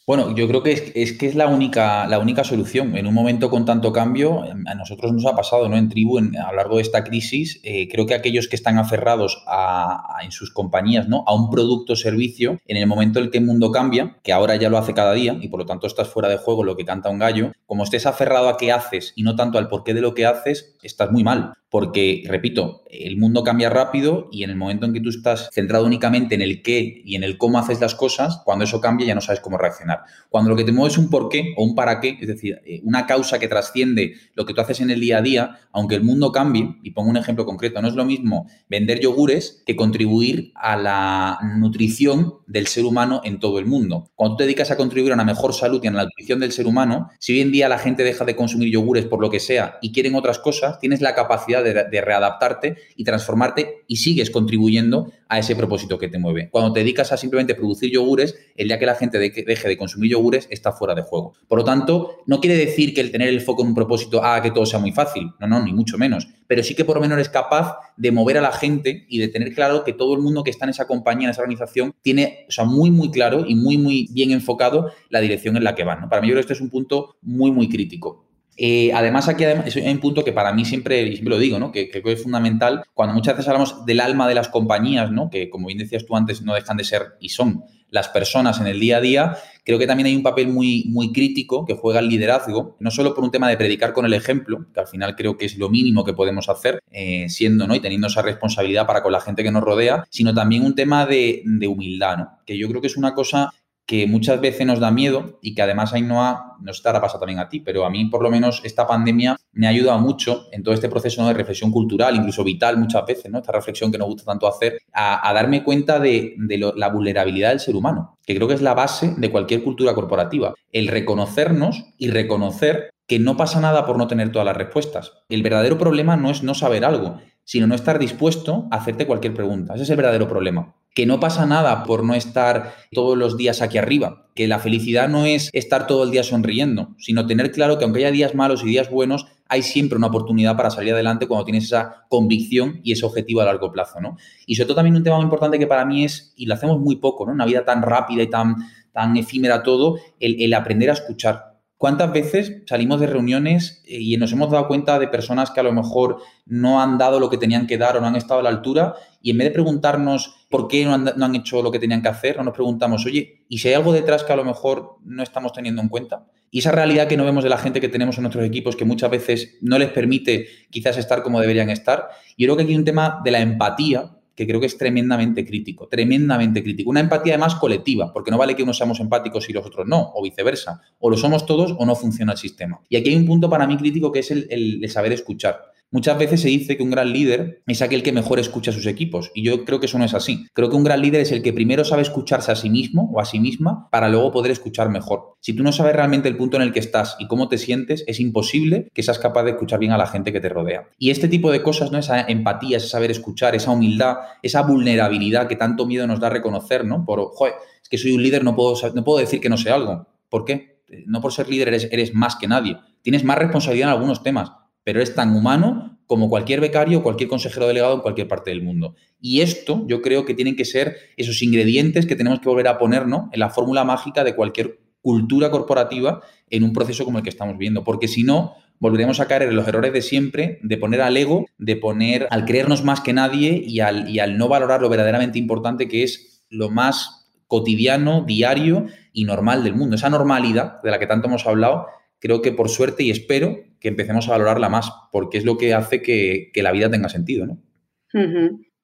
Bueno, 0.06 0.36
yo 0.36 0.50
creo 0.50 0.64
que 0.64 0.92
es, 0.96 1.14
que 1.14 1.28
es 1.28 1.36
la 1.36 1.48
única, 1.48 2.06
la 2.08 2.20
única 2.20 2.44
solución. 2.44 2.98
En 2.98 3.08
un 3.08 3.14
momento 3.14 3.50
con 3.50 3.64
tanto 3.64 3.94
cambio, 3.94 4.44
a 4.44 4.76
nosotros 4.76 5.14
nos 5.14 5.26
ha 5.26 5.34
pasado, 5.34 5.70
¿no? 5.70 5.78
En 5.78 5.88
Tribu, 5.88 6.18
a 6.18 6.22
lo 6.22 6.58
largo 6.58 6.76
de 6.76 6.82
esta 6.82 7.06
crisis, 7.06 7.62
eh, 7.64 7.88
creo 7.90 8.06
que 8.06 8.14
aquellos 8.14 8.50
que 8.50 8.58
están 8.58 8.78
aferrados 8.78 9.42
a, 9.48 10.18
en 10.22 10.34
sus 10.34 10.52
compañías, 10.52 11.08
¿no? 11.08 11.24
A 11.26 11.34
un 11.34 11.50
producto 11.50 11.94
o 11.94 11.96
servicio, 11.96 12.60
en 12.68 12.76
el 12.76 12.86
momento 12.86 13.20
en 13.20 13.26
el 13.26 13.32
que 13.32 13.38
el 13.38 13.46
mundo 13.46 13.72
cambia, 13.72 14.18
que 14.24 14.34
ahora 14.34 14.58
ya 14.58 14.70
lo 14.70 14.78
hace 14.78 14.94
cada 14.94 15.14
día, 15.14 15.38
y 15.40 15.48
por 15.48 15.62
lo 15.62 15.66
tanto 15.66 15.88
estás 15.88 16.10
fuera 16.10 16.28
de 16.28 16.38
juego 16.38 16.66
lo 16.66 16.76
que 16.76 16.84
canta 16.84 17.10
un 17.10 17.20
gallo, 17.20 17.54
como 17.66 17.86
estés 17.86 18.06
aferrado 18.06 18.50
a 18.50 18.58
qué 18.58 18.74
haces 18.74 19.14
y 19.16 19.24
no 19.24 19.38
tanto 19.38 19.58
al 19.58 19.70
porqué 19.70 19.94
de 19.94 20.02
lo 20.02 20.14
que 20.14 20.26
haces, 20.26 20.76
estás 20.84 21.12
muy 21.14 21.24
mal 21.24 21.54
porque, 21.74 22.22
repito, 22.28 22.84
el 22.88 23.18
mundo 23.18 23.44
cambia 23.44 23.68
rápido 23.68 24.30
y 24.32 24.44
en 24.44 24.52
el 24.52 24.56
momento 24.56 24.86
en 24.86 24.94
que 24.94 25.00
tú 25.00 25.10
estás 25.10 25.50
centrado 25.52 25.88
únicamente 25.88 26.36
en 26.36 26.44
el 26.44 26.62
qué 26.62 27.02
y 27.04 27.16
en 27.16 27.24
el 27.24 27.40
cómo 27.40 27.58
haces 27.58 27.82
las 27.82 27.96
cosas, 27.96 28.42
cuando 28.46 28.64
eso 28.64 28.80
cambia 28.80 29.08
ya 29.08 29.16
no 29.16 29.22
sabes 29.22 29.40
cómo 29.40 29.58
reaccionar. 29.58 30.02
Cuando 30.30 30.52
lo 30.52 30.56
que 30.56 30.66
te 30.66 30.72
mueve 30.72 30.92
es 30.92 31.00
un 31.00 31.10
por 31.10 31.30
qué 31.30 31.56
o 31.58 31.64
un 31.64 31.74
para 31.74 32.00
qué, 32.00 32.20
es 32.22 32.28
decir, 32.28 32.62
eh, 32.64 32.82
una 32.84 33.08
causa 33.08 33.40
que 33.40 33.48
trasciende 33.48 34.14
lo 34.36 34.46
que 34.46 34.54
tú 34.54 34.62
haces 34.62 34.82
en 34.82 34.92
el 34.92 35.00
día 35.00 35.18
a 35.18 35.22
día, 35.24 35.62
aunque 35.72 35.96
el 35.96 36.04
mundo 36.04 36.32
cambie, 36.32 36.76
y 36.84 36.92
pongo 36.92 37.10
un 37.10 37.18
ejemplo 37.18 37.44
concreto, 37.44 37.82
no 37.82 37.88
es 37.88 37.96
lo 37.96 38.06
mismo 38.06 38.48
vender 38.70 39.00
yogures 39.00 39.64
que 39.66 39.76
contribuir 39.76 40.52
a 40.54 40.78
la 40.78 41.40
nutrición 41.58 42.36
del 42.46 42.68
ser 42.68 42.86
humano 42.86 43.22
en 43.24 43.40
todo 43.40 43.58
el 43.58 43.66
mundo. 43.66 44.12
Cuando 44.14 44.36
tú 44.36 44.38
te 44.38 44.44
dedicas 44.44 44.70
a 44.70 44.78
contribuir 44.78 45.12
a 45.12 45.16
una 45.16 45.26
mejor 45.26 45.56
salud 45.56 45.84
y 45.84 45.88
a 45.88 45.92
la 45.92 46.04
nutrición 46.04 46.40
del 46.40 46.52
ser 46.52 46.68
humano, 46.68 47.10
si 47.18 47.34
hoy 47.34 47.42
en 47.42 47.52
día 47.52 47.68
la 47.68 47.80
gente 47.80 48.04
deja 48.04 48.26
de 48.26 48.36
consumir 48.36 48.72
yogures 48.72 49.06
por 49.06 49.20
lo 49.20 49.32
que 49.32 49.40
sea 49.40 49.80
y 49.82 49.92
quieren 49.92 50.14
otras 50.14 50.38
cosas, 50.38 50.78
tienes 50.78 51.02
la 51.02 51.16
capacidad 51.16 51.63
de, 51.64 52.02
readaptarte 52.02 52.76
y 52.96 53.04
transformarte 53.04 53.84
y 53.88 53.98
sigues 53.98 54.30
contribuyendo 54.30 55.12
a 55.28 55.40
ese 55.40 55.56
propósito 55.56 55.98
que 55.98 56.08
te 56.08 56.20
mueve. 56.20 56.50
Cuando 56.52 56.74
te 56.74 56.82
dedicas 56.82 57.12
a 57.12 57.18
simplemente 57.18 57.56
producir 57.56 57.92
yogures, 57.92 58.36
el 58.56 58.68
día 58.68 58.78
que 58.78 58.86
la 58.86 58.96
gente 58.96 59.18
deje 59.18 59.68
de 59.68 59.78
consumir 59.78 60.12
yogures 60.12 60.48
está 60.52 60.72
fuera 60.72 60.94
de 60.94 61.02
juego. 61.02 61.34
Por 61.48 61.60
lo 61.60 61.64
tanto, 61.64 62.18
no 62.28 62.40
quiere 62.40 62.58
decir 62.58 62.94
que 62.94 63.02
el 63.02 63.12
tener 63.12 63.30
el 63.30 63.42
foco 63.42 63.64
en 63.64 63.70
un 63.70 63.76
propósito 63.76 64.24
haga 64.24 64.42
que 64.42 64.52
todo 64.52 64.66
sea 64.66 64.80
muy 64.80 64.92
fácil. 64.92 65.32
No, 65.40 65.48
no, 65.48 65.64
ni 65.64 65.74
mucho 65.74 65.98
menos. 65.98 66.28
Pero 66.48 66.62
sí 66.64 66.76
que 66.76 66.86
por 66.86 66.98
lo 66.98 67.02
menos 67.02 67.20
es 67.20 67.30
capaz 67.30 67.78
de 67.98 68.12
mover 68.12 68.38
a 68.38 68.42
la 68.42 68.52
gente 68.52 69.06
y 69.10 69.20
de 69.20 69.28
tener 69.28 69.54
claro 69.54 69.84
que 69.84 69.94
todo 69.94 70.14
el 70.14 70.22
mundo 70.22 70.44
que 70.44 70.52
está 70.52 70.66
en 70.66 70.72
esa 70.72 70.86
compañía, 70.88 71.28
en 71.28 71.32
esa 71.32 71.42
organización, 71.42 71.96
tiene, 72.02 72.46
o 72.48 72.52
sea, 72.52 72.66
muy, 72.66 72.92
muy 72.92 73.10
claro 73.10 73.46
y 73.48 73.56
muy, 73.56 73.78
muy 73.78 74.08
bien 74.12 74.32
enfocado 74.32 74.92
la 75.10 75.20
dirección 75.20 75.58
en 75.58 75.64
la 75.64 75.76
que 75.76 75.84
van. 75.84 76.10
Para 76.10 76.22
mí, 76.22 76.28
yo 76.28 76.34
creo 76.34 76.42
que 76.42 76.54
este 76.54 76.54
es 76.54 76.62
un 76.62 76.70
punto 76.70 77.16
muy, 77.22 77.52
muy 77.52 77.70
crítico. 77.70 78.26
Eh, 78.58 78.92
además, 78.94 79.28
aquí 79.28 79.44
hay 79.46 79.92
un 79.92 80.00
punto 80.00 80.24
que 80.24 80.32
para 80.32 80.54
mí 80.54 80.66
siempre, 80.66 81.08
siempre 81.08 81.30
lo 81.30 81.40
digo, 81.40 81.60
¿no? 81.60 81.72
que 81.72 81.90
creo 81.90 82.04
que 82.04 82.12
es 82.14 82.24
fundamental. 82.24 82.84
Cuando 82.94 83.14
muchas 83.16 83.36
veces 83.36 83.48
hablamos 83.48 83.86
del 83.86 84.00
alma 84.00 84.28
de 84.28 84.36
las 84.36 84.50
compañías, 84.50 85.12
¿no? 85.12 85.30
que 85.30 85.50
como 85.50 85.68
bien 85.68 85.80
decías 85.80 86.06
tú 86.06 86.16
antes, 86.16 86.42
no 86.42 86.54
dejan 86.54 86.78
de 86.78 86.84
ser 86.84 87.14
y 87.20 87.30
son 87.30 87.64
las 87.90 88.10
personas 88.10 88.60
en 88.60 88.66
el 88.66 88.80
día 88.80 88.98
a 88.98 89.02
día, 89.02 89.38
creo 89.64 89.78
que 89.78 89.86
también 89.86 90.08
hay 90.08 90.16
un 90.16 90.24
papel 90.24 90.48
muy, 90.48 90.86
muy 90.88 91.12
crítico 91.12 91.64
que 91.64 91.76
juega 91.76 92.00
el 92.00 92.08
liderazgo, 92.08 92.76
no 92.80 92.90
solo 92.90 93.14
por 93.14 93.24
un 93.24 93.30
tema 93.30 93.48
de 93.48 93.56
predicar 93.56 93.94
con 93.94 94.06
el 94.06 94.16
ejemplo, 94.16 94.66
que 94.74 94.80
al 94.80 94.88
final 94.88 95.16
creo 95.16 95.38
que 95.38 95.46
es 95.46 95.60
lo 95.60 95.70
mínimo 95.70 96.04
que 96.04 96.14
podemos 96.14 96.50
hacer, 96.50 96.80
eh, 96.92 97.30
siendo 97.30 97.68
¿no? 97.68 97.76
y 97.76 97.80
teniendo 97.82 98.08
esa 98.08 98.24
responsabilidad 98.24 98.88
para 98.88 99.04
con 99.04 99.12
la 99.12 99.22
gente 99.22 99.44
que 99.44 99.52
nos 99.52 99.62
rodea, 99.62 100.06
sino 100.10 100.34
también 100.34 100.66
un 100.66 100.74
tema 100.74 101.06
de, 101.06 101.44
de 101.46 101.68
humildad, 101.68 102.18
¿no? 102.18 102.30
que 102.48 102.58
yo 102.58 102.68
creo 102.68 102.82
que 102.82 102.88
es 102.88 102.98
una 102.98 103.14
cosa 103.14 103.52
que 103.86 104.08
muchas 104.08 104.40
veces 104.40 104.66
nos 104.66 104.80
da 104.80 104.92
miedo 104.92 105.40
y 105.42 105.54
que 105.54 105.62
además 105.62 105.94
no 106.02 106.58
nos 106.62 106.78
estará 106.78 107.02
pasando 107.02 107.22
también 107.22 107.40
a 107.40 107.50
ti, 107.50 107.60
pero 107.60 107.86
a 107.86 107.90
mí 107.90 108.06
por 108.06 108.24
lo 108.24 108.32
menos 108.32 108.62
esta 108.64 108.88
pandemia 108.88 109.36
me 109.52 109.68
ha 109.68 109.72
ayudado 109.72 110.00
mucho 110.00 110.46
en 110.52 110.64
todo 110.64 110.74
este 110.74 110.90
proceso 110.90 111.28
de 111.28 111.34
reflexión 111.34 111.72
cultural, 111.72 112.16
incluso 112.16 112.44
vital 112.44 112.78
muchas 112.78 113.06
veces, 113.06 113.30
¿no? 113.30 113.40
esta 113.40 113.52
reflexión 113.52 113.92
que 113.92 113.98
nos 113.98 114.08
gusta 114.08 114.24
tanto 114.26 114.48
hacer, 114.48 114.80
a, 114.94 115.32
darme 115.34 115.64
cuenta 115.64 116.00
de, 116.00 116.36
la 116.76 116.90
vulnerabilidad 116.90 117.50
del 117.50 117.60
ser 117.60 117.76
humano, 117.76 118.18
que 118.26 118.36
creo 118.36 118.48
que 118.48 118.54
es 118.54 118.62
la 118.62 118.74
base 118.74 119.14
de 119.18 119.32
cualquier 119.32 119.64
cultura 119.64 119.94
corporativa, 119.94 120.54
el 120.72 120.88
reconocernos 120.88 121.86
y 121.98 122.10
reconocer 122.10 122.92
que 123.06 123.20
no 123.20 123.36
pasa 123.36 123.60
nada 123.60 123.86
por 123.86 123.98
no 123.98 124.08
tener 124.08 124.32
todas 124.32 124.46
las 124.46 124.56
respuestas. 124.56 125.12
El 125.28 125.44
verdadero 125.44 125.78
problema 125.78 126.16
no 126.16 126.32
es 126.32 126.42
no 126.42 126.54
saber 126.54 126.86
algo, 126.86 127.20
sino 127.44 127.68
no 127.68 127.76
estar 127.76 128.00
dispuesto 128.00 128.68
a 128.72 128.78
hacerte 128.78 129.06
cualquier 129.06 129.34
pregunta. 129.34 129.74
Ese 129.74 129.84
es 129.84 129.90
el 129.90 129.98
verdadero 129.98 130.30
problema 130.30 130.74
que 130.94 131.06
no 131.06 131.20
pasa 131.20 131.46
nada 131.46 131.84
por 131.84 132.04
no 132.04 132.14
estar 132.14 132.76
todos 132.92 133.18
los 133.18 133.36
días 133.36 133.62
aquí 133.62 133.78
arriba, 133.78 134.28
que 134.36 134.48
la 134.48 134.60
felicidad 134.60 135.10
no 135.10 135.26
es 135.26 135.50
estar 135.54 135.88
todo 135.88 136.04
el 136.04 136.12
día 136.12 136.24
sonriendo, 136.24 136.96
sino 136.98 137.26
tener 137.26 137.52
claro 137.52 137.78
que 137.78 137.84
aunque 137.84 138.00
haya 138.00 138.12
días 138.12 138.36
malos 138.36 138.64
y 138.64 138.68
días 138.68 138.90
buenos, 138.90 139.28
hay 139.48 139.64
siempre 139.64 139.98
una 139.98 140.08
oportunidad 140.08 140.56
para 140.56 140.70
salir 140.70 140.94
adelante 140.94 141.28
cuando 141.28 141.46
tienes 141.46 141.66
esa 141.66 142.06
convicción 142.10 142.80
y 142.84 142.92
ese 142.92 143.06
objetivo 143.06 143.42
a 143.42 143.46
largo 143.46 143.72
plazo, 143.72 144.02
¿no? 144.02 144.18
Y 144.46 144.56
sobre 144.56 144.68
todo 144.68 144.76
también 144.76 144.96
un 144.96 145.04
tema 145.04 145.18
muy 145.18 145.26
importante 145.26 145.60
que 145.60 145.68
para 145.68 145.86
mí 145.86 146.06
es, 146.06 146.34
y 146.36 146.46
lo 146.46 146.54
hacemos 146.54 146.80
muy 146.80 146.98
poco, 146.98 147.26
¿no? 147.26 147.34
Una 147.34 147.46
vida 147.46 147.66
tan 147.66 147.82
rápida 147.82 148.24
y 148.24 148.30
tan, 148.30 148.56
tan 148.92 149.18
efímera 149.18 149.64
todo, 149.64 149.98
el 150.20 150.54
aprender 150.54 150.90
a 150.90 150.94
escuchar 150.94 151.53
¿Cuántas 151.84 152.14
veces 152.14 152.62
salimos 152.66 153.02
de 153.02 153.08
reuniones 153.08 153.84
eh, 153.86 154.00
y 154.00 154.16
nos 154.16 154.32
hemos 154.32 154.50
dado 154.50 154.70
cuenta 154.70 154.98
de 155.00 155.10
personas 155.10 155.52
que 155.52 155.60
a 155.60 155.64
lo 155.64 155.74
mejor 155.74 156.20
no 156.46 156.82
han 156.82 156.98
dado 156.98 157.20
lo 157.20 157.30
que 157.30 157.38
tenían 157.38 157.68
que 157.68 157.78
dar 157.78 157.98
o 157.98 158.00
no 158.00 158.08
han 158.08 158.16
estado 158.16 158.40
a 158.40 158.44
la 158.44 158.48
altura 158.48 158.94
y 159.22 159.32
en 159.32 159.38
vez 159.38 159.50
de 159.50 159.52
preguntarnos 159.52 160.48
por 160.50 160.70
qué 160.70 160.86
no 160.86 160.94
han, 160.94 161.36
hecho 161.36 161.62
lo 161.62 161.72
que 161.72 161.80
tenían 161.80 162.02
que 162.02 162.08
hacer, 162.08 162.38
no 162.38 162.46
nos 162.46 162.54
preguntamos, 162.54 163.06
oye, 163.06 163.44
¿y 163.50 163.58
si 163.58 163.68
hay 163.68 163.74
algo 163.74 163.92
detrás 163.92 164.24
que 164.24 164.32
a 164.32 164.38
lo 164.38 164.46
mejor 164.46 165.00
no 165.04 165.24
estamos 165.24 165.52
teniendo 165.52 165.82
en 165.82 165.90
cuenta? 165.90 166.26
Y 166.52 166.60
esa 166.60 166.72
realidad 166.72 167.10
que 167.10 167.18
no 167.18 167.26
vemos 167.26 167.44
de 167.44 167.50
la 167.50 167.58
gente 167.58 167.82
que 167.82 167.90
tenemos 167.90 168.16
en 168.18 168.22
nuestros 168.22 168.46
equipos, 168.46 168.78
que 168.78 168.86
muchas 168.86 169.12
veces 169.12 169.58
no 169.60 169.78
les 169.78 169.90
permite 169.90 170.48
quizás 170.70 170.96
estar 170.96 171.22
como 171.22 171.42
deberían 171.42 171.70
estar. 171.70 172.08
Yo 172.38 172.46
creo 172.46 172.56
que 172.56 172.64
aquí 172.64 172.72
hay 172.72 172.78
un 172.78 172.86
tema 172.86 173.20
de 173.26 173.32
la 173.32 173.42
empatía, 173.42 174.10
que 174.36 174.48
creo 174.48 174.60
que 174.60 174.66
es 174.66 174.78
tremendamente 174.78 175.46
crítico, 175.46 175.88
tremendamente 175.88 176.64
crítico. 176.64 176.90
Una 176.90 177.00
empatía 177.00 177.34
además 177.34 177.56
colectiva, 177.56 178.12
porque 178.12 178.32
no 178.32 178.38
vale 178.38 178.56
que 178.56 178.64
unos 178.64 178.78
seamos 178.78 179.00
empáticos 179.00 179.50
y 179.50 179.54
los 179.54 179.66
otros 179.66 179.88
no, 179.88 180.12
o 180.14 180.24
viceversa. 180.24 180.82
O 181.00 181.10
lo 181.10 181.18
somos 181.18 181.46
todos 181.46 181.76
o 181.78 181.86
no 181.86 181.96
funciona 181.96 182.34
el 182.34 182.38
sistema. 182.38 182.82
Y 182.90 182.98
aquí 182.98 183.10
hay 183.10 183.16
un 183.16 183.26
punto 183.26 183.50
para 183.50 183.68
mí 183.68 183.78
crítico 183.78 184.12
que 184.12 184.20
es 184.20 184.32
el, 184.32 184.48
el 184.50 184.90
saber 184.90 185.12
escuchar. 185.12 185.73
Muchas 185.94 186.18
veces 186.18 186.42
se 186.42 186.48
dice 186.48 186.76
que 186.76 186.82
un 186.82 186.90
gran 186.90 187.14
líder 187.14 187.62
es 187.68 187.84
aquel 187.84 188.02
que 188.02 188.12
mejor 188.12 188.40
escucha 188.40 188.72
a 188.72 188.74
sus 188.74 188.88
equipos 188.88 189.30
y 189.36 189.44
yo 189.44 189.64
creo 189.64 189.80
que 189.80 189.86
eso 189.86 190.00
no 190.00 190.06
es 190.06 190.16
así. 190.16 190.48
Creo 190.54 190.68
que 190.72 190.76
un 190.76 190.84
gran 190.84 191.00
líder 191.00 191.22
es 191.22 191.32
el 191.32 191.44
que 191.44 191.54
primero 191.54 191.86
sabe 191.86 192.02
escucharse 192.02 192.52
a 192.52 192.56
sí 192.56 192.72
mismo 192.72 193.12
o 193.14 193.22
a 193.22 193.26
sí 193.26 193.40
misma 193.40 193.90
para 193.92 194.10
luego 194.10 194.32
poder 194.32 194.50
escuchar 194.50 194.90
mejor. 194.90 195.36
Si 195.40 195.54
tú 195.54 195.62
no 195.62 195.72
sabes 195.72 195.96
realmente 195.96 196.28
el 196.28 196.36
punto 196.36 196.58
en 196.58 196.64
el 196.64 196.74
que 196.74 196.80
estás 196.80 197.16
y 197.20 197.28
cómo 197.28 197.48
te 197.48 197.60
sientes, 197.60 198.04
es 198.08 198.20
imposible 198.20 198.90
que 198.92 199.04
seas 199.04 199.20
capaz 199.20 199.44
de 199.44 199.52
escuchar 199.52 199.78
bien 199.78 199.92
a 199.92 199.98
la 200.00 200.08
gente 200.08 200.34
que 200.34 200.40
te 200.40 200.50
rodea. 200.50 200.90
Y 200.98 201.12
este 201.12 201.28
tipo 201.28 201.52
de 201.52 201.62
cosas, 201.62 201.92
¿no? 201.92 202.00
Esa 202.00 202.22
empatía, 202.22 202.78
ese 202.78 202.88
saber 202.88 203.12
escuchar, 203.12 203.54
esa 203.54 203.70
humildad, 203.70 204.18
esa 204.42 204.64
vulnerabilidad 204.64 205.48
que 205.48 205.58
tanto 205.58 205.86
miedo 205.86 206.08
nos 206.08 206.20
da 206.20 206.32
reconocer, 206.32 206.86
¿no? 206.86 207.06
Por, 207.06 207.24
joder, 207.36 207.54
es 207.84 207.88
que 207.88 208.00
soy 208.00 208.14
un 208.14 208.24
líder, 208.24 208.44
no 208.44 208.56
puedo, 208.56 208.74
no 208.96 209.04
puedo 209.04 209.20
decir 209.20 209.40
que 209.40 209.50
no 209.50 209.58
sé 209.58 209.70
algo. 209.70 210.08
¿Por 210.28 210.44
qué? 210.44 210.82
No 211.06 211.22
por 211.22 211.34
ser 211.34 211.50
líder 211.50 211.68
eres, 211.68 211.88
eres 211.92 212.16
más 212.16 212.36
que 212.36 212.48
nadie. 212.48 212.78
Tienes 213.04 213.24
más 213.24 213.38
responsabilidad 213.38 213.90
en 213.90 213.94
algunos 213.94 214.24
temas, 214.24 214.54
pero 214.84 215.02
es 215.02 215.16
tan 215.16 215.36
humano 215.36 216.00
como 216.06 216.30
cualquier 216.30 216.62
becario 216.62 217.00
o 217.00 217.04
cualquier 217.04 217.30
consejero 217.30 217.68
delegado 217.68 217.96
en 217.96 218.02
cualquier 218.02 218.28
parte 218.28 218.52
del 218.52 218.62
mundo. 218.62 218.96
Y 219.20 219.42
esto 219.42 219.86
yo 219.88 220.02
creo 220.02 220.26
que 220.26 220.34
tienen 220.34 220.56
que 220.56 220.66
ser 220.66 220.98
esos 221.18 221.42
ingredientes 221.42 222.06
que 222.06 222.16
tenemos 222.16 222.40
que 222.40 222.50
volver 222.50 222.68
a 222.68 222.78
poner 222.78 223.04
en 223.04 223.40
la 223.40 223.50
fórmula 223.50 223.84
mágica 223.84 224.24
de 224.24 224.36
cualquier 224.36 224.80
cultura 225.02 225.50
corporativa 225.50 226.22
en 226.50 226.64
un 226.64 226.74
proceso 226.74 227.04
como 227.06 227.18
el 227.18 227.24
que 227.24 227.30
estamos 227.30 227.58
viendo, 227.58 227.84
porque 227.84 228.08
si 228.08 228.24
no, 228.24 228.54
volveremos 228.80 229.20
a 229.20 229.28
caer 229.28 229.44
en 229.44 229.56
los 229.56 229.68
errores 229.68 229.94
de 229.94 230.02
siempre, 230.02 230.60
de 230.62 230.78
poner 230.78 231.02
al 231.02 231.16
ego, 231.16 231.46
de 231.58 231.76
poner 231.76 232.28
al 232.32 232.46
creernos 232.46 232.84
más 232.84 233.02
que 233.02 233.14
nadie 233.14 233.62
y 233.66 233.80
al, 233.80 234.10
y 234.10 234.20
al 234.20 234.38
no 234.38 234.48
valorar 234.48 234.82
lo 234.82 234.90
verdaderamente 234.90 235.40
importante 235.40 235.88
que 235.88 236.04
es 236.04 236.44
lo 236.50 236.70
más 236.70 237.30
cotidiano, 237.48 238.24
diario 238.26 238.88
y 239.12 239.26
normal 239.26 239.64
del 239.64 239.76
mundo. 239.76 239.96
Esa 239.96 240.10
normalidad 240.10 240.82
de 240.82 240.92
la 240.92 241.00
que 241.00 241.08
tanto 241.08 241.28
hemos 241.28 241.46
hablado 241.46 241.88
creo 242.24 242.42
que 242.42 242.54
por 242.54 242.70
suerte 242.70 243.04
y 243.04 243.12
espero 243.12 243.60
que 243.82 243.90
empecemos 243.90 244.30
a 244.30 244.32
valorarla 244.32 244.70
más, 244.70 244.90
porque 245.12 245.38
es 245.38 245.44
lo 245.44 245.58
que 245.58 245.74
hace 245.74 246.02
que, 246.02 246.52
la 246.56 246.72
vida 246.72 246.90
tenga 246.90 247.10
sentido, 247.10 247.46
¿no? 247.46 247.58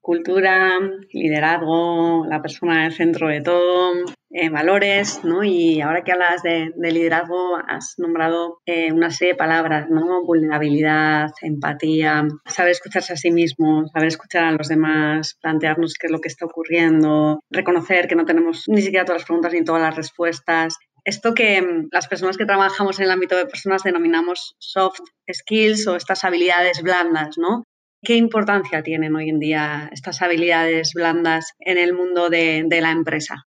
Cultura, 0.02 0.78
liderazgo, 1.14 2.26
la 2.28 2.42
persona 2.42 2.82
en 2.82 2.86
el 2.88 2.94
centro 2.94 3.30
de 3.30 3.40
todo, 3.40 3.94
eh, 4.32 4.50
valores, 4.50 5.22
¿no? 5.24 5.44
Y 5.44 5.80
ahora 5.80 6.04
que 6.04 6.12
hablas 6.12 6.44
de, 6.44 6.72
liderazgo, 6.78 7.58
has 7.66 7.96
nombrado 7.98 8.60
eh, 8.66 8.92
una 8.92 9.10
serie 9.10 9.34
de 9.34 9.38
palabras, 9.38 9.90
¿no? 9.90 10.24
Vulnerabilidad, 10.26 11.32
empatía, 11.42 12.28
saber 12.46 12.72
escucharse 12.72 13.14
a 13.14 13.18
sí 13.18 13.32
mismo, 13.32 13.88
saber 13.88 14.10
escuchar 14.10 14.44
a 14.44 14.52
los 14.52 14.68
demás, 14.68 15.38
plantearnos 15.42 15.94
qué 15.94 16.08
es 16.08 16.12
lo 16.12 16.20
que 16.20 16.28
está 16.28 16.46
ocurriendo, 16.46 17.40
reconocer 17.50 18.08
que 18.08 18.16
no 18.16 18.26
tenemos 18.26 18.66
ni 18.68 18.82
siquiera 18.82 19.06
todas 19.06 19.22
las 19.22 19.28
preguntas 19.28 19.54
ni 19.54 19.64
todas 19.64 19.82
las 19.82 19.96
respuestas, 19.96 20.76
esto 21.06 21.34
que 21.34 21.62
mm, 21.62 21.90
las 21.92 22.08
personas 22.08 22.38
que 22.38 22.46
trabajamos 22.46 23.00
en 23.00 23.06
el 23.06 23.12
ámbito 23.12 23.36
de 23.36 23.46
personas 23.46 23.84
denominamos 23.84 24.56
soft 24.60 25.02
skills 25.32 25.88
o 25.88 25.96
estas 25.96 26.24
habilidades 26.24 26.82
blandas, 26.82 27.38
¿no? 27.38 27.64
¿Qué 28.02 28.16
importancia 28.16 28.82
tienen 28.82 29.16
hoy 29.16 29.30
en 29.30 29.40
día 29.40 29.90
estas 29.92 30.22
habilidades 30.22 30.92
blandas 30.94 31.54
en 31.60 31.78
el 31.78 31.94
mundo 31.94 32.30
de, 32.30 32.66
la 32.70 32.92
empresa? 32.92 33.46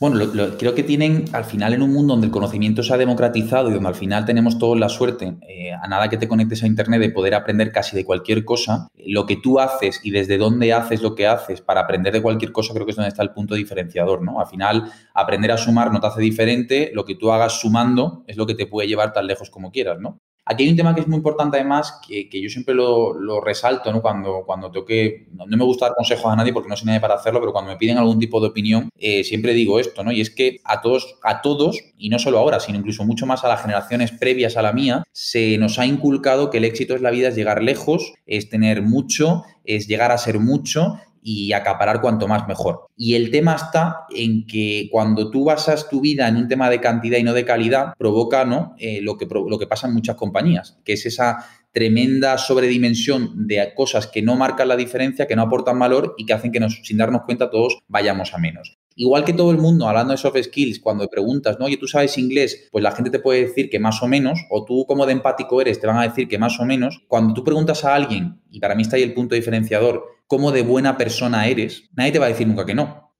Bueno, 0.00 0.18
creo 0.58 0.74
que 0.74 0.82
tienen 0.82 1.26
al 1.34 1.44
final 1.44 1.74
en 1.74 1.82
un 1.82 1.92
mundo 1.92 2.14
donde 2.14 2.28
el 2.28 2.32
conocimiento 2.32 2.82
se 2.82 2.94
ha 2.94 2.96
democratizado 2.96 3.68
y 3.68 3.74
donde 3.74 3.90
al 3.90 3.94
final 3.94 4.24
tenemos 4.24 4.58
todos 4.58 4.78
la 4.78 4.88
suerte, 4.88 5.36
eh, 5.46 5.72
a 5.74 5.86
nada 5.88 6.08
que 6.08 6.16
te 6.16 6.26
conectes 6.26 6.62
a 6.62 6.66
Internet, 6.66 7.02
de 7.02 7.10
poder 7.10 7.34
aprender 7.34 7.70
casi 7.70 7.94
de 7.94 8.06
cualquier 8.06 8.46
cosa, 8.46 8.88
lo 8.96 9.26
que 9.26 9.36
tú 9.36 9.60
haces 9.60 10.00
y 10.02 10.10
desde 10.10 10.38
dónde 10.38 10.72
haces 10.72 11.02
lo 11.02 11.14
que 11.14 11.26
haces 11.26 11.60
para 11.60 11.82
aprender 11.82 12.14
de 12.14 12.22
cualquier 12.22 12.50
cosa, 12.50 12.72
creo 12.72 12.86
que 12.86 12.92
es 12.92 12.96
donde 12.96 13.10
está 13.10 13.22
el 13.22 13.32
punto 13.32 13.54
diferenciador, 13.54 14.22
¿no? 14.22 14.40
Al 14.40 14.46
final, 14.46 14.90
aprender 15.12 15.52
a 15.52 15.58
sumar 15.58 15.92
no 15.92 16.00
te 16.00 16.06
hace 16.06 16.22
diferente, 16.22 16.92
lo 16.94 17.04
que 17.04 17.16
tú 17.16 17.30
hagas 17.30 17.60
sumando 17.60 18.24
es 18.26 18.38
lo 18.38 18.46
que 18.46 18.54
te 18.54 18.66
puede 18.66 18.88
llevar 18.88 19.12
tan 19.12 19.26
lejos 19.26 19.50
como 19.50 19.70
quieras, 19.70 19.98
¿no? 20.00 20.18
Aquí 20.50 20.64
hay 20.64 20.70
un 20.70 20.76
tema 20.76 20.96
que 20.96 21.02
es 21.02 21.06
muy 21.06 21.18
importante 21.18 21.58
además, 21.58 22.00
que, 22.04 22.28
yo 22.32 22.48
siempre 22.48 22.74
lo, 22.74 23.40
resalto, 23.40 23.92
¿no? 23.92 24.02
Cuando, 24.02 24.42
cuando 24.44 24.68
tengo 24.68 24.84
que, 24.84 25.28
no, 25.32 25.46
me 25.46 25.64
gusta 25.64 25.86
dar 25.86 25.94
consejos 25.94 26.32
a 26.32 26.34
nadie 26.34 26.52
porque 26.52 26.68
no 26.68 26.76
sé 26.76 26.84
nadie 26.86 26.98
para 26.98 27.14
hacerlo, 27.14 27.38
pero 27.38 27.52
cuando 27.52 27.70
me 27.70 27.76
piden 27.76 27.98
algún 27.98 28.18
tipo 28.18 28.40
de 28.40 28.48
opinión, 28.48 28.88
eh, 28.98 29.22
siempre 29.22 29.54
digo 29.54 29.78
esto, 29.78 30.02
¿no? 30.02 30.10
Y 30.10 30.20
es 30.20 30.30
que 30.30 30.58
a 30.64 30.80
todos, 30.80 31.20
a 31.22 31.40
todos, 31.40 31.78
y 31.96 32.08
no 32.08 32.18
solo 32.18 32.38
ahora, 32.38 32.58
sino 32.58 32.78
incluso 32.78 33.04
mucho 33.04 33.26
más 33.26 33.44
a 33.44 33.48
las 33.48 33.62
generaciones 33.62 34.10
previas 34.10 34.56
a 34.56 34.62
la 34.62 34.72
mía, 34.72 35.04
se 35.12 35.56
nos 35.56 35.78
ha 35.78 35.86
inculcado 35.86 36.50
que 36.50 36.58
el 36.58 36.64
éxito 36.64 36.96
es 36.96 37.00
la 37.00 37.12
vida, 37.12 37.28
es 37.28 37.36
llegar 37.36 37.62
lejos, 37.62 38.14
es 38.26 38.48
tener 38.48 38.82
mucho, 38.82 39.44
es 39.64 39.86
llegar 39.86 40.10
a 40.10 40.18
ser 40.18 40.40
mucho 40.40 40.98
y 41.22 41.52
acaparar 41.52 42.00
cuanto 42.00 42.28
más 42.28 42.46
mejor. 42.48 42.86
Y 42.96 43.14
el 43.14 43.30
tema 43.30 43.54
está 43.54 44.06
en 44.14 44.46
que 44.46 44.88
cuando 44.90 45.30
tú 45.30 45.44
basas 45.44 45.88
tu 45.88 46.00
vida 46.00 46.28
en 46.28 46.36
un 46.36 46.48
tema 46.48 46.70
de 46.70 46.80
cantidad 46.80 47.18
y 47.18 47.22
no 47.22 47.32
de 47.32 47.44
calidad, 47.44 47.94
provoca 47.98 48.44
¿no? 48.44 48.74
Eh, 48.78 49.00
lo, 49.02 49.16
que, 49.16 49.26
lo 49.26 49.58
que 49.58 49.66
pasa 49.66 49.86
en 49.86 49.94
muchas 49.94 50.16
compañías, 50.16 50.78
que 50.84 50.94
es 50.94 51.06
esa 51.06 51.44
tremenda 51.72 52.36
sobredimensión 52.36 53.46
de 53.46 53.72
cosas 53.74 54.06
que 54.06 54.22
no 54.22 54.36
marcan 54.36 54.68
la 54.68 54.76
diferencia, 54.76 55.26
que 55.26 55.36
no 55.36 55.42
aportan 55.42 55.78
valor 55.78 56.14
y 56.18 56.26
que 56.26 56.32
hacen 56.32 56.52
que 56.52 56.60
nos, 56.60 56.80
sin 56.82 56.98
darnos 56.98 57.22
cuenta 57.22 57.50
todos 57.50 57.78
vayamos 57.88 58.34
a 58.34 58.38
menos. 58.38 58.78
Igual 58.96 59.24
que 59.24 59.32
todo 59.32 59.50
el 59.50 59.58
mundo, 59.58 59.88
hablando 59.88 60.12
de 60.12 60.18
soft 60.18 60.36
skills, 60.42 60.80
cuando 60.80 61.08
preguntas, 61.08 61.58
¿no? 61.58 61.66
Oye, 61.66 61.76
¿tú 61.76 61.86
sabes 61.86 62.18
inglés? 62.18 62.68
Pues 62.70 62.82
la 62.82 62.90
gente 62.90 63.10
te 63.10 63.20
puede 63.20 63.46
decir 63.46 63.70
que 63.70 63.78
más 63.78 64.02
o 64.02 64.08
menos, 64.08 64.40
o 64.50 64.64
tú 64.64 64.84
como 64.86 65.06
de 65.06 65.12
empático 65.12 65.60
eres, 65.60 65.80
te 65.80 65.86
van 65.86 65.98
a 65.98 66.02
decir 66.02 66.28
que 66.28 66.38
más 66.38 66.58
o 66.60 66.64
menos. 66.64 67.02
Cuando 67.08 67.32
tú 67.32 67.44
preguntas 67.44 67.84
a 67.84 67.94
alguien, 67.94 68.40
y 68.50 68.60
para 68.60 68.74
mí 68.74 68.82
está 68.82 68.96
ahí 68.96 69.02
el 69.02 69.14
punto 69.14 69.34
diferenciador, 69.34 70.04
cómo 70.30 70.52
de 70.52 70.62
buena 70.62 70.96
persona 70.96 71.48
eres, 71.48 71.90
nadie 71.96 72.12
te 72.12 72.20
va 72.20 72.26
a 72.26 72.28
decir 72.28 72.46
nunca 72.46 72.64
que 72.64 72.72
no. 72.72 73.10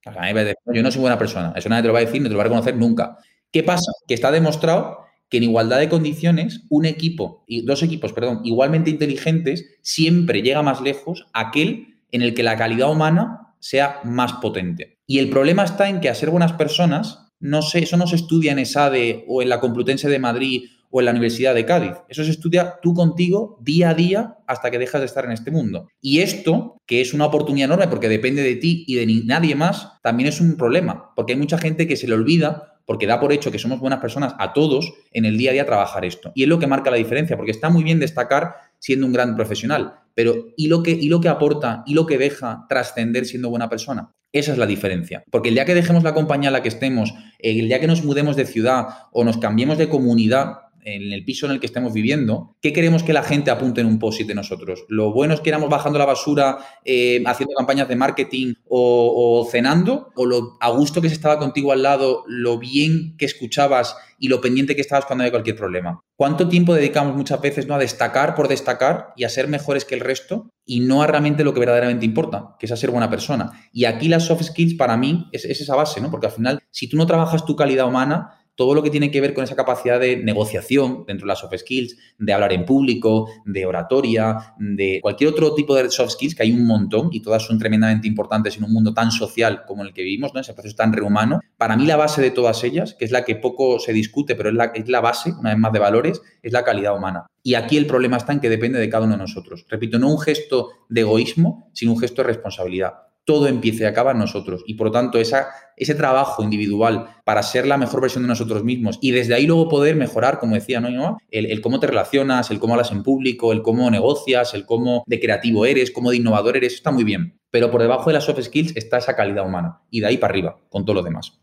yo 0.72 0.82
no 0.82 0.92
soy 0.92 1.00
buena 1.00 1.18
persona, 1.18 1.52
eso 1.56 1.68
nadie 1.68 1.82
te 1.82 1.88
lo 1.88 1.92
va 1.92 1.98
a 1.98 2.04
decir, 2.04 2.22
no 2.22 2.28
te 2.28 2.32
lo 2.32 2.38
va 2.38 2.44
a 2.44 2.46
reconocer 2.46 2.76
nunca. 2.76 3.18
¿Qué 3.50 3.64
pasa? 3.64 3.90
Que 4.06 4.14
está 4.14 4.30
demostrado 4.30 4.98
que 5.28 5.38
en 5.38 5.42
igualdad 5.42 5.80
de 5.80 5.88
condiciones, 5.88 6.62
un 6.68 6.86
equipo, 6.86 7.42
y 7.48 7.62
dos 7.62 7.82
equipos, 7.82 8.12
perdón, 8.12 8.42
igualmente 8.44 8.90
inteligentes, 8.90 9.66
siempre 9.82 10.42
llega 10.42 10.62
más 10.62 10.80
lejos 10.82 11.26
aquel 11.32 11.96
en 12.12 12.22
el 12.22 12.32
que 12.32 12.44
la 12.44 12.56
calidad 12.56 12.92
humana 12.92 13.54
sea 13.58 13.98
más 14.04 14.34
potente. 14.34 14.98
Y 15.04 15.18
el 15.18 15.30
problema 15.30 15.64
está 15.64 15.88
en 15.88 16.00
que 16.00 16.10
a 16.10 16.14
ser 16.14 16.30
buenas 16.30 16.52
personas, 16.52 17.26
no 17.40 17.62
sé, 17.62 17.80
eso 17.80 17.96
no 17.96 18.06
se 18.06 18.16
estudia 18.16 18.52
en 18.52 18.60
ESADE 18.60 19.24
o 19.26 19.42
en 19.42 19.48
la 19.48 19.58
Complutense 19.58 20.08
de 20.08 20.20
Madrid 20.20 20.62
o 20.90 21.00
en 21.00 21.04
la 21.06 21.12
Universidad 21.12 21.54
de 21.54 21.64
Cádiz. 21.64 21.92
Eso 22.08 22.24
se 22.24 22.30
estudia 22.30 22.78
tú 22.82 22.94
contigo 22.94 23.58
día 23.60 23.90
a 23.90 23.94
día 23.94 24.36
hasta 24.46 24.70
que 24.70 24.78
dejas 24.78 25.00
de 25.00 25.06
estar 25.06 25.24
en 25.24 25.32
este 25.32 25.50
mundo. 25.50 25.88
Y 26.00 26.20
esto, 26.20 26.76
que 26.86 27.00
es 27.00 27.14
una 27.14 27.26
oportunidad 27.26 27.66
enorme 27.66 27.88
porque 27.88 28.08
depende 28.08 28.42
de 28.42 28.56
ti 28.56 28.84
y 28.86 28.96
de 28.96 29.22
nadie 29.24 29.54
más, 29.54 30.00
también 30.02 30.28
es 30.28 30.40
un 30.40 30.56
problema, 30.56 31.12
porque 31.14 31.32
hay 31.32 31.38
mucha 31.38 31.58
gente 31.58 31.86
que 31.86 31.96
se 31.96 32.08
le 32.08 32.14
olvida 32.14 32.70
porque 32.90 33.06
da 33.06 33.20
por 33.20 33.32
hecho 33.32 33.52
que 33.52 33.58
somos 33.60 33.78
buenas 33.78 34.00
personas 34.00 34.34
a 34.40 34.52
todos 34.52 34.92
en 35.12 35.24
el 35.24 35.38
día 35.38 35.50
a 35.50 35.52
día 35.52 35.64
trabajar 35.64 36.04
esto. 36.04 36.32
Y 36.34 36.42
es 36.42 36.48
lo 36.48 36.58
que 36.58 36.66
marca 36.66 36.90
la 36.90 36.96
diferencia, 36.96 37.36
porque 37.36 37.52
está 37.52 37.70
muy 37.70 37.84
bien 37.84 38.00
destacar 38.00 38.54
siendo 38.80 39.06
un 39.06 39.12
gran 39.12 39.36
profesional, 39.36 39.94
pero 40.12 40.48
¿y 40.56 40.66
lo 40.66 40.82
que, 40.82 40.90
y 40.90 41.08
lo 41.08 41.20
que 41.20 41.28
aporta 41.28 41.84
y 41.86 41.94
lo 41.94 42.04
que 42.04 42.18
deja 42.18 42.66
trascender 42.68 43.26
siendo 43.26 43.48
buena 43.48 43.68
persona? 43.68 44.10
Esa 44.32 44.52
es 44.52 44.58
la 44.58 44.66
diferencia. 44.66 45.22
Porque 45.30 45.48
el 45.48 45.54
día 45.54 45.64
que 45.64 45.74
dejemos 45.74 46.02
la 46.02 46.14
compañía 46.14 46.48
en 46.48 46.52
la 46.52 46.62
que 46.62 46.68
estemos, 46.68 47.14
el 47.38 47.68
día 47.68 47.80
que 47.80 47.86
nos 47.86 48.04
mudemos 48.04 48.36
de 48.36 48.46
ciudad 48.46 48.86
o 49.12 49.24
nos 49.24 49.38
cambiemos 49.38 49.78
de 49.78 49.88
comunidad, 49.88 50.58
en 50.84 51.12
el 51.12 51.24
piso 51.24 51.46
en 51.46 51.52
el 51.52 51.60
que 51.60 51.66
estemos 51.66 51.92
viviendo, 51.92 52.56
¿qué 52.60 52.72
queremos 52.72 53.02
que 53.02 53.12
la 53.12 53.22
gente 53.22 53.50
apunte 53.50 53.80
en 53.80 53.86
un 53.86 53.98
post 53.98 54.20
de 54.20 54.34
nosotros? 54.34 54.84
¿Lo 54.88 55.12
bueno 55.12 55.34
es 55.34 55.40
que 55.40 55.50
éramos 55.50 55.68
bajando 55.68 55.98
la 55.98 56.04
basura, 56.04 56.58
eh, 56.84 57.22
haciendo 57.26 57.54
campañas 57.54 57.88
de 57.88 57.96
marketing 57.96 58.54
o, 58.68 59.46
cenando? 59.50 60.10
¿O 60.16 60.26
lo 60.26 60.56
a 60.60 60.70
gusto 60.70 61.00
que 61.00 61.08
se 61.08 61.14
estaba 61.14 61.38
contigo 61.38 61.72
al 61.72 61.82
lado, 61.82 62.24
lo 62.26 62.58
bien 62.58 63.16
que 63.16 63.24
escuchabas 63.24 63.96
y 64.18 64.28
lo 64.28 64.40
pendiente 64.40 64.74
que 64.74 64.80
estabas 64.82 65.06
cuando 65.06 65.22
había 65.22 65.32
cualquier 65.32 65.56
problema? 65.56 66.00
¿Cuánto 66.16 66.48
tiempo 66.48 66.74
dedicamos 66.74 67.16
muchas 67.16 67.40
veces 67.40 67.66
¿no? 67.66 67.74
a 67.74 67.78
destacar 67.78 68.34
por 68.34 68.48
destacar 68.48 69.12
y 69.16 69.24
a 69.24 69.28
ser 69.28 69.48
mejores 69.48 69.84
que 69.84 69.94
el 69.94 70.00
resto 70.00 70.50
y 70.66 70.80
no 70.80 71.02
a 71.02 71.06
realmente 71.06 71.44
lo 71.44 71.54
que 71.54 71.60
verdaderamente 71.60 72.04
importa, 72.04 72.56
que 72.58 72.66
es 72.66 72.72
a 72.72 72.76
ser 72.76 72.90
buena 72.90 73.08
persona? 73.08 73.68
Y 73.72 73.86
aquí 73.86 74.08
las 74.08 74.26
soft 74.26 74.42
skills 74.42 74.74
para 74.74 74.96
mí 74.96 75.28
es, 75.32 75.44
es 75.44 75.60
esa 75.60 75.76
base, 75.76 76.00
¿no? 76.00 76.10
Porque 76.10 76.26
al 76.26 76.32
final, 76.32 76.60
si 76.70 76.88
tú 76.88 76.96
no 76.96 77.06
trabajas 77.06 77.46
tu 77.46 77.56
calidad 77.56 77.88
humana, 77.88 78.39
todo 78.60 78.74
lo 78.74 78.82
que 78.82 78.90
tiene 78.90 79.10
que 79.10 79.22
ver 79.22 79.32
con 79.32 79.42
esa 79.42 79.56
capacidad 79.56 79.98
de 79.98 80.18
negociación 80.18 81.04
dentro 81.06 81.24
de 81.24 81.28
las 81.28 81.38
soft 81.38 81.56
skills, 81.56 81.96
de 82.18 82.30
hablar 82.34 82.52
en 82.52 82.66
público, 82.66 83.30
de 83.46 83.64
oratoria, 83.64 84.54
de 84.58 84.98
cualquier 85.00 85.30
otro 85.30 85.54
tipo 85.54 85.74
de 85.74 85.90
soft 85.90 86.10
skills, 86.10 86.34
que 86.34 86.42
hay 86.42 86.52
un 86.52 86.66
montón 86.66 87.08
y 87.10 87.22
todas 87.22 87.42
son 87.42 87.58
tremendamente 87.58 88.06
importantes 88.06 88.58
en 88.58 88.64
un 88.64 88.72
mundo 88.74 88.92
tan 88.92 89.12
social 89.12 89.62
como 89.66 89.82
el 89.82 89.94
que 89.94 90.02
vivimos, 90.02 90.34
¿no? 90.34 90.40
ese 90.40 90.52
proceso 90.52 90.76
tan 90.76 90.92
rehumano. 90.92 91.40
Para 91.56 91.74
mí 91.74 91.86
la 91.86 91.96
base 91.96 92.20
de 92.20 92.30
todas 92.30 92.62
ellas, 92.62 92.94
que 92.98 93.06
es 93.06 93.12
la 93.12 93.24
que 93.24 93.34
poco 93.34 93.78
se 93.78 93.94
discute, 93.94 94.34
pero 94.34 94.50
es 94.50 94.54
la, 94.54 94.66
es 94.74 94.90
la 94.90 95.00
base, 95.00 95.32
una 95.40 95.48
vez 95.48 95.58
más, 95.58 95.72
de 95.72 95.78
valores, 95.78 96.20
es 96.42 96.52
la 96.52 96.62
calidad 96.62 96.94
humana. 96.94 97.28
Y 97.42 97.54
aquí 97.54 97.78
el 97.78 97.86
problema 97.86 98.18
está 98.18 98.34
en 98.34 98.40
que 98.40 98.50
depende 98.50 98.78
de 98.78 98.90
cada 98.90 99.04
uno 99.04 99.14
de 99.14 99.20
nosotros. 99.20 99.64
Repito, 99.70 99.98
no 99.98 100.10
un 100.10 100.20
gesto 100.20 100.68
de 100.90 101.00
egoísmo, 101.00 101.70
sino 101.72 101.92
un 101.92 101.98
gesto 101.98 102.20
de 102.20 102.28
responsabilidad 102.28 103.09
todo 103.30 103.46
empieza 103.46 103.84
y 103.84 103.86
acaba 103.86 104.10
en 104.10 104.18
nosotros. 104.18 104.64
Y 104.66 104.74
por 104.74 104.88
lo 104.88 104.90
tanto, 104.90 105.20
esa, 105.20 105.50
ese 105.76 105.94
trabajo 105.94 106.42
individual 106.42 107.06
para 107.24 107.44
ser 107.44 107.64
la 107.64 107.76
mejor 107.76 108.00
versión 108.00 108.24
de 108.24 108.28
nosotros 108.28 108.64
mismos 108.64 108.98
y 109.00 109.12
desde 109.12 109.34
ahí 109.34 109.46
luego 109.46 109.68
poder 109.68 109.94
mejorar, 109.94 110.40
como 110.40 110.56
decía, 110.56 110.80
¿no? 110.80 111.16
El, 111.30 111.46
el, 111.46 111.60
cómo 111.60 111.78
te 111.78 111.86
relacionas, 111.86 112.50
el 112.50 112.58
cómo 112.58 112.74
hablas 112.74 112.90
en 112.90 113.04
público, 113.04 113.52
el 113.52 113.62
cómo 113.62 113.88
negocias, 113.88 114.52
el 114.54 114.66
cómo 114.66 115.04
de 115.06 115.20
creativo 115.20 115.64
eres, 115.64 115.92
cómo 115.92 116.10
de 116.10 116.16
innovador 116.16 116.56
eres, 116.56 116.74
está 116.74 116.90
muy 116.90 117.04
bien. 117.04 117.38
Pero 117.52 117.70
por 117.70 117.82
debajo 117.82 118.10
de 118.10 118.14
las 118.14 118.24
soft 118.24 118.42
skills 118.42 118.76
está 118.76 118.98
esa 118.98 119.14
calidad 119.14 119.46
humana 119.46 119.82
y 119.90 120.00
de 120.00 120.08
ahí 120.08 120.16
para 120.16 120.32
arriba, 120.32 120.58
con 120.70 120.84
todo 120.84 120.94
lo 120.94 121.02
demás 121.04 121.40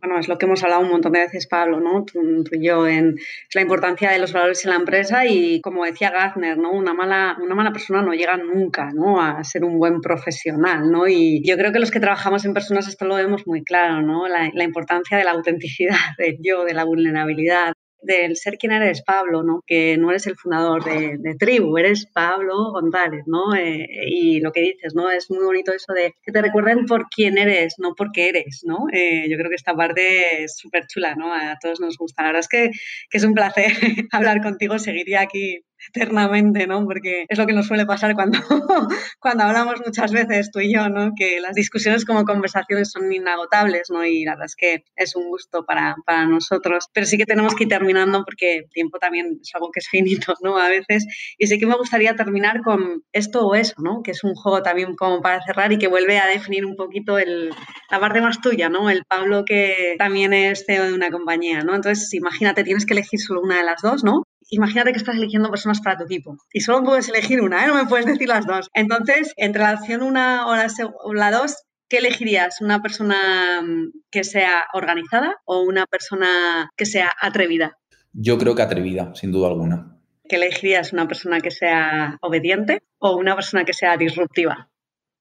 bueno, 0.00 0.18
es 0.18 0.28
lo 0.28 0.38
que 0.38 0.46
hemos 0.46 0.62
hablado 0.62 0.82
un 0.82 0.88
montón 0.88 1.12
de 1.12 1.20
veces, 1.20 1.46
Pablo, 1.46 1.80
¿no? 1.80 2.04
Tú, 2.04 2.20
y 2.52 2.66
yo, 2.66 2.86
en 2.86 3.16
la 3.54 3.60
importancia 3.60 4.10
de 4.10 4.18
los 4.18 4.32
valores 4.32 4.64
en 4.64 4.70
la 4.70 4.76
empresa 4.76 5.26
y, 5.26 5.60
como 5.60 5.84
decía 5.84 6.10
Gardner, 6.10 6.56
¿no? 6.56 6.72
Una 6.72 6.94
mala, 6.94 7.36
una 7.42 7.54
mala 7.54 7.72
persona 7.72 8.02
no 8.02 8.14
llega 8.14 8.36
nunca, 8.38 8.90
¿no? 8.94 9.20
A 9.20 9.44
ser 9.44 9.64
un 9.64 9.78
buen 9.78 10.00
profesional, 10.00 10.90
¿no? 10.90 11.06
Y 11.06 11.42
yo 11.46 11.56
creo 11.56 11.72
que 11.72 11.78
los 11.78 11.90
que 11.90 12.00
trabajamos 12.00 12.44
en 12.44 12.54
personas 12.54 12.88
esto 12.88 13.04
lo 13.04 13.16
vemos 13.16 13.46
muy 13.46 13.64
claro, 13.64 14.00
¿no? 14.02 14.26
La, 14.28 14.50
la 14.54 14.64
importancia 14.64 15.18
de 15.18 15.24
la 15.24 15.32
autenticidad 15.32 15.96
del 16.18 16.38
yo, 16.40 16.64
de 16.64 16.74
la 16.74 16.84
vulnerabilidad, 16.84 17.74
del 18.02 18.36
ser 18.36 18.56
quien 18.58 18.72
eres, 18.72 19.02
Pablo, 19.02 19.42
¿no? 19.42 19.62
Que 19.66 19.96
no 19.96 20.10
eres 20.10 20.26
el 20.26 20.36
fundador 20.36 20.84
de, 20.84 21.36
Tribu, 21.38 21.76
eres 21.78 22.06
Pablo 22.12 22.72
González, 22.72 23.22
¿no? 23.26 23.54
Eh, 23.54 23.86
y 24.06 24.40
lo 24.40 24.52
que 24.52 24.60
dices, 24.60 24.94
¿no? 24.94 25.10
Es 25.10 25.30
muy 25.30 25.44
bonito 25.44 25.72
eso 25.72 25.92
de 25.92 26.14
que 26.22 26.32
te 26.32 26.42
recuerden 26.42 26.86
por 26.86 27.08
quién 27.08 27.38
eres, 27.38 27.74
no 27.78 27.94
por 27.94 28.12
qué 28.12 28.28
eres, 28.28 28.62
¿no? 28.64 28.86
Eh, 28.92 29.26
yo 29.28 29.36
creo 29.36 29.48
que 29.48 29.56
esta 29.56 29.74
parte 29.74 30.44
es 30.44 30.56
súper 30.56 30.86
chula, 30.86 31.14
¿no? 31.14 31.32
A 31.32 31.56
todos 31.60 31.80
nos 31.80 31.96
gusta. 31.96 32.22
La 32.22 32.28
verdad 32.28 32.40
es 32.40 32.48
que, 32.48 32.70
que 33.10 33.18
es 33.18 33.24
un 33.24 33.34
placer 33.34 33.72
hablar 34.12 34.42
contigo, 34.42 34.78
seguiría 34.78 35.20
aquí 35.22 35.64
eternamente, 35.88 36.66
¿no? 36.66 36.84
Porque 36.84 37.26
es 37.28 37.38
lo 37.38 37.46
que 37.46 37.52
nos 37.52 37.66
suele 37.66 37.86
pasar 37.86 38.14
cuando, 38.14 38.38
cuando 39.20 39.44
hablamos 39.44 39.80
muchas 39.84 40.12
veces 40.12 40.50
tú 40.50 40.60
y 40.60 40.72
yo, 40.72 40.88
¿no? 40.88 41.12
Que 41.16 41.40
las 41.40 41.54
discusiones 41.54 42.04
como 42.04 42.24
conversaciones 42.24 42.90
son 42.90 43.12
inagotables, 43.12 43.90
¿no? 43.90 44.04
Y 44.04 44.24
la 44.24 44.32
verdad 44.32 44.46
es 44.46 44.56
que 44.56 44.84
es 44.96 45.16
un 45.16 45.28
gusto 45.28 45.64
para, 45.64 45.96
para 46.06 46.26
nosotros. 46.26 46.88
Pero 46.92 47.06
sí 47.06 47.18
que 47.18 47.26
tenemos 47.26 47.54
que 47.54 47.64
ir 47.64 47.70
terminando 47.70 48.24
porque 48.24 48.56
el 48.58 48.70
tiempo 48.70 48.98
también 48.98 49.38
es 49.40 49.50
algo 49.54 49.70
que 49.70 49.80
es 49.80 49.88
finito, 49.88 50.34
¿no? 50.42 50.58
A 50.58 50.68
veces. 50.68 51.06
Y 51.38 51.46
sí 51.46 51.58
que 51.58 51.66
me 51.66 51.76
gustaría 51.76 52.14
terminar 52.16 52.62
con 52.62 53.02
esto 53.12 53.46
o 53.46 53.54
eso, 53.54 53.74
¿no? 53.78 54.02
Que 54.02 54.12
es 54.12 54.24
un 54.24 54.34
juego 54.34 54.62
también 54.62 54.96
como 54.96 55.20
para 55.20 55.42
cerrar 55.42 55.72
y 55.72 55.78
que 55.78 55.88
vuelve 55.88 56.18
a 56.18 56.26
definir 56.26 56.64
un 56.64 56.76
poquito 56.76 57.18
el, 57.18 57.50
la 57.90 58.00
parte 58.00 58.20
más 58.20 58.40
tuya, 58.40 58.68
¿no? 58.68 58.90
El 58.90 59.04
Pablo 59.04 59.44
que 59.44 59.96
también 59.98 60.32
es 60.32 60.64
CEO 60.66 60.84
de 60.84 60.94
una 60.94 61.10
compañía, 61.10 61.62
¿no? 61.62 61.74
Entonces, 61.74 62.12
imagínate, 62.14 62.64
tienes 62.64 62.86
que 62.86 62.94
elegir 62.94 63.20
solo 63.20 63.40
una 63.42 63.58
de 63.58 63.64
las 63.64 63.82
dos, 63.82 64.04
¿no? 64.04 64.24
Imagínate 64.52 64.92
que 64.92 64.98
estás 64.98 65.16
eligiendo 65.16 65.50
personas 65.50 65.80
para 65.80 65.96
tu 65.96 66.04
equipo 66.04 66.36
y 66.52 66.60
solo 66.60 66.84
puedes 66.84 67.08
elegir 67.08 67.40
una, 67.40 67.64
¿eh? 67.64 67.68
no 67.68 67.74
me 67.74 67.86
puedes 67.86 68.06
decir 68.06 68.28
las 68.28 68.46
dos. 68.46 68.68
Entonces, 68.74 69.32
entre 69.36 69.62
la 69.62 69.74
opción 69.74 70.02
una 70.02 70.46
o 70.46 71.14
la, 71.14 71.30
dos, 71.30 71.56
¿qué 71.88 71.98
elegirías? 71.98 72.60
¿Una 72.60 72.82
persona 72.82 73.62
mm, 73.62 73.92
que 74.10 74.24
sea 74.24 74.64
organizada 74.74 75.36
o 75.46 75.62
una 75.62 75.86
persona 75.86 76.70
que 76.76 76.84
sea 76.84 77.10
atrevida? 77.20 77.78
Yo 78.12 78.36
creo 78.38 78.54
que 78.54 78.62
atrevida, 78.62 79.14
sin 79.14 79.32
duda 79.32 79.48
alguna. 79.48 79.98
¿Qué 80.28 80.36
elegirías? 80.36 80.92
¿Una 80.92 81.08
persona 81.08 81.40
que 81.40 81.50
sea 81.50 82.18
obediente 82.20 82.82
o 82.98 83.16
una 83.16 83.34
persona 83.34 83.64
que 83.64 83.72
sea 83.72 83.96
disruptiva? 83.96 84.68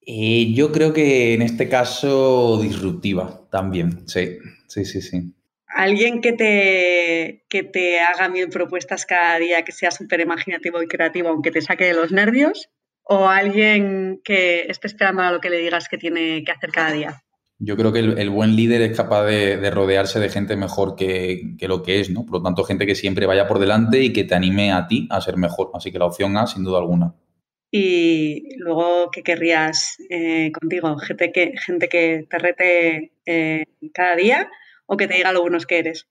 Eh, 0.06 0.52
yo 0.54 0.74
creo 0.74 0.92
que 0.92 1.34
en 1.36 1.42
este 1.42 1.70
caso 1.70 2.60
disruptiva 2.62 3.48
también, 3.50 4.08
sí, 4.08 4.40
sí, 4.68 4.84
sí, 4.84 5.02
sí 5.02 5.34
alguien 5.74 6.22
que 6.22 6.34
te, 6.34 7.46
que 7.50 7.64
te 7.64 8.00
haga 8.00 8.30
mil 8.30 8.50
propuestas 8.50 9.06
cada 9.06 9.38
día, 9.40 9.64
que 9.64 9.72
sea 9.72 9.92
súper 9.92 10.20
imaginativo 10.20 10.82
y 10.82 10.88
creativo, 10.88 11.30
aunque 11.30 11.52
te 11.52 11.62
saque 11.62 11.86
de 11.86 11.94
los 11.94 12.12
nervios, 12.12 12.70
o 13.04 13.28
alguien 13.28 14.22
que 14.24 14.66
esté 14.68 14.88
esperando 14.88 15.22
a 15.22 15.32
lo 15.32 15.42
que 15.42 15.50
le 15.50 15.58
digas 15.58 15.88
que 15.88 15.98
tiene 15.98 16.44
que 16.44 16.52
hacer 16.52 16.72
cada 16.72 16.92
día. 16.92 17.24
Yo 17.64 17.78
creo 17.78 17.94
que 17.94 18.00
el, 18.00 18.30
buen 18.32 18.56
líder 18.56 18.82
es 18.82 18.98
capaz 18.98 19.26
de, 19.26 19.70
rodearse 19.70 20.20
de 20.20 20.30
gente 20.30 20.56
mejor 20.56 20.96
que, 20.96 21.56
lo 21.62 21.84
que 21.84 22.00
es, 22.00 22.10
¿no? 22.10 22.26
Por 22.26 22.38
lo 22.38 22.44
tanto, 22.44 22.64
gente 22.64 22.88
que 22.88 22.96
siempre 22.96 23.28
vaya 23.28 23.48
por 23.48 23.60
delante 23.60 24.02
y 24.02 24.14
que 24.14 24.24
te 24.24 24.34
anime 24.34 24.72
a 24.72 24.88
ti 24.88 25.08
a 25.12 25.22
ser 25.22 25.38
mejor. 25.38 25.70
Así 25.76 25.92
que 25.92 26.00
la 26.00 26.08
opción 26.08 26.36
A, 26.38 26.48
sin 26.48 26.64
duda 26.64 26.80
alguna. 26.80 27.14
Y 27.70 28.56
luego, 28.58 29.12
¿qué 29.12 29.22
querrías 29.22 29.98
eh, 30.10 30.52
contigo? 30.60 30.98
Gente 30.98 31.32
que, 31.32 31.54
gente 31.56 31.88
que 31.88 32.26
te 32.28 32.40
rete 32.40 33.12
eh, 33.28 33.66
cada 33.94 34.16
día 34.16 34.50
o 34.92 34.98
que 34.98 35.08
te 35.08 35.14
diga 35.16 35.32
lo 35.32 35.42
buenos 35.42 35.66
que 35.66 35.80
eres. 35.80 36.10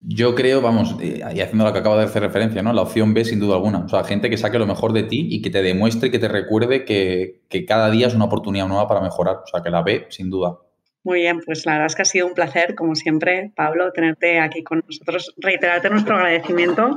Yo 0.00 0.34
creo, 0.34 0.62
vamos, 0.62 0.96
eh, 1.00 1.22
y 1.34 1.40
haciendo 1.40 1.64
lo 1.64 1.72
que 1.72 1.78
acabo 1.78 1.98
de 1.98 2.04
hacer 2.04 2.22
referencia, 2.22 2.62
¿no? 2.62 2.72
La 2.72 2.82
opción 2.82 3.12
B, 3.12 3.24
sin 3.24 3.38
duda 3.38 3.56
alguna. 3.56 3.80
O 3.80 3.88
sea, 3.88 4.02
gente 4.04 4.30
que 4.30 4.38
saque 4.38 4.58
lo 4.58 4.66
mejor 4.66 4.94
de 4.94 5.02
ti 5.02 5.28
y 5.30 5.42
que 5.42 5.50
te 5.50 5.62
demuestre, 5.62 6.10
que 6.10 6.18
te 6.18 6.28
recuerde 6.28 6.84
que, 6.84 7.42
que 7.48 7.66
cada 7.66 7.90
día 7.90 8.06
es 8.06 8.14
una 8.14 8.24
oportunidad 8.24 8.66
nueva 8.66 8.88
para 8.88 9.02
mejorar. 9.02 9.36
O 9.44 9.46
sea, 9.46 9.62
que 9.62 9.70
la 9.70 9.82
B, 9.82 10.06
sin 10.08 10.30
duda. 10.30 10.58
Muy 11.04 11.20
bien, 11.20 11.40
pues 11.44 11.66
la 11.66 11.72
verdad 11.72 11.86
es 11.86 11.96
que 11.96 12.02
ha 12.02 12.06
sido 12.06 12.26
un 12.26 12.34
placer, 12.34 12.74
como 12.74 12.94
siempre, 12.94 13.52
Pablo, 13.54 13.92
tenerte 13.92 14.40
aquí 14.40 14.62
con 14.62 14.82
nosotros, 14.86 15.34
reiterarte 15.36 15.90
nuestro 15.90 16.16
agradecimiento 16.16 16.94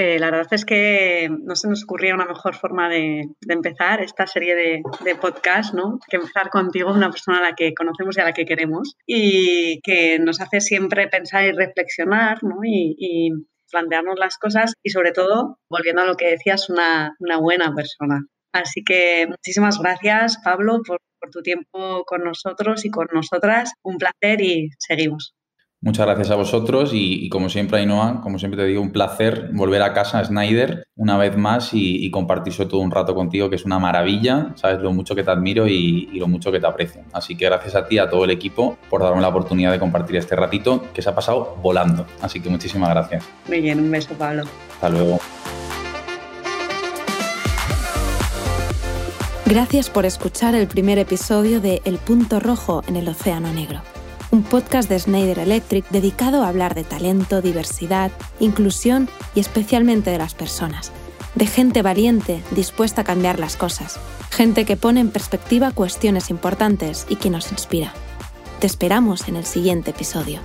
eh, 0.00 0.16
la 0.20 0.30
verdad 0.30 0.46
es 0.52 0.64
que 0.64 1.28
no 1.28 1.56
se 1.56 1.68
nos 1.68 1.82
ocurría 1.82 2.14
una 2.14 2.24
mejor 2.24 2.54
forma 2.54 2.88
de, 2.88 3.30
empezar 3.48 4.00
esta 4.00 4.28
serie 4.28 4.54
de, 4.54 4.82
de, 5.04 5.16
podcast, 5.16 5.74
¿no? 5.74 5.98
Que 6.08 6.18
empezar 6.18 6.50
contigo, 6.50 6.92
una 6.92 7.10
persona 7.10 7.38
a 7.38 7.50
la 7.50 7.56
que 7.56 7.74
conocemos 7.74 8.16
y 8.16 8.20
a 8.20 8.24
la 8.24 8.32
que 8.32 8.44
queremos 8.44 8.94
y 9.08 9.80
que 9.80 10.20
nos 10.20 10.40
hace 10.40 10.60
siempre 10.60 11.08
pensar 11.08 11.46
y 11.46 11.50
reflexionar, 11.50 12.44
¿no? 12.44 12.58
Y, 12.64 13.32
plantearnos 13.70 14.18
las 14.18 14.38
cosas 14.38 14.72
y 14.82 14.90
sobre 14.90 15.10
todo, 15.10 15.58
volviendo 15.68 16.00
a 16.00 16.06
lo 16.06 16.14
que 16.14 16.30
decías, 16.30 16.70
una, 16.70 17.16
una 17.18 17.38
buena 17.38 17.74
persona. 17.74 18.24
Así 18.52 18.82
que 18.84 19.26
muchísimas 19.28 19.78
gracias, 19.80 20.38
Pablo, 20.42 20.80
por, 20.86 21.00
por 21.20 21.30
tu 21.30 21.42
tiempo 21.42 22.04
con 22.06 22.22
nosotros 22.22 22.84
y 22.84 22.90
con 22.90 23.08
nosotras. 23.12 23.74
Un 23.82 23.98
placer 23.98 24.40
y 24.40 24.70
seguimos. 24.78 25.34
Muchas 25.80 26.06
gracias 26.06 26.30
a 26.32 26.34
vosotros 26.34 26.90
y, 26.92 27.28
como 27.28 27.48
siempre, 27.48 27.78
Ainhoa, 27.78 28.20
como 28.20 28.40
siempre 28.40 28.60
te 28.60 28.66
digo, 28.66 28.82
un 28.82 28.90
placer 28.90 29.50
volver 29.52 29.80
a 29.82 29.92
casa, 29.92 30.18
a 30.18 30.24
Snyder, 30.24 30.88
una 30.96 31.16
vez 31.16 31.36
más 31.36 31.70
y, 31.72 32.10
compartir 32.10 32.52
sobre 32.52 32.70
todo 32.70 32.80
un 32.80 32.90
rato 32.90 33.14
contigo, 33.14 33.48
que 33.48 33.54
es 33.54 33.64
una 33.64 33.78
maravilla, 33.78 34.52
sabes 34.56 34.80
lo 34.80 34.92
mucho 34.92 35.14
que 35.14 35.22
te 35.22 35.30
admiro 35.30 35.68
y, 35.68 36.18
lo 36.18 36.26
mucho 36.26 36.50
que 36.50 36.58
te 36.58 36.66
aprecio. 36.66 37.02
Así 37.12 37.36
que 37.36 37.44
gracias 37.44 37.76
a 37.76 37.86
ti, 37.86 37.98
a 37.98 38.10
todo 38.10 38.24
el 38.24 38.30
equipo, 38.30 38.76
por 38.90 39.02
darme 39.02 39.20
la 39.20 39.28
oportunidad 39.28 39.70
de 39.70 39.78
compartir 39.78 40.16
este 40.16 40.34
ratito 40.34 40.82
que 40.92 41.00
se 41.00 41.10
ha 41.10 41.14
pasado 41.14 41.56
volando. 41.62 42.06
Así 42.20 42.40
que 42.40 42.50
muchísimas 42.50 42.90
gracias. 42.90 43.24
Muy 43.46 43.60
bien, 43.60 43.78
un 43.78 43.88
beso, 43.88 44.14
Pablo. 44.14 44.44
Hasta 44.72 44.88
luego. 44.88 45.20
Gracias 49.46 49.90
por 49.90 50.06
escuchar 50.06 50.56
el 50.56 50.66
primer 50.66 50.98
episodio 50.98 51.60
de 51.60 51.80
El 51.84 51.98
punto 51.98 52.40
rojo 52.40 52.82
en 52.88 52.96
el 52.96 53.08
Océano 53.08 53.52
Negro 53.52 53.80
un 54.30 54.42
podcast 54.42 54.88
de 54.88 54.98
Schneider 54.98 55.38
Electric 55.38 55.88
dedicado 55.90 56.42
a 56.42 56.48
hablar 56.48 56.74
de 56.74 56.84
talento, 56.84 57.40
diversidad, 57.40 58.10
inclusión 58.40 59.08
y 59.34 59.40
especialmente 59.40 60.10
de 60.10 60.18
las 60.18 60.34
personas, 60.34 60.92
de 61.34 61.46
gente 61.46 61.82
valiente 61.82 62.42
dispuesta 62.50 63.02
a 63.02 63.04
cambiar 63.04 63.38
las 63.38 63.56
cosas, 63.56 63.98
gente 64.30 64.64
que 64.64 64.76
pone 64.76 65.00
en 65.00 65.10
perspectiva 65.10 65.72
cuestiones 65.72 66.30
importantes 66.30 67.06
y 67.08 67.16
que 67.16 67.30
nos 67.30 67.50
inspira. 67.52 67.92
Te 68.60 68.66
esperamos 68.66 69.28
en 69.28 69.36
el 69.36 69.44
siguiente 69.44 69.90
episodio. 69.90 70.40